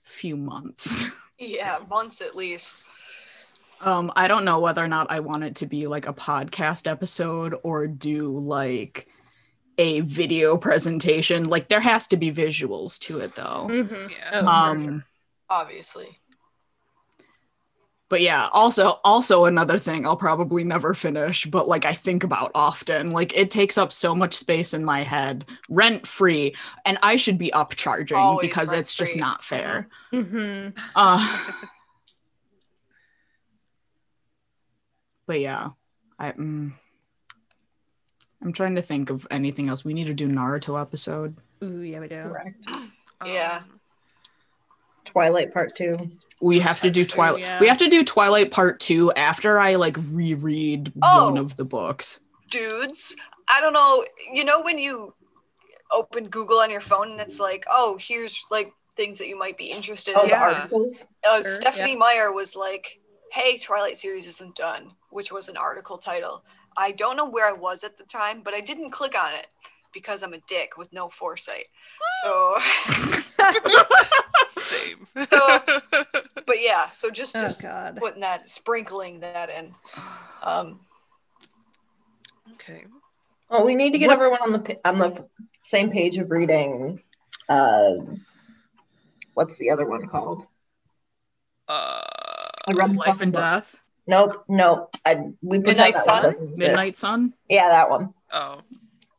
[0.04, 1.06] few months
[1.40, 2.86] Yeah, months at least.
[3.82, 6.90] um i don't know whether or not i want it to be like a podcast
[6.90, 9.08] episode or do like
[9.78, 14.10] a video presentation like there has to be visuals to it though Mhm.
[14.12, 14.42] Yeah.
[14.42, 15.04] Oh, um.
[15.50, 16.20] Obviously.
[18.10, 22.52] But yeah also also another thing i'll probably never finish but like i think about
[22.54, 26.54] often like it takes up so much space in my head rent free
[26.86, 30.78] and i should be upcharging Always because it's just not fair Mhm.
[30.96, 31.52] uh
[35.26, 35.70] but yeah
[36.20, 36.72] i mm,
[38.42, 42.02] i'm trying to think of anything else we need to do naruto episode Ooh, yeah,
[42.02, 42.22] we do.
[42.24, 42.66] Correct.
[43.26, 43.62] Yeah.
[43.64, 43.80] Um,
[45.14, 45.96] Twilight Part Two.
[46.42, 47.42] We have to do Twilight.
[47.42, 47.60] yeah.
[47.60, 51.26] We have to do Twilight Part Two after I like reread Oh.
[51.26, 52.20] one of the books.
[52.50, 53.16] dudes.
[53.48, 54.06] I don't know.
[54.32, 55.14] You know when you
[55.92, 59.58] open Google on your phone and it's like, oh, here's like things that you might
[59.58, 60.30] be interested Oh, in.
[60.30, 60.42] Yeah.
[60.54, 61.06] articles.
[61.28, 63.00] Uh, Sure, Stephenie Meyer was like,
[63.32, 66.44] "Hey, Twilight series isn't done," which was an article title.
[66.78, 69.48] I don't know where I was at the time, but I didn't click on it
[69.94, 71.66] because I'm a dick with no foresight.
[72.24, 72.58] So,
[74.62, 75.08] Same.
[75.28, 75.60] So-
[76.46, 77.98] but yeah, so just Oh just God.
[77.98, 79.74] putting that, sprinkling that in.
[80.42, 80.80] Um,
[82.54, 82.86] okay.
[83.50, 85.28] Oh, we need to get What- everyone on the on the
[85.64, 87.02] same page of reading.
[87.50, 87.96] Uh,
[89.34, 90.46] what's the other one called?
[91.68, 92.02] Uh,
[92.68, 93.42] I read the Life and book.
[93.42, 94.90] Death, Nope, no.
[95.06, 96.14] I we pretend Midnight that Sun?
[96.16, 96.68] one doesn't exist.
[96.68, 97.34] Midnight Sun.
[97.50, 98.14] Yeah, that one.
[98.32, 98.62] oh.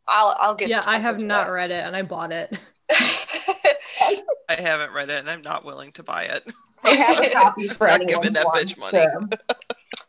[0.06, 0.68] I'll I'll get.
[0.68, 1.52] Yeah, I have into not that.
[1.52, 2.59] read it and I bought it.
[2.90, 6.51] I haven't read it and I'm not willing to buy it.
[6.82, 8.98] I have a copy for Not anyone giving that wants bitch money.
[8.98, 9.39] to,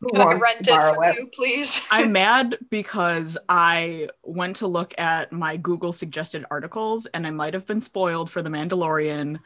[0.02, 1.16] who Can I rent it borrow from it.
[1.16, 1.82] you, please?
[1.92, 7.54] I'm mad because I went to look at my Google suggested articles and I might
[7.54, 9.40] have been spoiled for The Mandalorian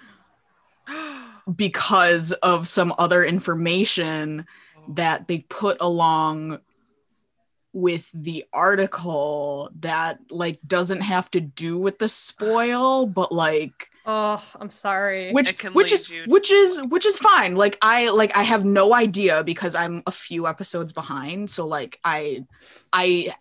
[1.55, 4.45] because of some other information
[4.77, 4.93] oh.
[4.95, 6.59] that they put along
[7.73, 14.43] with the article that like doesn't have to do with the spoil but like Oh,
[14.59, 15.31] I'm sorry.
[15.33, 17.55] which can which is you- which is which is fine.
[17.55, 21.49] Like i like i have no idea because i'm a few episodes behind.
[21.51, 22.43] So like i
[22.91, 23.35] i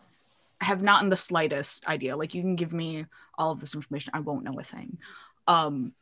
[0.60, 2.16] have not in the slightest idea.
[2.16, 3.06] Like you can give me
[3.38, 4.10] all of this information.
[4.12, 4.98] I won't know a thing.
[5.46, 5.94] Um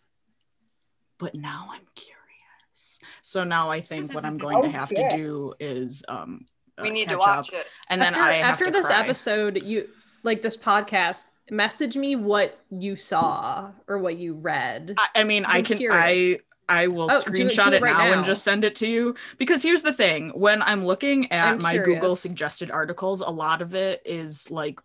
[1.19, 2.99] but now i'm curious.
[3.23, 5.09] So now i think what i'm going to have Okay.
[5.11, 6.45] to do is um
[6.83, 7.55] we uh, need to watch up.
[7.61, 7.67] it.
[7.89, 9.01] and then after, i have after to this cry.
[9.03, 9.89] episode, you
[10.23, 14.95] like this podcast, message me what you saw or what you read.
[14.99, 16.03] I, I mean, I I'm can curious.
[16.05, 16.39] I
[16.69, 18.13] I will Oh, do it- screenshot do it it, right now, now.
[18.15, 21.63] and just send it to you because here's the thing: when I'm looking at I'm
[21.63, 24.81] my Google suggested articles, a lot of it is like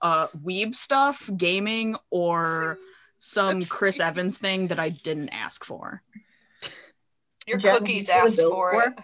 [0.00, 2.78] uh weeb stuff, gaming, or
[3.18, 3.98] some Chris.
[3.98, 6.02] Evans thing that I didn't ask for.
[7.48, 8.98] Your Jen, cookies did you see the asked for it.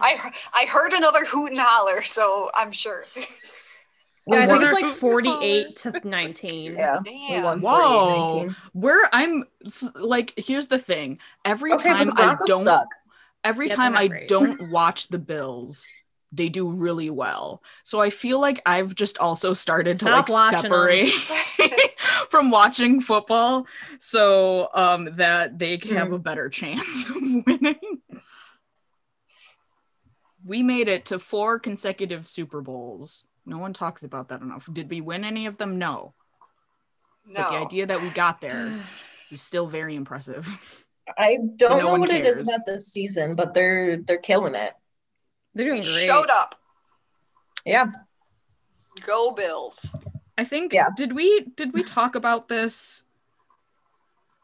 [0.00, 3.04] I I heard another hoot and holler, so I'm sure.
[4.26, 6.76] yeah, I think it's like 48 to 19.
[6.76, 6.98] Yeah.
[7.28, 7.60] we Damn.
[7.60, 7.66] Whoa.
[7.68, 8.56] 48-19.
[8.72, 9.44] Where I'm
[9.94, 12.88] like, here's the thing: every Okay, time I don't suck.
[13.44, 14.28] every Yeah, time I great.
[14.28, 15.92] don't watch the Bills,
[16.32, 17.62] they do really well.
[17.84, 21.12] So I feel like I've just also started Stop to like separate
[22.30, 23.66] from watching football
[24.00, 25.96] so um that they can Hmm.
[25.96, 27.16] have a better chance of
[27.46, 27.95] winning.
[30.46, 33.26] We made it to four consecutive Super Bowls.
[33.44, 34.68] No one talks about that enough.
[34.72, 35.78] Did we win any of them?
[35.78, 36.14] No.
[37.26, 38.72] But the idea that we got there
[39.30, 40.48] is still very impressive.
[41.18, 44.54] I don't no know one what it is about this season, but they're they're killing
[44.54, 44.72] it.
[45.54, 46.06] They're doing We great.
[46.06, 46.54] showed up.
[47.64, 47.86] Yeah.
[49.04, 49.94] Go Bills.
[50.38, 50.88] I think Yeah.
[50.96, 53.04] did we did we talk about this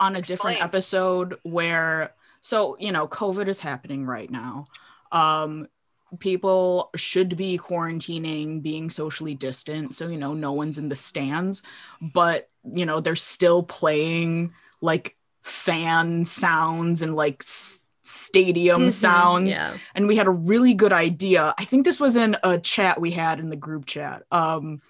[0.01, 0.69] on a different Explain.
[0.69, 4.67] episode where so you know COVID is happening right now.
[5.11, 5.69] Um
[6.19, 11.63] people should be quarantining, being socially distant, so you know no one's in the stands,
[12.01, 19.55] but you know they're still playing like fan sounds and like s- stadium Mhm, sounds
[19.57, 19.77] Yeah.
[19.95, 21.55] and we had a really good idea.
[21.59, 24.81] I think this was in a chat we had in the group chat, um,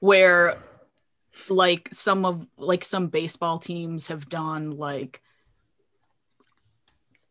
[0.00, 0.56] where
[1.48, 5.22] like some of like some baseball teams have done like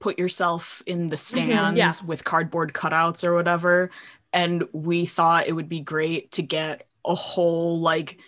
[0.01, 1.45] put yourself in the mm-hmm.
[1.45, 1.91] stands yeah.
[2.05, 3.91] with cardboard cutouts or whatever,
[4.33, 8.19] and we thought it would be great to get a whole like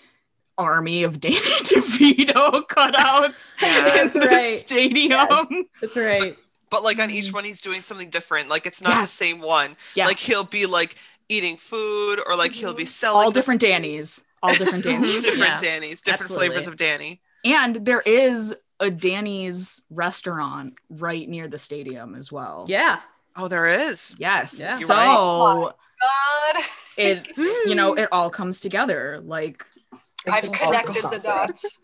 [0.57, 4.01] army of Danny DeVito cutouts Yeah.
[4.01, 4.57] in the right.
[4.57, 5.09] stadium.
[5.11, 5.47] Yes.
[5.81, 6.37] That's right.
[6.69, 8.49] But like on each one, he's doing something different.
[8.49, 9.75] Like it's not the same one.
[9.95, 10.07] Yes.
[10.07, 10.95] Like he'll be like
[11.29, 12.89] eating food, or like he'll be mm-hmm.
[12.89, 14.23] selling all the different Dannies.
[14.41, 15.23] All different Dannies.
[15.23, 15.59] different Yeah.
[15.59, 16.47] Danny's, different Absolutely.
[16.47, 17.21] flavors of Danny.
[17.45, 22.65] and there is a Danny's restaurant right near the stadium as well.
[22.67, 22.99] Yeah.
[23.35, 24.15] Oh, there is.
[24.19, 24.59] Yes.
[24.59, 24.77] Yeah.
[24.77, 25.71] You're So oh
[26.01, 26.63] God.
[26.97, 29.21] it you know it all comes together.
[29.23, 29.65] Like
[30.27, 31.79] I've connected the dots.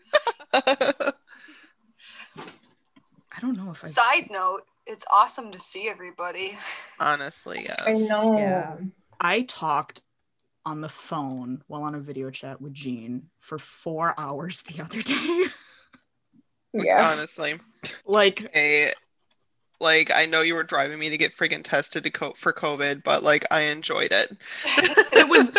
[3.32, 6.58] I don't know if I Side note, it's awesome to see everybody.
[6.98, 7.82] Honestly, yes.
[7.86, 8.38] I know.
[8.38, 8.76] Yeah.
[9.20, 10.02] I talked
[10.66, 15.02] on the phone while on a video chat with Jean for four hours the other
[15.02, 15.46] day.
[16.72, 17.12] Yeah.
[17.16, 17.58] Honestly,
[18.06, 18.92] like a
[19.80, 23.02] like I know you were driving me to get friggin' tested to co- for COVID,
[23.02, 24.36] but like I enjoyed it.
[25.12, 25.52] it was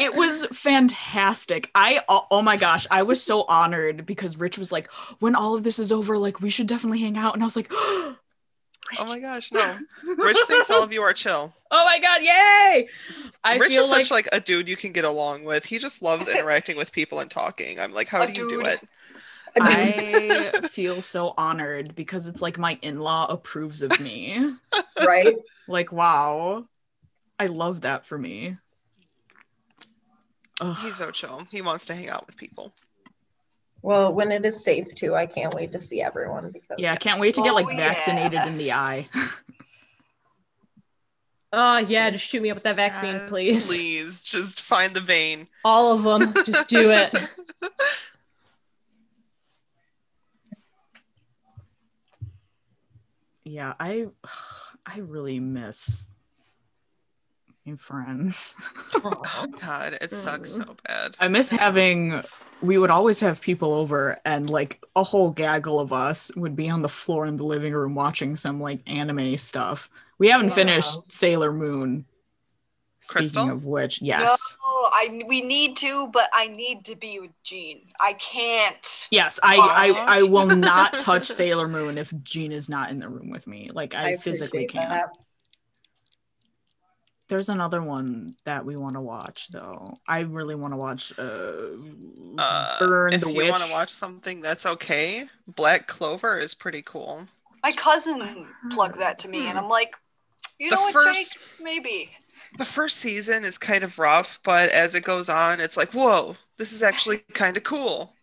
[0.00, 1.70] it was fantastic.
[1.74, 5.54] I oh, oh my gosh, I was so honored because Rich was like, when all
[5.54, 7.34] of this is over, like we should definitely hang out.
[7.34, 8.16] And I was like, oh
[8.98, 9.78] Oh my gosh, no.
[10.04, 11.52] Rich thinks all of you are chill.
[11.74, 12.86] Oh my god, yay!
[13.42, 15.64] I Rich feel is like, such like a dude you can get along with.
[15.64, 17.80] He just loves interacting with people and talking.
[17.80, 18.78] I'm like, how A do you do it?
[19.60, 24.54] I feel so honored because it's like my in-law approves of me.
[25.06, 25.36] right?
[25.68, 26.66] Like, wow.
[27.38, 28.56] I love that for me.
[30.60, 30.76] Ugh.
[30.82, 31.46] He's so chill.
[31.50, 32.72] He wants to hang out with people.
[33.82, 36.96] Well, when it is safe too, I can't wait to see everyone because Yeah, I
[36.96, 37.76] can't wait to get oh, like Oh, yeah.
[37.76, 39.08] vaccinated in the eye.
[41.54, 43.68] Oh yeah, just shoot me up with that vaccine, Yes, please.
[43.68, 45.48] Please, just find the vein.
[45.66, 46.32] All of them.
[46.46, 47.14] Just do it.
[53.52, 54.06] yeah, I
[54.86, 56.08] I really miss
[57.66, 58.54] my friends.
[59.04, 61.16] oh God, it sucks so bad.
[61.20, 62.22] I miss having
[62.62, 66.70] we would always have people over and like a whole gaggle of us would be
[66.70, 69.90] on the floor in the living room watching some like anime stuff.
[70.18, 70.54] We haven't Wow.
[70.54, 72.06] finished Sailor Moon.
[73.08, 73.42] Crystal?
[73.42, 74.56] Speaking of which, yes.
[74.60, 77.82] No, I we need to, but I need to be with Jean.
[78.00, 79.08] I can't.
[79.10, 83.08] Yes, I, I I will not touch Sailor Moon if Jean is not in the
[83.08, 83.68] room with me.
[83.72, 84.90] Like I, physically can't.
[84.90, 85.16] that.
[87.28, 89.98] There's another one that we want to watch though.
[90.06, 91.62] I really want to watch uh,
[92.36, 93.50] Uh, Burn if the you Witch.
[93.50, 97.22] want to watch something that's okay, Black Clover is pretty cool.
[97.64, 99.94] My cousin plugged that to me, and I'm like,
[100.58, 101.42] you The know what, first- Jake?
[101.60, 102.10] Maybe.
[102.58, 106.36] The first season is kind of rough, but as it goes on, it's like, whoa,
[106.58, 108.14] this is actually kind of cool.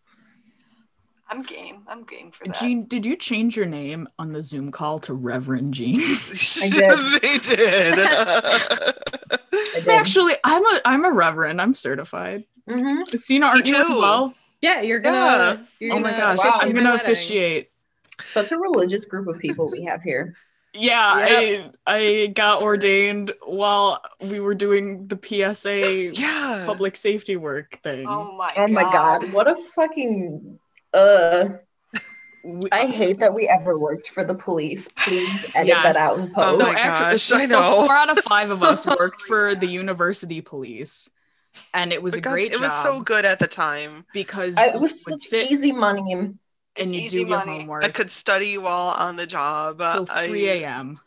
[1.31, 1.83] I'm game.
[1.87, 2.59] I'm game for that.
[2.59, 5.99] Jean, did you change your name on the Zoom call to Reverend Jean?
[6.61, 7.21] did.
[7.21, 7.99] they did.
[7.99, 9.87] I did.
[9.89, 11.61] Actually, I'm a I'm a reverend.
[11.61, 12.45] I'm certified.
[12.67, 13.07] Mhm.
[13.09, 14.33] Christina, aren't you as well?
[14.61, 15.65] Yeah, you're gonna.
[15.79, 16.59] You're Oh my gonna gosh, Wow.
[16.61, 17.69] I'm gonna officiate.
[18.25, 20.35] Such a religious group of people we have here.
[20.73, 26.63] Yeah, I I got ordained while we were doing the PSA yeah.
[26.67, 28.05] public safety work thing.
[28.07, 28.49] oh my.
[28.55, 30.59] Oh my god, what a fucking
[30.93, 31.49] uh
[32.43, 34.87] We- I hate that we ever worked for the police.
[34.95, 35.83] Please edit Yes.
[35.83, 36.59] that out and Oh post.
[36.67, 37.85] So my actually, gosh, so I know.
[37.85, 41.09] four out of five of us worked for the university police,
[41.73, 44.05] and it was But a God, great it job was so good at the time.
[44.13, 46.33] because I, it was such sit easy money.
[46.79, 49.77] It's and you easy do your homework I could study while on the job.
[49.79, 50.99] till I- 3 a.m.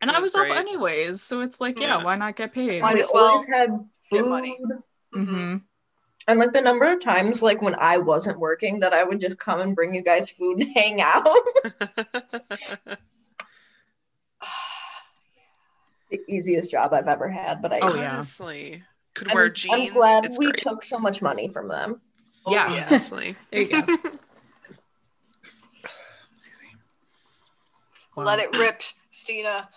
[0.00, 2.04] And I was was up anyways, so it's like, yeah, Yeah.
[2.04, 2.82] why not get paid?
[2.82, 3.68] Might we as well always had
[4.10, 4.28] get food.
[4.28, 4.58] money.
[5.12, 5.56] hmm
[6.28, 9.38] And like the number of times like when I wasn't working that I would just
[9.38, 11.26] come and bring you guys food and hang out.
[16.10, 18.14] the easiest job I've ever had, but I Oh, yeah.
[18.14, 18.82] Honestly,
[19.14, 20.56] could I'm, wear I'm glad it's we great.
[20.58, 22.00] took so much money from them.
[22.48, 22.76] Oh, Yes.
[22.76, 22.86] yeah.
[22.88, 23.36] Honestly.
[23.50, 23.82] There you go.
[28.16, 28.24] Wow.
[28.24, 29.68] Let it rip, Stina.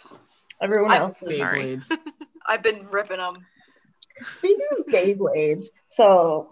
[0.60, 1.80] Everyone I- else is Sorry.
[2.48, 3.34] I've been ripping them.
[4.20, 6.50] Speaking of Beyblades, so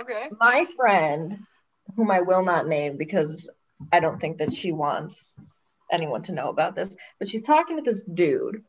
[0.00, 0.30] Okay.
[0.40, 1.38] my friend,
[1.96, 3.50] whom I will not name because
[3.92, 5.36] I don't think that she wants
[5.90, 8.62] anyone to know about this, but she's talking to this dude,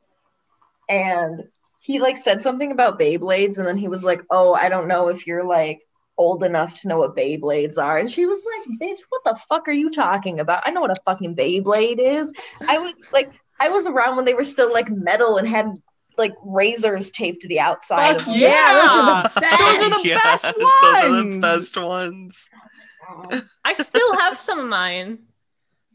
[0.89, 1.43] and
[1.79, 5.09] he like said something about Beyblades, and then he was like, "Oh, I don't know
[5.09, 5.79] if you're like
[6.17, 9.67] old enough to know what Beyblades are," and she was like, "Bitch, what the fuck
[9.67, 10.63] are you talking about?
[10.65, 12.33] I know what a fucking Beyblade is.
[12.67, 15.71] I was like, I was around when they were still like metal and had."
[16.19, 18.35] Like razors taped to the outside Fuck of them.
[18.37, 19.59] yeah, those are the best.
[19.59, 21.41] Those are the yes, best those are the ones.
[21.41, 22.49] best ones.
[23.63, 25.19] I still have some of mine.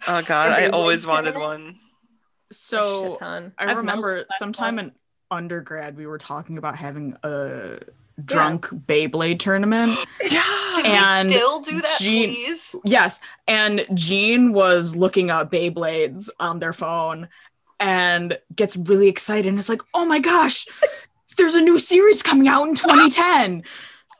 [0.07, 1.75] Oh God, I always wanted one.
[2.53, 3.17] So.
[3.59, 4.93] I remember melted that sometime in
[5.33, 7.79] undergrad we were talking about having a
[8.25, 9.91] drunk Beyblade tournament.
[10.31, 10.43] Yeah.
[10.85, 12.75] And Still do that, Jean- please.
[12.85, 17.29] Yes, and Jean was looking up Beyblades on their phone
[17.79, 20.67] and gets really excited and is like, "Oh my gosh,
[21.37, 23.63] there's a new series coming out in 2010."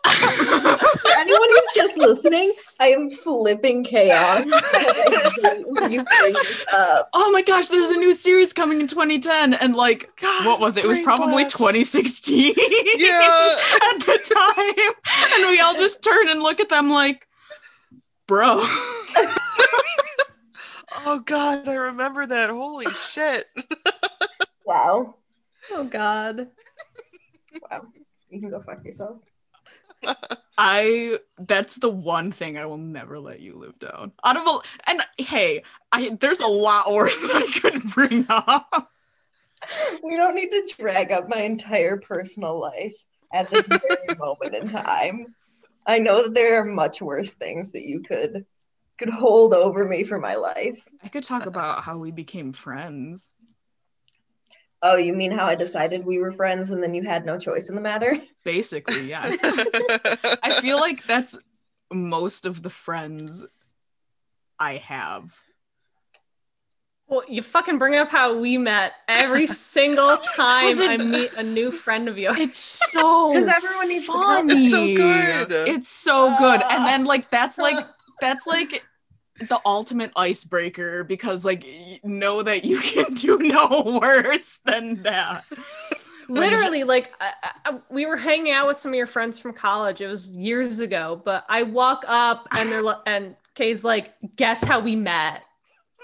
[0.05, 4.45] For anyone who's just listening, I am flipping chaos.
[4.47, 7.09] I hate when you bring this up.
[7.13, 10.77] oh my gosh, there's a new series coming in 2010 and like God, what was
[10.77, 10.85] it?
[10.85, 11.57] It was probably blast.
[11.57, 12.61] 2016 Yeah.
[13.95, 14.95] at the time.
[15.35, 17.27] And we all just turn and look at them like,
[18.27, 18.67] bro.
[21.05, 22.51] Oh God, I remember that.
[22.51, 23.45] Holy shit.
[24.65, 25.17] Wow.
[25.73, 26.49] Oh God.
[27.71, 27.87] Wow.
[28.29, 29.17] You can go fuck yourself.
[30.59, 34.13] I that's the one thing I will never let you live down.
[34.25, 38.91] Out of a and hey, I there's a lot worse I could bring up.
[40.03, 42.95] we don't need to drag up my entire personal life
[43.33, 45.27] at this very moment in time.
[45.87, 48.45] I know that there are much worse things that you could
[48.99, 50.81] could hold over me for my life.
[51.03, 53.31] I could talk about how we became friends.
[54.83, 57.69] Oh, you mean how I decided we were friends and then you had no choice
[57.69, 58.17] in the matter?
[58.45, 59.41] Basically, yes.
[60.43, 61.39] I feel like that's
[61.93, 63.45] most of the friends
[64.59, 65.39] I have.
[67.07, 69.47] Well, you fucking bring up how we met every
[69.77, 72.39] single time I meet a new friend of yours.
[72.39, 74.53] It's so 'Cause everyone needs to funny.
[74.55, 75.53] It's so good.
[75.69, 76.63] It's so good.
[76.71, 77.87] And then like that's like
[78.21, 78.83] that's like
[79.39, 81.67] the ultimate icebreaker because like
[82.05, 85.45] know that you can do no worse than that.
[86.29, 87.33] Literally, like I,
[87.65, 90.01] I, we were hanging out with some of your friends from college.
[90.01, 94.65] It was years ago, but I walk up and they're li- and Kay's like, "Guess
[94.65, 95.43] how we met?"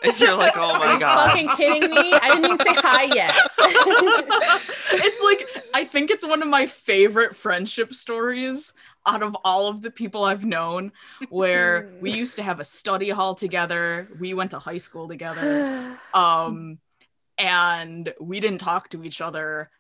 [0.03, 1.31] And you're like, oh Are my you god.
[1.31, 2.13] fucking kidding me?
[2.13, 3.35] I didn't even say hi yet.
[3.59, 8.75] it's like I think it's one of my favorite friendship stories
[9.09, 10.93] out of all of the people I've known
[11.31, 14.09] where we used to have a study hall together.
[14.21, 15.99] We went to high school together.
[16.15, 16.79] Um
[17.37, 19.71] and we didn't talk to each other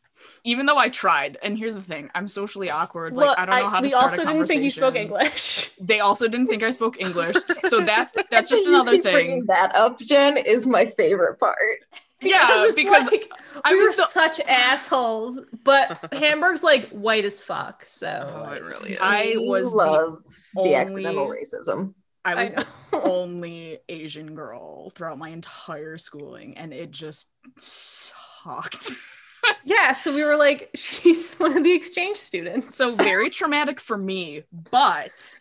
[0.44, 1.38] even though I tried.
[1.42, 3.14] And here's the thing, I'm socially awkward.
[3.14, 4.96] Like Look, I don't know how to we start also a didn't think you spoke.
[4.96, 5.70] English.
[5.80, 7.36] They also didn't think I spoke English.
[7.68, 9.46] So that's that's just another keep bringing thing.
[9.46, 11.84] That up, Jen, is my favorite part.
[12.20, 13.30] Yeah, because like,
[13.64, 15.40] I we were was the- such assholes.
[15.64, 17.84] But Hamburg's like white as fuck.
[17.86, 18.98] So Oh, it really is.
[19.00, 20.22] I was the love
[20.54, 21.94] the, only- accidental racism.
[22.24, 22.62] I I was know.
[22.90, 27.28] the only Asian girl throughout my entire schooling, and it just
[27.58, 28.90] sucked.
[29.64, 29.92] yeah.
[29.92, 32.74] So we were like, she's one of the exchange students.
[32.74, 34.42] so very traumatic for me,
[34.72, 35.34] but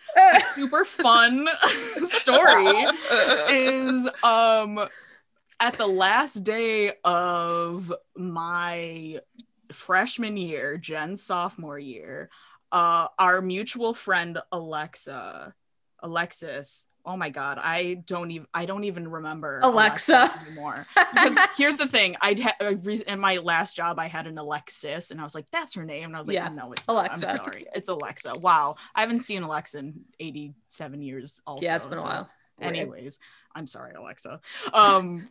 [0.54, 1.48] super fun
[2.08, 2.86] story
[3.52, 4.88] is um
[5.60, 9.20] at the last day of my
[9.72, 12.30] freshman year, Jen's sophomore year,
[12.72, 15.54] uh our mutual friend Alexa,
[16.02, 16.88] Alexis.
[17.06, 20.30] Oh my god, I don't even I don't even remember Alexa.
[20.46, 20.86] anymore.
[21.14, 24.38] Because here's the thing, I'd ha- I re- in my last job I had an
[24.38, 26.84] Alexis, and I was like, "That's her name," and I was like, Yeah, "No, it's
[26.88, 27.26] Alexa.
[27.26, 27.40] Not.
[27.40, 31.40] I'm sorry, it's Alexa." Wow, I haven't seen Alexa in 87 years.
[31.48, 32.28] Also, yeah, it's been a so-
[32.58, 32.70] while.
[32.70, 33.20] Anyways,
[33.56, 34.42] I'm sorry, Alexa.
[34.74, 35.30] Um,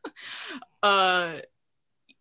[0.82, 1.36] uh,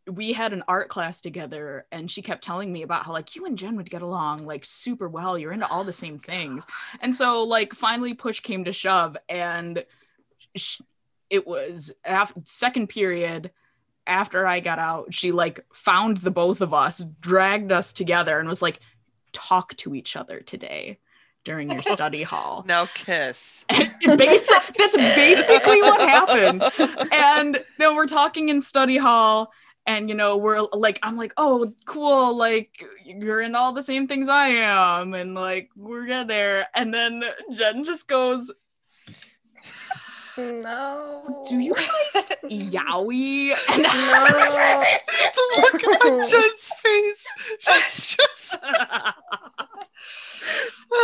[0.09, 3.45] we had an art class together, and she kept telling me about how like you
[3.45, 5.37] and Jen would get along like super well.
[5.37, 6.65] You're into all the same things,
[7.01, 9.83] and so like finally push came to shove, and
[10.55, 10.81] sh-
[11.29, 13.51] it was after second period
[14.05, 18.47] after I got out, she like found the both of us, dragged us together, and
[18.47, 18.79] was like,
[19.33, 20.99] talk to each other today
[21.48, 22.65] during your study hall.
[22.68, 23.64] now kiss.
[23.69, 26.61] Basic, that's basically what happened.
[27.14, 29.53] And then we're talking in study hall,
[29.86, 34.10] and you know, we're like, I'm like, oh, cool, like you're in all the same
[34.10, 36.68] things I am, and like we're getting there.
[36.76, 38.53] And then Jen just goes,
[40.38, 41.45] No.
[41.49, 43.53] Do you like Yaoi?
[43.72, 44.84] And No.
[45.57, 47.26] Look at Jen's face.
[47.60, 48.57] She's just.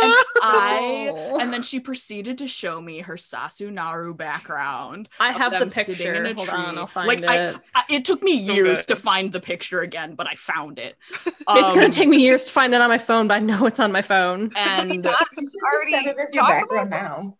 [0.02, 1.38] And I Oh.
[1.38, 5.08] and then she proceeded to show me her Sasunaru background.
[5.20, 6.14] I have the them sitting picture.
[6.14, 6.78] in a Hold on.
[6.78, 7.28] I'll find like, it.
[7.28, 8.88] I, I, it took me years good.
[8.88, 10.96] to find the picture again, but I found it.
[11.54, 13.66] it's gonna Um, take me years to find it on my phone, but I know
[13.66, 14.50] it's on my phone.
[14.56, 17.38] And You should just Already set it your talk background about now.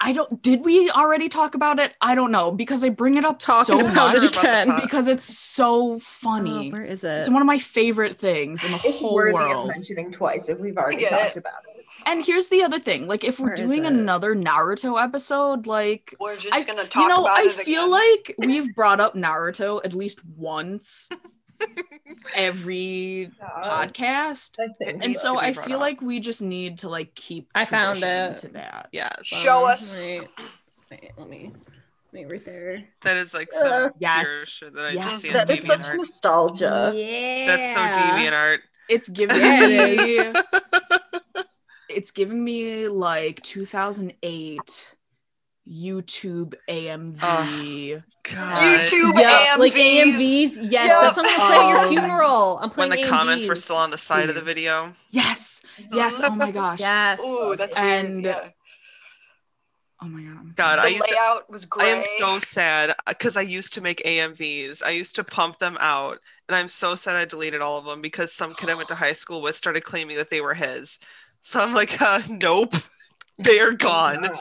[0.00, 0.42] I don't.
[0.42, 1.94] Did we already talk about it?
[2.02, 4.70] I don't know because I bring it up Talking so about much it again.
[4.82, 6.70] Because it's so Oh, funny.
[6.70, 7.20] where is it?
[7.20, 10.58] it's one of my favorite things in the It's whole worthy of mentioning twice if
[10.58, 11.38] we've already talked it.
[11.38, 11.84] about it.
[12.04, 16.14] And here's the other thing: like, if we're Where is doing another Naruto episode, like
[16.20, 17.90] We're just I- gonna talk you know, about I it feel again.
[18.26, 21.08] like we've brought up Naruto at least once
[22.36, 23.30] every
[23.64, 24.56] podcast.
[24.60, 25.80] I think It And so I feel up.
[25.82, 28.38] like we just need to like keep I found it.
[28.38, 28.88] to that.
[28.92, 29.10] yes.
[29.24, 30.00] Show Um, us.
[30.00, 30.22] Wait,
[30.90, 31.52] wait, let me,
[32.12, 32.84] let me right there.
[33.02, 34.60] That is like some Uh, Yes.
[34.72, 35.04] that I Yes.
[35.04, 35.96] just see That is such DeviantArt.
[35.96, 36.92] nostalgia.
[36.94, 38.60] yeah, That's so deviant art.
[38.88, 39.74] It's giving me
[40.18, 40.36] it
[41.88, 44.94] it's giving me like 2008
[45.68, 48.02] YouTube AMV.
[48.32, 48.78] God.
[48.78, 49.58] YouTube Yeah, AMVs.
[49.58, 50.58] like AMVs.
[50.62, 51.00] Yes, Yeah.
[51.00, 52.58] that's what I'm gonna play at your Um, funeral.
[52.62, 54.92] I'm playing when playing the comments were still on the side of the video.
[55.10, 55.62] Yes.
[55.92, 56.20] Yes.
[56.22, 56.80] Oh my gosh.
[56.80, 57.20] Yes.
[57.20, 58.50] Ooh, that's And- Yeah.
[60.02, 60.36] Oh my god.
[60.38, 61.86] I'm God, The I used to layout was great.
[61.86, 64.82] I am so sad because I used to make AMVs.
[64.84, 66.18] I used to pump them out,
[66.48, 68.94] and I'm so sad I deleted all of them because some kid I went to
[68.94, 70.98] high school with started claiming that they were his.
[71.40, 72.74] So I'm like, uh, nope.
[73.38, 74.28] They are gone.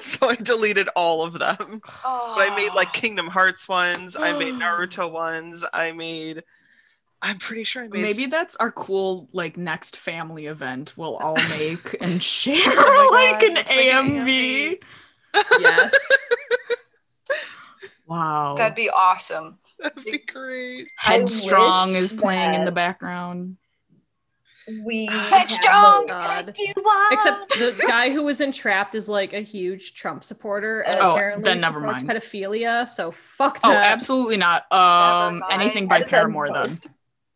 [0.00, 1.80] So I deleted all of them.
[2.04, 2.34] Oh.
[2.36, 2.92] But I made like ah.
[2.92, 4.16] Kingdom Hearts ones.
[4.16, 5.64] I made Naruto ones.
[5.72, 6.44] I made.
[7.20, 8.02] I'm pretty sure I made.
[8.02, 10.94] Maybe that's our cool like next family event.
[10.96, 14.78] We'll all make and share Oh like God, an let's an AMV.
[15.58, 16.08] Yes.
[18.06, 18.54] Wow.
[18.56, 19.58] That'd be awesome.
[19.80, 20.88] That'd be great.
[20.96, 23.56] Headstrong is playing in the background.
[24.82, 26.08] We Headstrong!
[26.08, 26.56] have God.
[27.10, 31.12] Except the guy who was in Trapt is like a huge Trump supporter and Oh,
[31.12, 32.10] apparently then never supports mind.
[32.18, 32.88] pedophilia.
[32.88, 34.70] So fuck Oh, absolutely not.
[34.72, 36.56] Um anything by Edit Paramore then.
[36.56, 36.86] post.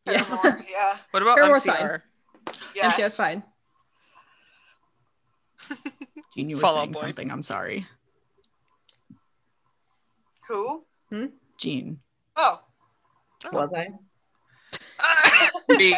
[0.07, 0.25] Yeah.
[0.25, 0.97] Paramore, yeah.
[1.11, 2.03] What about Paramore's MCR?
[2.75, 2.97] Yes.
[2.99, 3.43] MCR's fine.
[6.35, 7.01] Jean, you were Fall saying Boy.
[7.01, 7.31] something.
[7.31, 7.87] I'm sorry.
[10.49, 10.85] Who?
[11.59, 11.99] Jean.
[12.37, 12.61] Oh.
[13.53, 13.89] Was I?
[15.77, 15.95] me.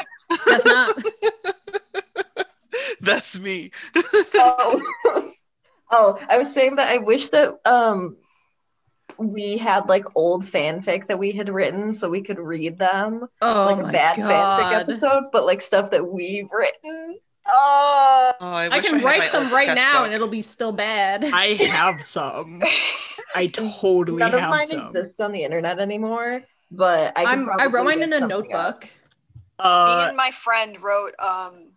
[0.46, 1.02] That's not.
[3.00, 3.70] That's me.
[4.34, 4.82] Oh.
[5.90, 8.16] oh, I was saying that I wish that um
[9.18, 13.26] we had like old fanfic that we had written so we could read them.
[13.42, 14.30] Oh like my a bad god.
[14.30, 17.18] fanfic episode, but like stuff that we've written.
[17.46, 18.32] Oh.
[18.40, 20.72] Oh, I, I can had my write some old right now and it'll be still
[20.72, 21.24] bad.
[21.24, 22.62] I have some.
[23.34, 24.80] I totally None of have mine some.
[24.80, 28.54] exists on the internet anymore, but I could I'm, I wrote mine in a notebook.
[28.54, 28.84] up.
[29.62, 29.86] Notebook.
[29.98, 31.72] Me Uh, and my friend wrote um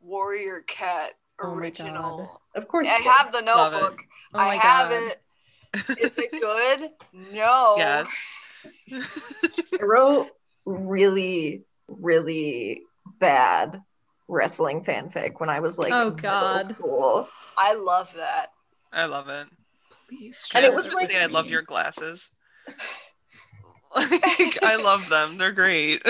[0.00, 2.40] Warrior Cat Oh original.
[2.54, 4.02] Of course, I have the notebook.
[4.34, 5.02] Oh I have god.
[5.02, 5.98] it.
[6.00, 6.90] Is it good?
[7.32, 7.74] No.
[7.78, 8.36] Yes.
[8.92, 10.28] I wrote
[10.64, 12.82] really, really
[13.18, 13.80] bad
[14.28, 16.62] wrestling fanfic when I was like Oh, middle God.
[16.62, 17.28] school.
[17.56, 18.48] I love that.
[18.92, 19.46] I love it.
[20.08, 22.30] please And it was to like- say I love your glasses.
[23.96, 25.36] like, I love them.
[25.38, 26.02] They're great.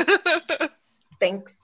[1.20, 1.60] Thanks.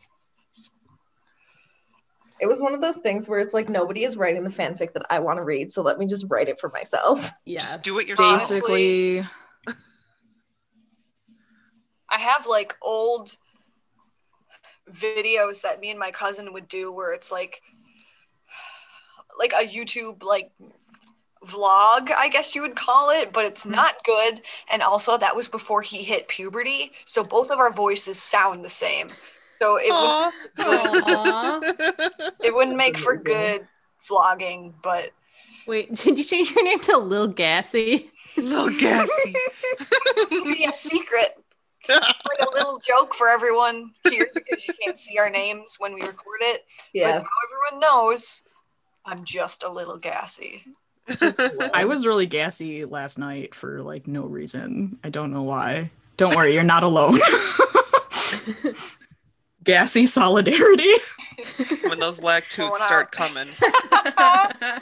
[2.39, 5.07] It was one of those things where it's like nobody is writing the fanfic that
[5.09, 7.31] I want to read, so let me just write it for myself.
[7.47, 7.62] Yes.
[7.62, 8.41] Just do it yourself.
[8.41, 9.20] basically.
[12.11, 13.37] I have like old
[14.93, 17.62] videos that me and my cousin would do where it's like
[19.39, 20.51] like a YouTube like
[21.45, 23.73] vlog, I guess you would call it, but it's mm-hmm.
[23.73, 24.43] not good.
[24.69, 28.70] And also that was before he hit puberty, so both of our voices sound the
[28.70, 29.09] same.
[29.59, 30.33] So it Aw.
[30.59, 31.61] would Aw.
[32.45, 33.66] it wouldn't make for good
[34.09, 35.11] vlogging, but
[35.66, 38.11] Wait, did you change your name to Lil Gassy?
[38.37, 39.35] Little gassy.
[40.31, 41.43] it'll be a secret.
[41.89, 42.03] like
[42.41, 46.41] a little joke for everyone here because you can't see our names when we record
[46.43, 46.65] it.
[46.93, 47.12] Yeah.
[47.12, 47.28] But now
[47.70, 48.43] everyone knows
[49.05, 50.65] I'm just a little gassy.
[51.73, 54.99] I was really gassy last night for like no reason.
[55.05, 55.93] I don't know why.
[56.16, 57.20] Don't worry, you're not alone.
[59.66, 60.93] Gassy solidarity.
[61.88, 63.48] when those lactoots Going start coming.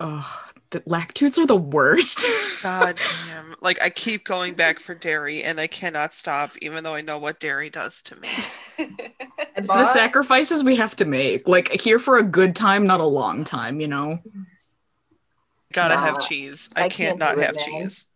[0.00, 0.24] Ugh,
[0.70, 2.24] the lactoots are the worst.
[2.62, 2.96] God
[3.28, 3.54] damn.
[3.60, 7.18] Like I keep going back for dairy and I cannot stop even though I know
[7.18, 8.28] what dairy does to me.
[8.78, 11.46] It's the sacrifices we have to make.
[11.46, 14.20] Like here for a good time, not a long time, you know?
[15.72, 16.70] Gotta Nah, have cheese.
[16.74, 18.06] I, I can't can't not have cheese.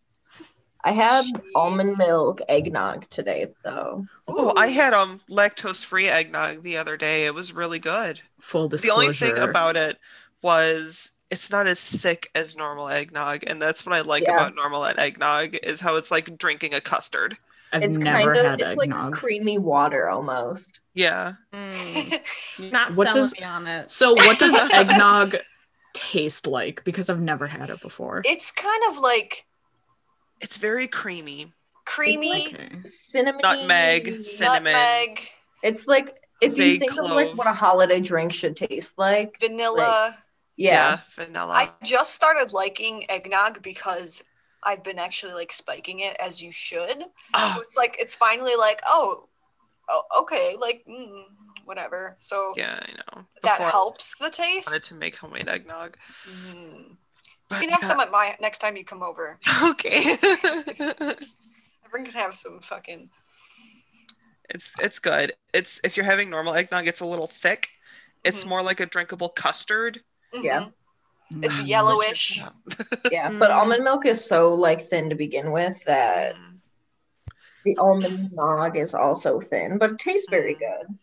[0.87, 1.41] I had Jeez.
[1.55, 4.07] almond milk eggnog today, though.
[4.29, 7.27] Oh, I had um lactose free eggnog the other day.
[7.27, 8.21] It was really good.
[8.41, 8.95] Full disclosure.
[8.95, 9.99] The only thing about it
[10.43, 14.35] was it's not as thick as normal eggnog, and that's what I like Yeah.
[14.35, 17.37] about normal eggnog is how it's like drinking a custard.
[17.73, 19.15] I've it's never kind of had it's like eggnog.
[19.15, 20.81] creamy water almost.
[20.93, 21.33] Yeah.
[21.53, 22.21] Mm,
[22.73, 23.91] not What does- me on it.
[23.91, 25.37] so what does eggnog
[25.95, 26.85] taste like?
[26.85, 28.23] Because I've never had it before.
[28.25, 29.47] it's kind of like
[30.41, 31.53] It's very creamy.
[31.85, 32.69] creamy Okay.
[32.85, 33.41] Cinnamon.
[33.43, 34.73] Nutmeg, cinnamon.
[34.73, 35.29] nutmeg,
[35.63, 39.39] It's like if you Vague think of like what a holiday drink should taste like.
[39.41, 40.17] vanilla.
[40.57, 40.99] Yeah.
[41.15, 41.53] vanilla.
[41.55, 44.23] I just started liking eggnog because
[44.63, 46.99] I've been actually like spiking it as you should.
[46.99, 49.29] So Oh, it's like it's finally like oh,
[49.89, 51.25] oh okay, like mm,
[51.65, 52.17] whatever.
[52.19, 53.27] So yeah, I know.
[53.43, 54.41] that Before I was- helps the taste.
[54.41, 54.67] I taste.
[54.69, 55.97] wanted to make homemade eggnog.
[56.51, 56.97] Mm.
[57.55, 57.89] But You can have yeah.
[57.89, 59.39] some at my next time you come over.
[59.65, 60.17] Okay.
[61.85, 63.09] Everyone can have some fucking.
[64.51, 65.33] it's it's good.
[65.53, 67.69] It's if you're having normal eggnog, it's a little thick.
[68.25, 68.49] It's Mhm.
[68.49, 70.03] more like a drinkable custard.
[70.33, 70.67] Yeah.
[71.33, 71.45] Mhm.
[71.45, 72.39] It's yellowish.
[72.39, 72.49] Yeah.
[73.13, 73.31] Yeah.
[73.31, 73.57] But Mm.
[73.57, 76.61] almond milk is so like thin to begin with that Mm.
[77.65, 80.59] the almond nog is also thin, but it tastes very Mm.
[80.59, 80.99] good.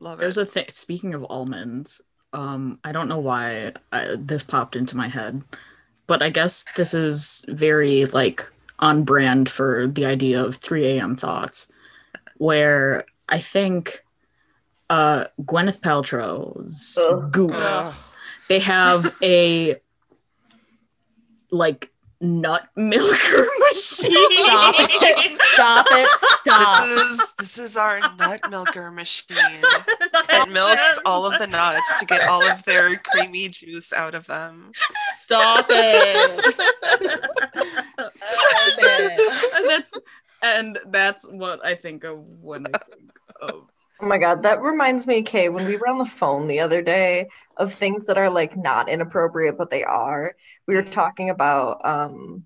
[0.00, 0.42] Love There's it.
[0.42, 0.66] a thing.
[0.68, 2.00] Speaking of almonds,
[2.32, 5.42] um, I don't know why I, this popped into my head,
[6.06, 11.16] but I guess this is very like on brand for the idea of 3 a.m.
[11.16, 11.68] thoughts,
[12.36, 14.04] where I think
[14.88, 17.32] uh Gwyneth Paltrow's Ugh.
[17.32, 17.52] Goop.
[17.54, 17.94] Ugh.
[18.48, 19.76] They have a
[21.50, 21.90] like
[22.20, 24.42] nut milker machine.
[24.42, 25.30] Stop it!
[25.30, 26.08] Stop it!
[26.40, 26.84] Stop!
[26.84, 29.36] This is this is our nut milker machine.
[29.38, 34.26] It milks all of the nuts to get all of their creamy juice out of
[34.26, 34.72] them.
[35.16, 36.44] Stop it!
[38.10, 39.56] Stop it!
[39.56, 39.92] and that's
[40.42, 43.66] and that's what I think of when I think of
[43.98, 46.82] Oh my god, that reminds me, Kay, when we were on the phone the other
[46.82, 50.36] day of things that are like not inappropriate, but they are.
[50.66, 52.44] We were talking about um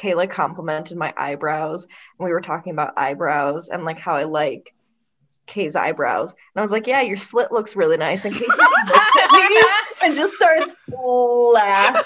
[0.00, 4.74] Kayla complimented my eyebrows, and we were talking about eyebrows and like how I like
[5.46, 6.32] Kay's eyebrows.
[6.32, 8.24] And I was like, Yeah, your slit looks really nice.
[8.24, 8.58] And Kay just
[8.88, 9.62] looks at me
[10.02, 12.02] and just starts laughing.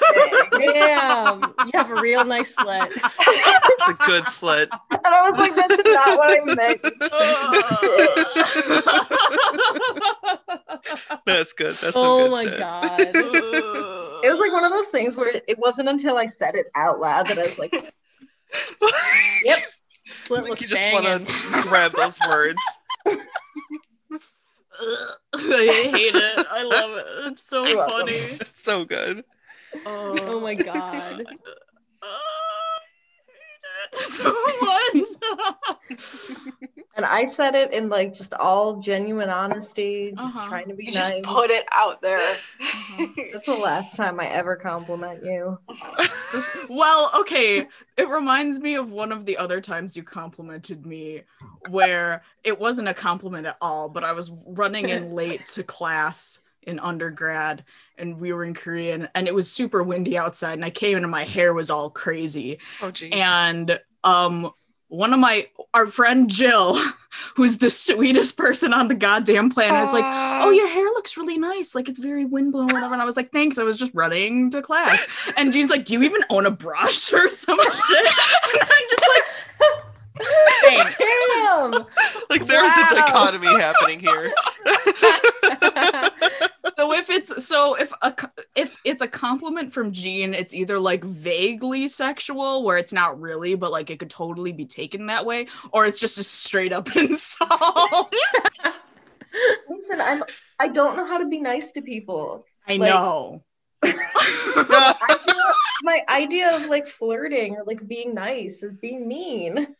[0.53, 2.93] Damn, you have a real nice slit.
[2.95, 4.69] It's a good slit.
[4.91, 6.83] And I was like, That's not what I meant.
[11.27, 11.75] That's good.
[11.75, 12.59] That's some oh good my shit.
[12.59, 13.01] god!
[13.01, 17.01] It was like one of those things where it wasn't until I said it out
[17.01, 17.73] loud that I was like,
[19.45, 19.59] Yep,
[20.07, 22.61] slit Like looks you just want to grab those words.
[25.35, 26.47] I hate it.
[26.51, 27.07] I love it.
[27.33, 28.13] It's so You're funny.
[28.41, 29.25] It's so good.
[29.87, 31.25] Oh, oh my god!
[32.07, 32.79] Oh,
[33.95, 34.31] so
[34.61, 35.09] much.
[36.97, 40.49] And I said it in like just all genuine honesty, just Uh-huh.
[40.49, 41.09] trying to be You nice.
[41.11, 42.19] just put it out there.
[43.33, 45.59] That's the last time I ever compliment you.
[46.69, 47.67] well, okay.
[47.97, 51.23] It reminds me of one of the other times you complimented me
[51.71, 56.39] where it wasn't a compliment at all, but I was running in late to class
[56.63, 57.65] in undergrad
[57.99, 61.05] and we were in Korean and it was super windy outside and I came in
[61.05, 62.59] and my hair was all crazy.
[62.81, 63.13] Oh jeez.
[63.15, 64.51] and um
[64.89, 66.79] one of my our friend Jill,
[67.37, 71.39] who's the sweetest person on the goddamn planet, is like, "Oh, your hair looks really
[71.39, 71.75] nice.
[71.75, 74.63] Like it's very windblown, whatever." And I was like, "Thanks." I was just running to
[74.63, 75.07] class,
[75.37, 78.09] and Jean's like, "Do you even own a brush or some shit?"
[78.53, 79.25] And I'm just like,
[80.63, 81.73] "Thanks." Damn!
[82.31, 84.33] like there is a dichotomy happening here.
[86.95, 88.15] So if it's so if a
[88.55, 93.57] if it's a compliment from Jean, it's either like vaguely sexual, where it's not really,
[93.57, 96.95] but like it could totally be taken that way, or it's just a straight up
[96.97, 98.15] insult.
[99.69, 100.23] Listen, I'm
[100.61, 102.45] I don't know how to be nice to people.
[102.69, 103.43] I Like- know.
[105.83, 109.75] My idea of like flirting or like being nice is being mean.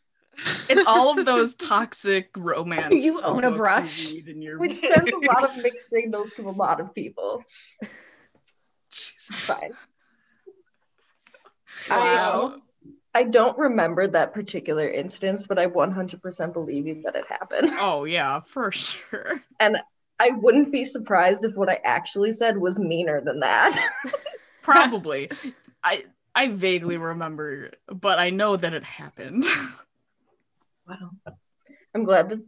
[0.69, 3.03] It's all of those toxic romance.
[3.05, 4.09] You own a brush?
[4.09, 6.95] you read in your- Which sends a lot of mixed signals to a lot of
[6.95, 7.43] people.
[8.91, 9.37] Jesus.
[9.47, 9.73] Fine.
[11.91, 12.55] Um, wow.
[13.15, 17.71] I, I don't remember that particular instance, but I 100% believe you that it happened.
[17.79, 19.43] Oh yeah, for sure.
[19.61, 19.79] And
[20.19, 23.91] I wouldn't be surprised if what I actually said was meaner than that.
[24.63, 25.31] Probably.
[25.83, 26.05] I
[26.35, 29.45] I vaguely remember, but I know that it happened.
[30.87, 31.11] Wow.
[31.95, 32.45] I'm glad that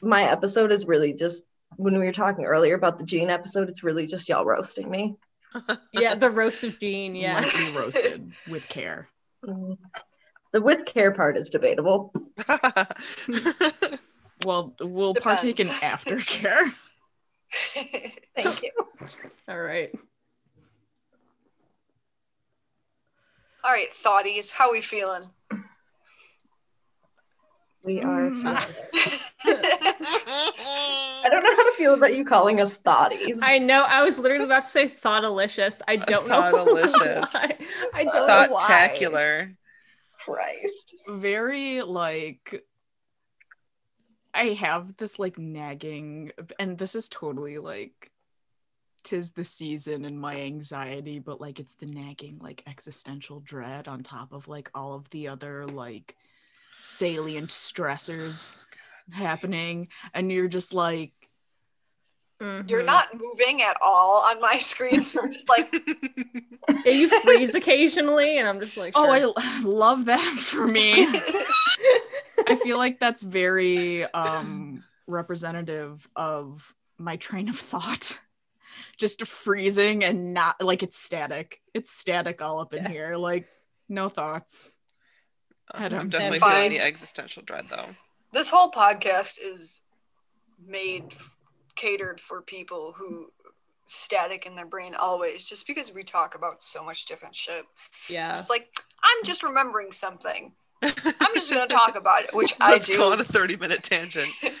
[0.00, 1.44] my episode is really just
[1.76, 5.16] when we were talking earlier about the Jean episode, it's really just y'all roasting me.
[5.92, 7.14] Yeah, the roast of Jean.
[7.14, 7.40] Yeah.
[7.40, 9.08] Lightly roasted with care.
[9.44, 9.78] Mm.
[10.52, 12.12] The with care part is debatable.
[14.44, 15.40] Well, we'll Depends.
[15.40, 16.72] partake in aftercare.
[18.36, 18.70] Thank you.
[19.48, 19.90] All right.
[23.62, 25.22] All right, thoughties, how we feeling?
[27.84, 28.30] We are.
[28.30, 28.58] Mm.
[29.42, 29.74] feeling it.
[31.24, 33.40] I don't know how to feel about you calling us thoughties.
[33.42, 33.84] I know.
[33.86, 35.82] I was literally about to say thoughtalicious.
[35.86, 36.34] I don't know.
[36.52, 37.34] Thoughtalicious.
[37.92, 38.62] I don't know why.
[38.62, 39.54] Thoughtacular.
[40.18, 40.94] Christ.
[41.06, 42.64] Very like
[44.32, 48.10] I have this like nagging and this is totally like
[49.02, 54.02] tis the season and my anxiety, but like it's the nagging like existential dread on
[54.02, 56.16] top of like all of the other like
[56.84, 58.54] salient stressors
[59.12, 61.12] happening and you're just like
[62.40, 62.86] You're Mhm.
[62.86, 65.72] not moving at all on my screen, so I'm just like,
[66.84, 69.32] Yeah, you freeze occasionally, and I'm just like, oh sure.
[69.36, 71.06] I love that for me
[72.46, 78.20] I feel like that's very um representative of my train of thought.
[78.98, 81.60] Just freezing and not like it's static.
[81.72, 82.90] It's static all up in Yeah.
[82.90, 83.16] here.
[83.16, 83.46] Like
[83.88, 84.68] no thoughts.
[85.72, 86.08] Um, Head I'm on.
[86.08, 86.78] definitely That's feeling fine.
[86.78, 87.86] the existential dread though.
[88.32, 89.80] this whole podcast is
[90.66, 91.04] made
[91.76, 93.30] catered for people who
[93.86, 97.64] static in their brain always just because we talk about so much different shit
[98.08, 98.38] yeah.
[98.38, 102.86] it's like i'm just remembering something i'm just gonna talk about it which i Let's
[102.86, 104.30] do go on a 30 minute tangent.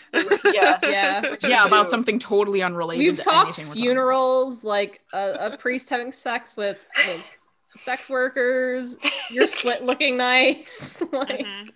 [0.54, 0.78] Yeah.
[0.84, 1.34] Yeah.
[1.48, 3.04] yeah, about something totally unrelated.
[3.04, 7.43] We've to talked anything we're talking funerals, like a, a priest having sex with, with
[7.76, 8.96] sex workers.
[9.30, 11.00] Your slit looking nice.
[11.12, 11.70] like, Mhm.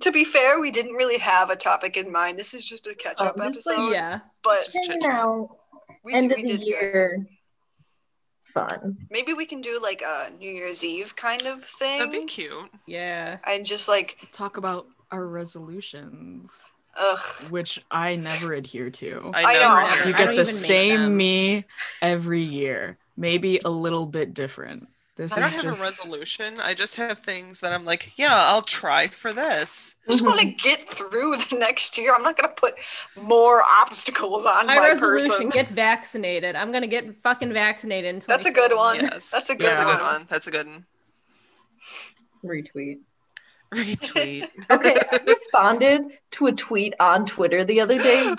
[0.00, 2.38] To be fair, we didn't really have a topic in mind.
[2.38, 3.92] This is just a catch up Oh, just like- episode.
[3.92, 4.20] yeah.
[4.42, 5.26] But It's just Hanging chit-chat.
[6.02, 6.66] we, end did, of the did good.
[6.66, 7.26] year,
[8.42, 8.96] fun.
[9.10, 11.98] Maybe we can do like a New Year's Eve kind of thing.
[11.98, 12.52] That'd be cute.
[12.86, 13.38] Yeah.
[13.46, 14.28] And just like.
[14.32, 16.50] Talk about our resolutions,
[16.96, 17.18] ugh.
[17.50, 19.30] which I never adhere to.
[19.34, 19.94] I, I know.
[19.96, 21.64] hear you get don't the same me
[22.02, 24.88] every year, maybe a little bit different.
[25.16, 26.58] This I don't have just a resolution.
[26.60, 29.94] I just have things that I'm like, yeah, I'll try for this.
[30.08, 32.12] I just want to get through the next year.
[32.14, 32.74] I'm not gonna put
[33.20, 35.48] more obstacles on My my, resolution: person.
[35.50, 36.56] get vaccinated.
[36.56, 38.96] I'm gonna get fucking vaccinated in That's a good one.
[38.96, 40.02] Yes, That's a good That's a good one.
[40.02, 40.22] one.
[40.28, 40.84] That's a good one.
[42.44, 42.98] Retweet.
[43.72, 44.48] Retweet.
[44.70, 48.34] Okay, I responded to a tweet on Twitter the other day.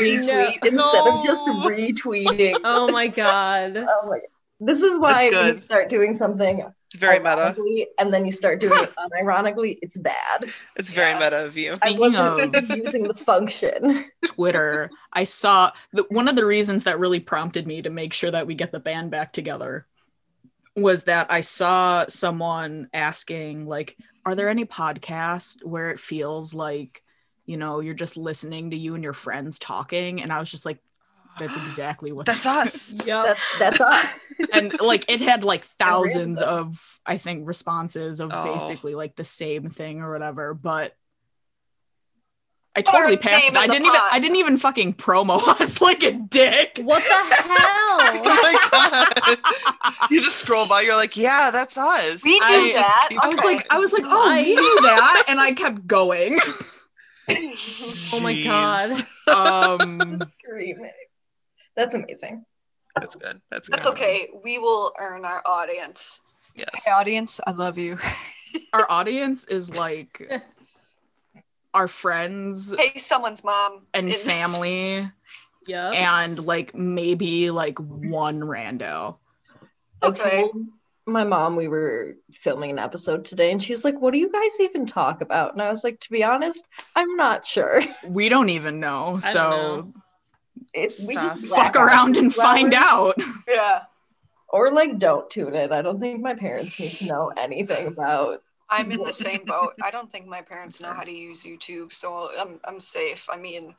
[0.00, 0.68] Retweet No.
[0.68, 2.54] instead of just retweeting.
[2.64, 3.76] Oh my god.
[3.76, 4.28] Oh my god.
[4.64, 7.30] This is why when you start doing something It's very meta.
[7.30, 10.46] ironically and then you start doing it unironically, it's bad.
[10.76, 11.18] It's very Yeah.
[11.20, 11.74] meta of you.
[11.82, 14.06] I wasn't of- using the function.
[14.24, 18.30] Twitter, I saw the, one of the reasons that really prompted me to make sure
[18.30, 19.86] that we get the band back together
[20.76, 23.96] was that I saw someone asking, like,
[24.26, 27.02] are there any podcasts where it feels like,
[27.46, 30.20] you know, you're just listening to you and your friends talking?
[30.22, 30.78] And I was just like,
[31.38, 33.06] that's exactly what That's this is." us.
[33.08, 33.24] Yep.
[33.58, 34.24] That's that's us.
[34.52, 38.52] and like it had like thousands of I think responses of Oh.
[38.54, 40.96] basically like the same thing or whatever, but
[42.76, 43.56] I Put our totally passed it.
[43.56, 44.08] I didn't even pot.
[44.12, 46.80] I didn't even fucking promo us like a dick.
[46.82, 48.00] What the hell?
[48.00, 49.38] Oh my
[49.92, 50.10] god.
[50.10, 52.24] you just scroll by, you're like, yeah, that's us.
[52.24, 53.08] We do I just that.
[53.22, 53.46] I was Okay.
[53.54, 56.38] like I was like, oh, I- we do that, and I kept going.
[57.26, 58.90] Oh my god.
[59.28, 60.90] Um, Screaming.
[61.76, 62.44] That's amazing.
[63.00, 63.40] That's good.
[63.50, 63.76] That's good.
[63.76, 64.28] That's okay.
[64.44, 66.20] We will earn our audience.
[66.54, 66.84] Yes.
[66.84, 67.98] Hey, audience, I love you.
[68.72, 70.30] our audience is like
[71.74, 74.22] our friends Hey, someone's mom and in this.
[74.22, 75.10] family,
[75.66, 75.94] Yep.
[75.94, 79.16] and like maybe like one rando.
[80.02, 80.48] Okay.
[81.06, 84.58] My mom we were filming an episode today, and she's like, "What do you guys
[84.60, 86.64] even talk about?" And I was like, "To be honest,
[86.96, 89.92] I'm not sure." We don't even know, I don't so know.
[90.74, 91.40] It, we Stuff.
[91.40, 93.16] just fuck around and find out.
[93.48, 93.82] Yeah.
[94.48, 95.72] or like don't tune in.
[95.72, 98.42] I don't think my parents need to know anything about.
[98.70, 99.74] I'm in the same boat.
[99.82, 103.28] I don't think my parents know how to use YouTube, so I'm I'm safe.
[103.32, 103.74] I mean,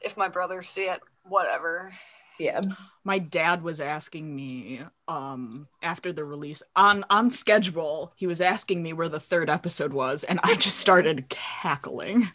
[0.00, 1.92] if my brothers see it, whatever.
[2.38, 2.60] Yeah,
[3.02, 8.12] My dad was asking me um after the release on on schedule.
[8.14, 12.30] He was asking me where the third episode was, and I just started cackling.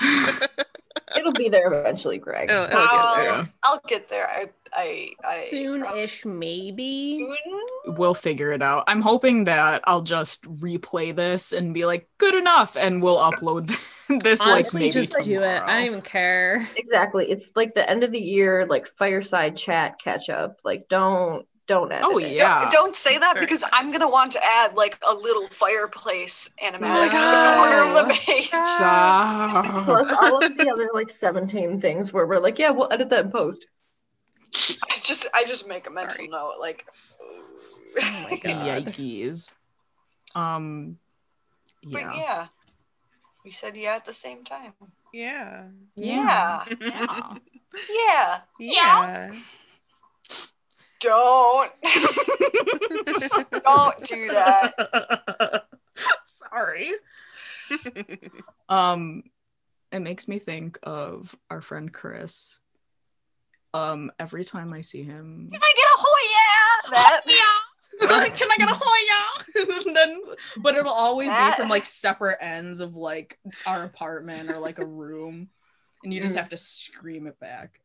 [1.18, 2.50] it'll be there eventually, Greg.
[2.50, 3.44] It'll- it'll get I'll, there.
[3.62, 4.28] I'll get there.
[4.28, 7.18] I I, I Soon-ish, maybe.
[7.18, 7.94] Soon?
[7.96, 8.84] we'll figure it out.
[8.86, 13.68] I'm hoping that I'll just replay this and be like, good enough, and we'll upload
[14.08, 15.62] this like Honestly, maybe just do it.
[15.62, 16.68] I don't even care.
[16.76, 17.30] Exactly.
[17.30, 20.58] It's like the end of the year, like fireside chat catch up.
[20.64, 22.32] Like don't don't edit Oh, it.
[22.32, 22.60] yeah.
[22.60, 26.50] Don't, don't say that Very because I'm gonna want to add like a little fireplace
[26.62, 28.48] animatic Oh my in the corner of the base.
[28.48, 29.84] Stop.
[29.84, 33.24] Plus all of the other like 17 things where we're like, yeah, we'll edit that
[33.26, 33.66] in post.
[34.52, 36.28] It's just I just make a mental Sorry.
[36.28, 36.84] note like.
[38.00, 38.84] Oh my god.
[38.86, 39.52] Yikes.
[40.34, 40.98] Um.
[41.82, 42.14] But Yeah.
[42.16, 42.46] yeah,
[43.44, 44.72] we said yeah at the same time.
[45.12, 45.66] Yeah.
[45.96, 47.38] Yeah, Yeah.
[47.90, 48.40] yeah.
[48.58, 49.32] Yeah.
[51.04, 51.70] Don't
[53.64, 55.64] don't do that.
[56.50, 56.92] Sorry.
[58.68, 59.22] Um,
[59.92, 62.58] it makes me think of our friend Chris.
[63.74, 65.98] Um, every time I see him, Can I get a
[66.30, 66.90] yeah?
[66.90, 68.28] That yeah.
[68.34, 69.92] Can I get a hoya?
[69.94, 70.20] then,
[70.58, 74.86] but it'll always be from like separate ends of like our apartment or like a
[74.86, 75.48] room,
[76.02, 76.38] and you just Mm.
[76.38, 77.80] have to scream it back,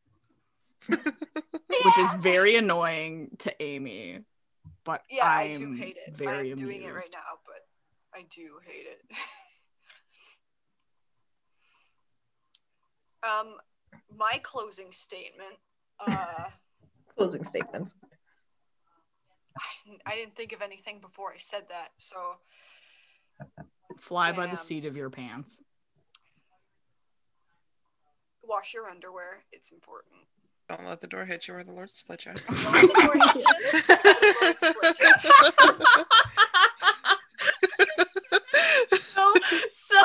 [0.87, 4.19] which is very annoying to Amy.
[4.83, 6.15] But yeah, I'm I do hate it.
[6.15, 7.65] Very I'm doing it right now, but
[8.13, 9.01] I do hate it.
[13.23, 13.55] um,
[14.15, 15.55] my closing statement.
[15.99, 16.45] Uh,
[17.17, 17.93] Closing statements.
[19.57, 22.17] I didn't, I didn't think of anything before I said that, so
[23.97, 25.61] Fly by the seat of your pants.
[28.43, 29.43] wash your underwear.
[29.51, 30.15] It's important.
[30.69, 32.33] Don't let the door hit you or the Lord split you.
[32.47, 33.43] Don't let the door hit you.
[38.89, 39.33] so,
[39.71, 39.97] so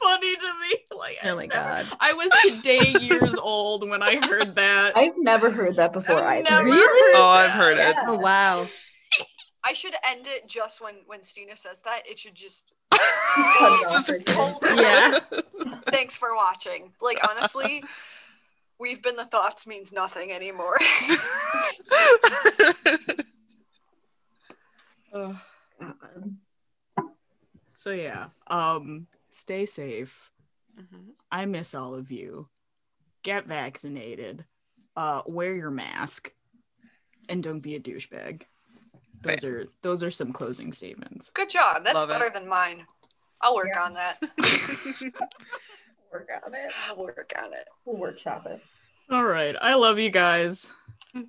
[0.00, 0.76] funny to me.
[0.96, 1.86] Like, Oh I my never- god.
[2.00, 4.96] I was today years old when I heard that.
[4.96, 6.64] I've never heard that before I've either.
[6.64, 7.12] Really?
[7.18, 7.96] Oh, I've heard it.
[8.06, 8.66] Oh wow.
[9.64, 12.02] I should end it just when when Stina says that.
[12.08, 12.72] It should just.
[13.90, 15.12] Just Cut it pull- Yeah.
[15.88, 16.92] Thanks for watching.
[17.00, 17.84] Like honestly,
[18.78, 20.78] we've been the thoughts means nothing anymore.
[25.12, 25.36] Ugh.
[27.72, 30.30] so yeah, um, stay safe.
[30.78, 31.12] Mhm.
[31.32, 32.48] I miss all of you.
[33.22, 34.44] Get vaccinated.
[34.96, 36.32] Uh, wear your mask,
[37.28, 38.42] and don't be a douchebag.
[39.22, 41.30] Those are those are some closing statements.
[41.30, 41.84] Good job.
[41.84, 42.12] That's Love it.
[42.18, 42.86] better than mine.
[43.40, 43.84] I'll work Yeah.
[43.84, 44.18] on that.
[46.12, 46.72] Work on it.
[46.88, 47.66] I'll work on it.
[47.84, 48.60] We'll workshop it.
[49.10, 50.72] All right, I love you guys.
[51.14, 51.24] We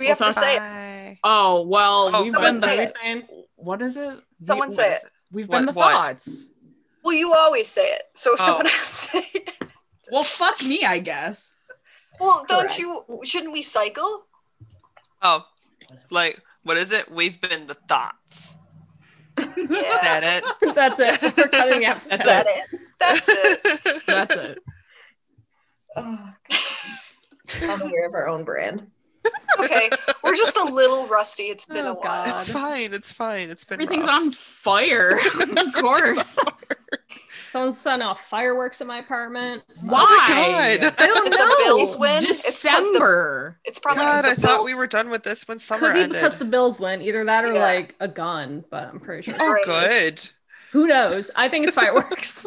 [0.00, 0.58] We'll have to say it.
[0.58, 1.18] Bye.
[1.24, 3.22] Oh well, Oh, we've someone been say the, saying?
[3.56, 4.18] what is it?
[4.40, 5.10] Someone We- say What it?
[5.30, 5.92] We've What- been the what?
[5.92, 6.48] thoughts.
[7.04, 8.36] Well, you always say it, so Oh.
[8.36, 9.52] someone else say it.
[10.10, 11.52] Well, fuck me, I guess.
[12.20, 13.04] Well, don't you?
[13.24, 14.24] Shouldn't we cycle?
[15.22, 15.46] Oh,
[16.10, 17.10] like what is it?
[17.10, 18.56] We've been the thoughts.
[19.38, 20.22] Is that
[20.62, 20.74] it?
[20.74, 21.36] That's it.
[21.36, 22.10] We're cutting the episode.
[22.18, 22.64] That's That it.
[22.72, 22.80] it?
[22.98, 24.02] That's it.
[24.06, 24.58] That's it.
[25.96, 26.30] Oh,
[27.62, 28.86] unaware of our own brand.
[29.58, 29.88] Okay,
[30.22, 31.44] we're just a little rusty.
[31.44, 32.24] It's been Oh, a while.
[32.24, 32.28] God.
[32.28, 32.92] It's fine.
[32.92, 33.48] It's fine.
[33.50, 34.22] It's been Everything's rough.
[34.22, 35.18] on fire.
[35.40, 36.38] of course.
[37.50, 39.62] Someone's setting off fireworks in my apartment.
[39.80, 40.02] Why?
[40.02, 40.94] Oh, God.
[40.98, 41.48] I don't If know.
[41.48, 43.60] the bills win, it's 'cause the- December.
[43.64, 45.94] It's probably God, 'cause I the thought we were done with this when summer Could
[45.94, 46.20] be ended.
[46.20, 47.02] because the bills went.
[47.02, 47.62] Either that or Yeah.
[47.62, 49.38] like a gun, but I'm pretty sure.
[49.40, 49.64] oh, Right.
[49.64, 50.28] good.
[50.74, 51.30] Who knows?
[51.36, 52.46] I think it's fireworks.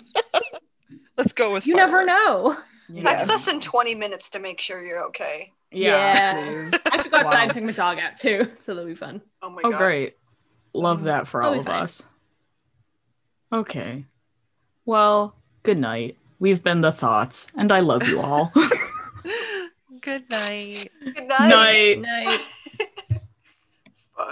[1.18, 1.66] Let's go with.
[1.66, 2.62] you never fireworks.
[2.90, 3.00] know.
[3.02, 5.52] Text us in 20 minutes to make sure you're okay.
[5.72, 6.14] Yeah.
[6.14, 6.70] Yeah.
[6.70, 6.80] please.
[6.92, 7.42] I should go outside Wow.
[7.44, 9.22] and take my dog out too, so that'll be fun.
[9.42, 9.68] Oh my god.
[9.68, 9.78] Oh, god.
[9.78, 10.18] great.
[10.74, 11.84] Love that for That'll all of fine.
[11.84, 12.04] us.
[13.52, 14.04] Okay.
[14.86, 16.18] Well, good night.
[16.40, 18.52] We've been the thoughts, and I love you all.
[20.02, 20.88] Good night.
[21.04, 21.50] Good night.
[21.50, 22.00] night.
[22.00, 22.40] Night.